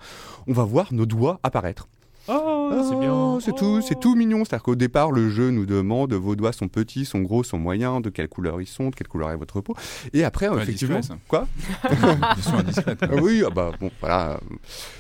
[0.48, 1.88] on va voir nos doigts apparaître.
[2.28, 3.14] Oh, c'est bien.
[3.14, 4.46] Oh, c'est tout, c'est tout mignon.
[4.46, 8.02] C'est-à-dire qu'au départ, le jeu nous demande vos doigts sont petits, sont gros, sont moyens,
[8.02, 9.76] de quelle couleur ils sont, de quelle couleur est votre peau.
[10.14, 11.48] Et après, effectivement, quoi
[12.38, 13.00] Ils sont indiscrètes.
[13.02, 14.40] Ah oui, ah bah bon, voilà.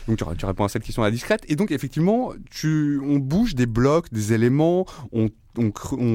[0.07, 1.43] Donc tu, tu, réponds à cette question indiscrète.
[1.47, 5.71] Et donc effectivement, tu, on bouge des blocs, des éléments, on on,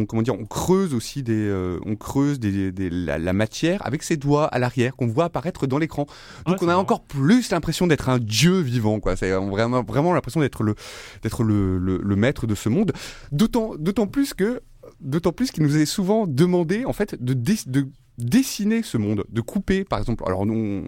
[0.06, 4.46] comment dire, on creuse aussi des, euh, on creuse des, la, matière avec ses doigts
[4.46, 6.06] à l'arrière qu'on voit apparaître dans l'écran.
[6.46, 9.16] Donc on a encore plus l'impression d'être un dieu vivant, quoi.
[9.16, 10.74] C'est vraiment, vraiment l'impression d'être le,
[11.22, 12.92] d'être le, le, maître de ce monde.
[13.32, 14.60] D'autant, d'autant plus que,
[15.00, 19.40] d'autant plus qu'il nous est souvent demandé, en fait, de, de dessiner ce monde, de
[19.40, 20.24] couper, par exemple.
[20.26, 20.82] Alors non,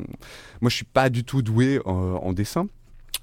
[0.60, 2.68] moi je suis pas du tout doué en dessin.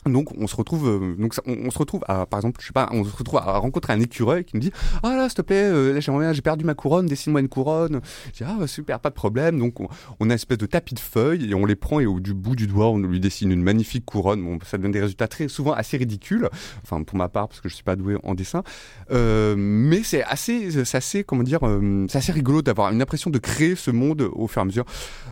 [0.10, 2.90] Donc on se retrouve, euh, donc on, se retrouve à, par exemple, je sais pas,
[2.92, 4.72] on se retrouve à rencontrer un écureuil qui me dit
[5.04, 8.02] ah là s'il te plaît, euh, j'aimerais j'ai perdu ma couronne, dessine-moi une couronne.
[8.34, 9.60] Je dis ah super, pas de problème.
[9.60, 9.90] Donc on, a
[10.26, 12.68] une espèce de tapis de feuilles et on les prend et au du bout du
[12.68, 14.44] doigt on lui dessine une magnifique couronne.
[14.44, 16.50] Bon, ça donne des résultats très souvent assez ridicules.
[16.84, 18.64] Enfin pour ma part parce que je suis pas doué en dessin,
[19.12, 21.60] euh, mais c'est assez, c'est assez comment dire,
[22.10, 24.86] c'est assez rigolo d'avoir une impression de créer ce monde au fur et à mesure.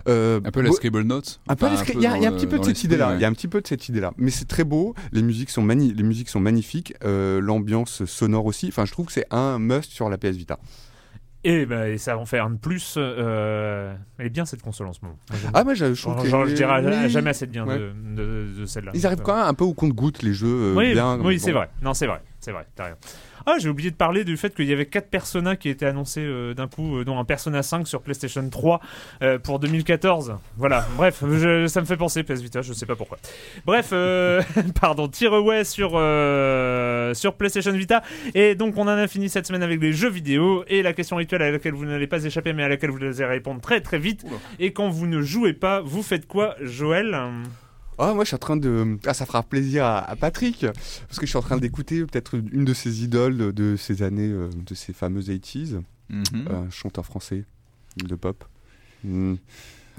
[0.05, 1.39] un peu la Scribble Notes.
[1.47, 3.13] Un peu, il y, a un petit peu de cette idée là.
[3.15, 5.22] Il y a un petit peu de cette idée là, mais c'est très beau, les
[5.22, 8.68] musiques sont, les musiques sont magnifiques, euh, l'ambiance sonore aussi.
[8.68, 10.59] Enfin, je trouve que c'est un must sur la PS Vita.
[11.47, 12.95] Et, bah, et ça en fait un de plus.
[12.97, 15.18] Euh, elle est bien cette console en ce moment.
[15.53, 18.91] Ah, moi je, trouve genre, je dirais jamais assez de bien de, celle-là.
[18.95, 20.47] Ils arrivent quand même un peu au compte-goutte les jeux.
[20.47, 21.70] Euh, oui, bien, oui c'est vrai.
[21.84, 22.20] Non, c'est vrai.
[22.45, 22.67] C'est vrai.
[22.75, 22.97] T'as rien.
[23.47, 26.21] Ah, j'ai oublié de parler du fait qu'il y avait 4 Persona qui étaient annoncés
[26.21, 28.79] euh, d'un coup, euh, dont un Persona 5 sur PlayStation 3
[29.23, 30.35] euh, pour 2014.
[30.55, 31.23] Voilà, bref,
[31.67, 33.17] ça me fait penser PS Vita, je sais pas pourquoi.
[33.65, 33.89] Bref,
[34.79, 35.89] pardon, away sur,
[37.15, 38.03] sur PlayStation Vita.
[38.35, 40.63] Et donc, on en a fini cette semaine avec les jeux vidéo.
[40.67, 43.25] Et la question rituelle à laquelle vous n'allez pas échapper, mais à laquelle vous allez
[43.25, 44.23] répondre très très vite.
[44.59, 47.17] Et quand vous ne jouez pas, vous faites quoi, Joël?
[47.97, 48.97] Oh, moi, je suis en train de.
[49.05, 50.65] Ah, ça fera plaisir à, Patrick,
[51.07, 54.29] parce que je suis en train d'écouter peut-être une de ses idoles de ces années,
[54.29, 55.81] euh, de ces fameuses 80s.
[56.09, 56.47] Mhm.
[56.49, 57.45] Un chanteur français
[57.97, 58.43] de pop.
[59.03, 59.35] Hmm.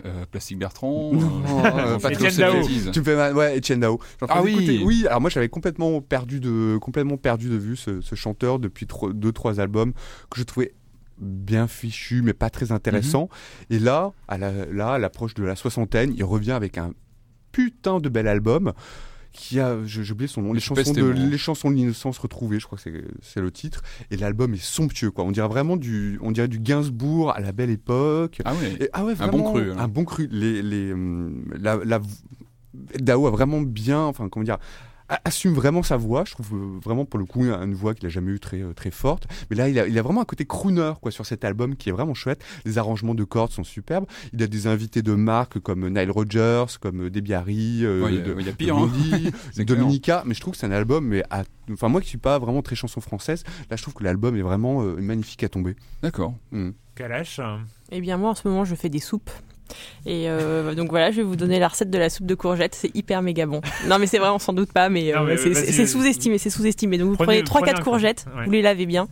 [0.05, 2.91] Euh, Plastique Bertrand, euh, Etienne Dao.
[2.93, 3.99] Tu mal, ouais, Etienne Dao.
[4.29, 5.07] Ah oui, oui.
[5.07, 9.59] Alors moi j'avais complètement perdu de complètement perdu de vue ce, chanteur depuis deux trois
[9.59, 9.95] albums
[10.31, 10.75] que je trouvais
[11.19, 13.31] bien fichu mais pas très intéressant.
[13.71, 13.77] Mhm.
[13.77, 16.93] Et là, à là, à l'approche de la soixantaine, il revient avec un
[17.57, 18.75] putain de bel album
[19.33, 22.67] qui a, j'ai oublié son nom, les chansons, de, les chansons de l'innocence retrouvées, je
[22.67, 22.91] crois que
[23.23, 25.25] c'est le titre, et l'album est somptueux, quoi.
[25.25, 28.41] On dirait vraiment du, on dirait du Gainsbourg à la belle époque.
[28.45, 28.91] Ah ouais.
[28.93, 29.73] ah ouais, vraiment, un bon cru.
[29.73, 29.77] Hein.
[29.79, 30.29] Un bon cru.
[30.31, 32.01] Les, les, hum, la, la,
[32.99, 34.59] Dao a vraiment bien, enfin comment dire,
[35.09, 36.25] assume vraiment sa voix.
[36.25, 38.73] Je trouve euh, vraiment pour le coup une voix qu'il a jamais eu très euh,
[38.73, 39.27] très forte.
[39.51, 41.89] Mais là, il a, il a, vraiment un côté crooner quoi sur cet album qui
[41.89, 42.45] est vraiment chouette.
[42.65, 44.07] Les arrangements de cordes sont superbes.
[44.33, 48.49] Il a des invités de marque comme Nile Rodgers, comme Debbie Harry, euh, il y
[48.49, 48.91] a pire, hein.
[49.65, 50.23] Dominica.
[50.27, 51.23] Mais je trouve que c'est un album, mais
[51.73, 54.43] enfin moi qui suis pas vraiment très chanson française, là je trouve que l'album est
[54.43, 55.77] vraiment magnifique à tomber.
[56.03, 56.35] D'accord.
[56.53, 56.71] Mm.
[56.95, 57.41] Kalash.
[57.91, 59.31] Eh bien moi en ce moment je fais des soupes.
[60.05, 62.75] Et euh, donc voilà, je vais vous donner la recette de la soupe de courgettes.
[62.75, 63.61] C'est hyper méga bon.
[63.87, 66.39] Non, mais c'est vrai, on s'en doute pas, mais, euh, c'est sous-estimé.
[66.39, 66.99] C'est sous-estimé.
[66.99, 69.09] Donc vous prenez, 3-4 courgettes, vous les lavez bien.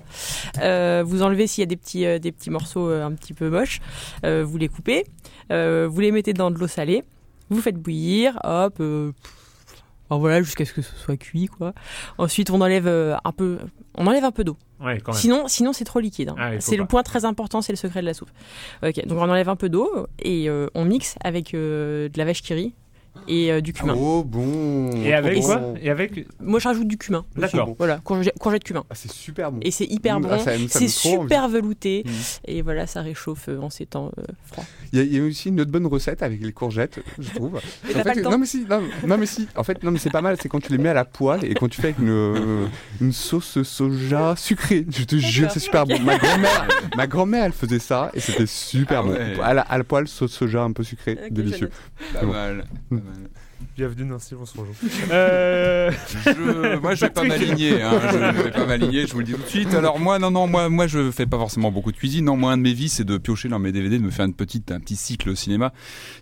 [0.61, 3.81] Euh, vous enlevez s'il y a des petits, des petits morceaux un petit peu moches.
[4.23, 5.05] vous les coupez.
[5.51, 7.03] vous les mettez dans de l'eau salée.
[7.51, 8.39] Vous faites bouillir.
[8.45, 8.81] Hop.
[10.11, 11.73] Voilà, jusqu'à ce que ce soit cuit, quoi.
[12.19, 13.59] Ensuite, on enlève un peu,
[13.97, 14.57] on enlève un peu d'eau.
[15.13, 16.31] Sinon, sinon c'est trop liquide.
[16.31, 16.37] Hein.
[16.39, 18.31] Ah, c'est le point très important, c'est le secret de la soupe.
[18.83, 22.25] Ok, donc on enlève un peu d'eau et euh, on mixe avec euh, de la
[22.25, 22.75] vache qui rit
[23.29, 23.95] et euh, du cumin.
[23.97, 24.91] Oh bon.
[25.03, 27.25] Et avec quoi Et avec Moi je rajoute du cumin.
[27.37, 27.75] D'accord.
[27.79, 28.85] Voilà, courgette, courgette cumin.
[28.91, 29.61] Ah, c'est super bon.
[29.63, 30.29] Et c'est hyper mmh, bon.
[30.33, 32.11] Ah, c'est super velouté mmh.
[32.47, 34.13] et voilà, ça réchauffe en ces temps
[34.45, 34.65] froids.
[34.93, 37.57] Il y, a aussi une autre bonne recette avec les courgettes, je trouve.
[37.57, 38.65] en fait, non mais si,
[39.07, 39.49] non, mais si.
[39.57, 40.37] En fait, non mais c'est pas mal.
[40.41, 42.69] C'est quand tu les mets à la poêle et quand tu fais avec une,
[43.01, 44.87] une sauce soja sucrée.
[44.89, 45.99] Je te jure, c'est super bon.
[46.01, 49.17] Ma grand-mère, ma grand-mère, elle faisait ça et c'était super bon.
[49.43, 51.71] À la, à la poêle, sauce soja un peu sucrée, délicieux.
[52.13, 52.65] Pas mal.
[53.05, 53.27] Mmh.
[53.77, 54.69] Bienvenue dans Silence Rouge.
[55.11, 55.91] Euh...
[56.25, 57.83] Je, moi, je vais pas m'aligner.
[57.83, 59.75] Hein, je ne vais pas m'aligner, je vous le dis tout de suite.
[59.75, 62.25] Alors moi, non, non, moi, moi, je fais pas forcément beaucoup de cuisine.
[62.25, 64.27] Non, moi, un de mes vies, c'est de piocher dans mes DVD, de me faire
[64.27, 65.73] une petite, un petit cycle au cinéma.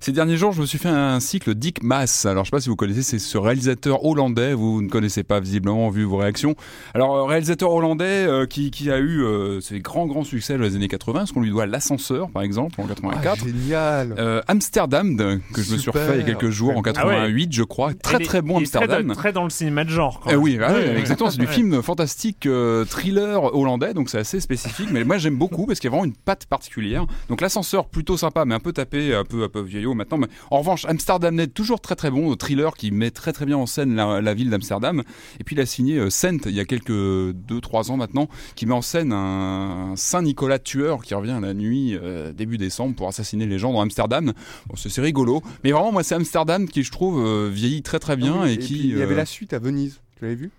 [0.01, 2.27] Ces derniers jours, je me suis fait un cycle Dick Mass.
[2.27, 4.55] Alors, je sais pas si vous connaissez, c'est ce réalisateur hollandais.
[4.55, 6.55] Vous ne connaissez pas visiblement vu vos réactions.
[6.95, 10.65] Alors, euh, réalisateur hollandais euh, qui, qui a eu euh, ses grands, grands succès dans
[10.65, 11.27] les années 80.
[11.27, 13.39] Ce qu'on lui doit l'ascenseur, par exemple, en 84.
[13.43, 14.15] Ah, génial.
[14.19, 15.17] Euh, Amsterdam,
[15.53, 17.95] que je me suis refait il y a quelques jours, en 88, je crois.
[17.95, 19.07] Très, est- très bon très Amsterdam.
[19.07, 20.21] dans- Très, dans le cinéma de genre.
[20.21, 20.43] quand Eh même.
[20.43, 21.31] oui, ah ouais, Ouais, exactement.
[21.31, 24.89] C'est du film fantastique euh, thriller hollandais, donc c'est assez spécifique.
[24.93, 27.07] Mais moi j'aime beaucoup parce qu'il y a vraiment une patte particulière.
[27.29, 30.19] Donc l'ascenseur plutôt sympa, mais un peu tapé, un peu un peu vieillot maintenant.
[30.19, 33.57] Mais en revanche, Amsterdam Net toujours très très bon, thriller qui met très très bien
[33.57, 35.03] en scène la, la ville d'Amsterdam.
[35.41, 38.29] Et puis il a signé euh, Saint il y a quelques deux trois ans maintenant,
[38.55, 42.95] qui met en scène un, Saint Nicolas tueur qui revient la nuit euh, début décembre
[42.95, 44.33] pour assassiner les gens dans Amsterdam.
[44.67, 48.37] Bon, c'est rigolo, mais vraiment moi c'est Amsterdam qui je trouve vieillit très très bien
[48.41, 50.01] Ah oui, et, qui il y avait euh, la suite à Venise.
[50.19, 50.51] Tu l'avais vu?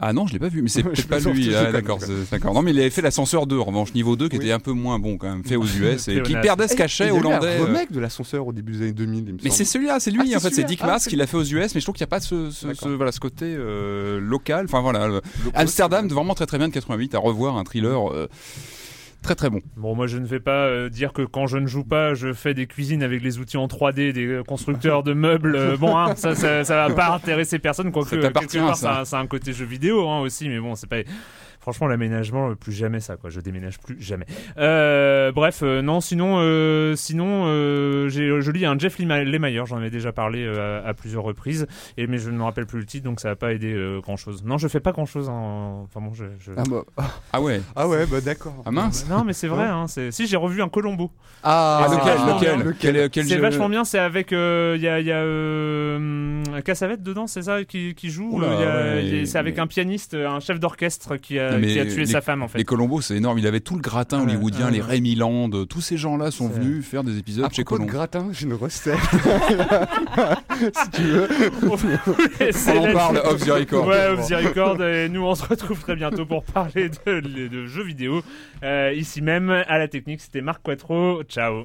[0.00, 1.52] Ah non, je l'ai pas vu, mais c'est peut-être pas lui.
[1.56, 1.98] Ah, d'accord,
[2.30, 2.54] d'accord.
[2.54, 4.44] Non, mais il avait fait l'ascenseur 2, en revanche, niveau 2, qui Oui.
[4.44, 6.76] était un peu moins bon quand même, fait aux US, et qui perdait ce Et-
[6.76, 7.56] cachet hollandais.
[7.56, 7.64] un euh.
[7.64, 10.32] remake de l'ascenseur au début des années 2000, il me Mais c'est celui-là, c'est lui
[10.34, 10.62] Ah, en fait, c'est.
[10.62, 12.14] Dick Ah, Maas c'est- qui l'a fait aux US, mais je trouve qu'il n'y a
[12.14, 12.88] pas ce, ce, D'accord.
[12.90, 14.66] ce- voilà, ce côté euh, local.
[14.66, 15.20] Enfin voilà, le-
[15.54, 18.28] Amsterdam, vraiment très très bien de 88, à revoir un thriller euh,
[19.22, 19.60] très très bon.
[19.76, 22.32] Bon, moi, je ne vais pas euh, dire que quand je ne joue pas, je
[22.32, 25.56] fais des cuisines avec les outils en 3D des euh, constructeurs de meubles.
[25.56, 29.02] Euh, bon, hein, ça, ça, ça va pas intéresser personne, quoique quelque part, ça.
[29.10, 30.98] a un côté jeu vidéo hein, aussi, mais bon, c'est pas.
[31.68, 33.28] Franchement, l'aménagement, euh, plus jamais ça, quoi.
[33.28, 34.24] Je déménage plus jamais.
[34.56, 39.66] Euh, bref, euh, non, sinon, euh, sinon, euh, j'ai, je lis un Jeff Lema- Lemire,
[39.66, 41.66] j'en avais déjà parlé euh, à, à plusieurs reprises,
[41.98, 44.16] et mais je ne me rappelle plus le titre, donc ça va pas aider grand
[44.16, 44.42] chose.
[44.46, 45.28] Non, je fais pas grand chose.
[45.28, 46.24] Enfin bon, je.
[46.40, 46.84] je- Ah, bah,
[47.34, 48.62] Ah ouais, ah ouais, bah d'accord.
[48.64, 49.06] ah mince.
[49.10, 49.66] Non, mais c'est vrai.
[49.66, 49.84] Hein.
[49.88, 51.10] Si j'ai revu un Colombo.
[51.42, 52.72] Ah, Ah, lequel, lequel, bien.
[52.78, 54.30] Quel- quel C'est vachement bien, c'est avec.
[54.32, 54.36] Il
[54.80, 59.60] y a, y a Cassavette dedans, c'est ça qui, qui joue ouais, C'est avec mais-
[59.62, 62.48] un pianiste, un chef d'orchestre qui a, mais qui a tué les- sa femme en
[62.48, 62.58] fait.
[62.58, 63.38] Les Colombo, c'est énorme.
[63.38, 64.80] Il avait tout le gratin Ouais, hollywoodien, ouais, les.
[64.80, 67.90] Rémy Land, tous ces gens-là sont venus faire des épisodes À chez Colombo.
[67.90, 68.96] gratin, j'ai une recette.
[70.58, 71.28] si tu veux.
[71.62, 73.86] On en parle off the record.
[73.86, 74.82] Ouais, off the record.
[74.82, 78.22] Et nous, on se retrouve très bientôt pour parler de, de jeux vidéo.
[78.62, 81.22] Euh, ici même, à la technique, c'était Marc Quattro.
[81.28, 81.64] Ciao.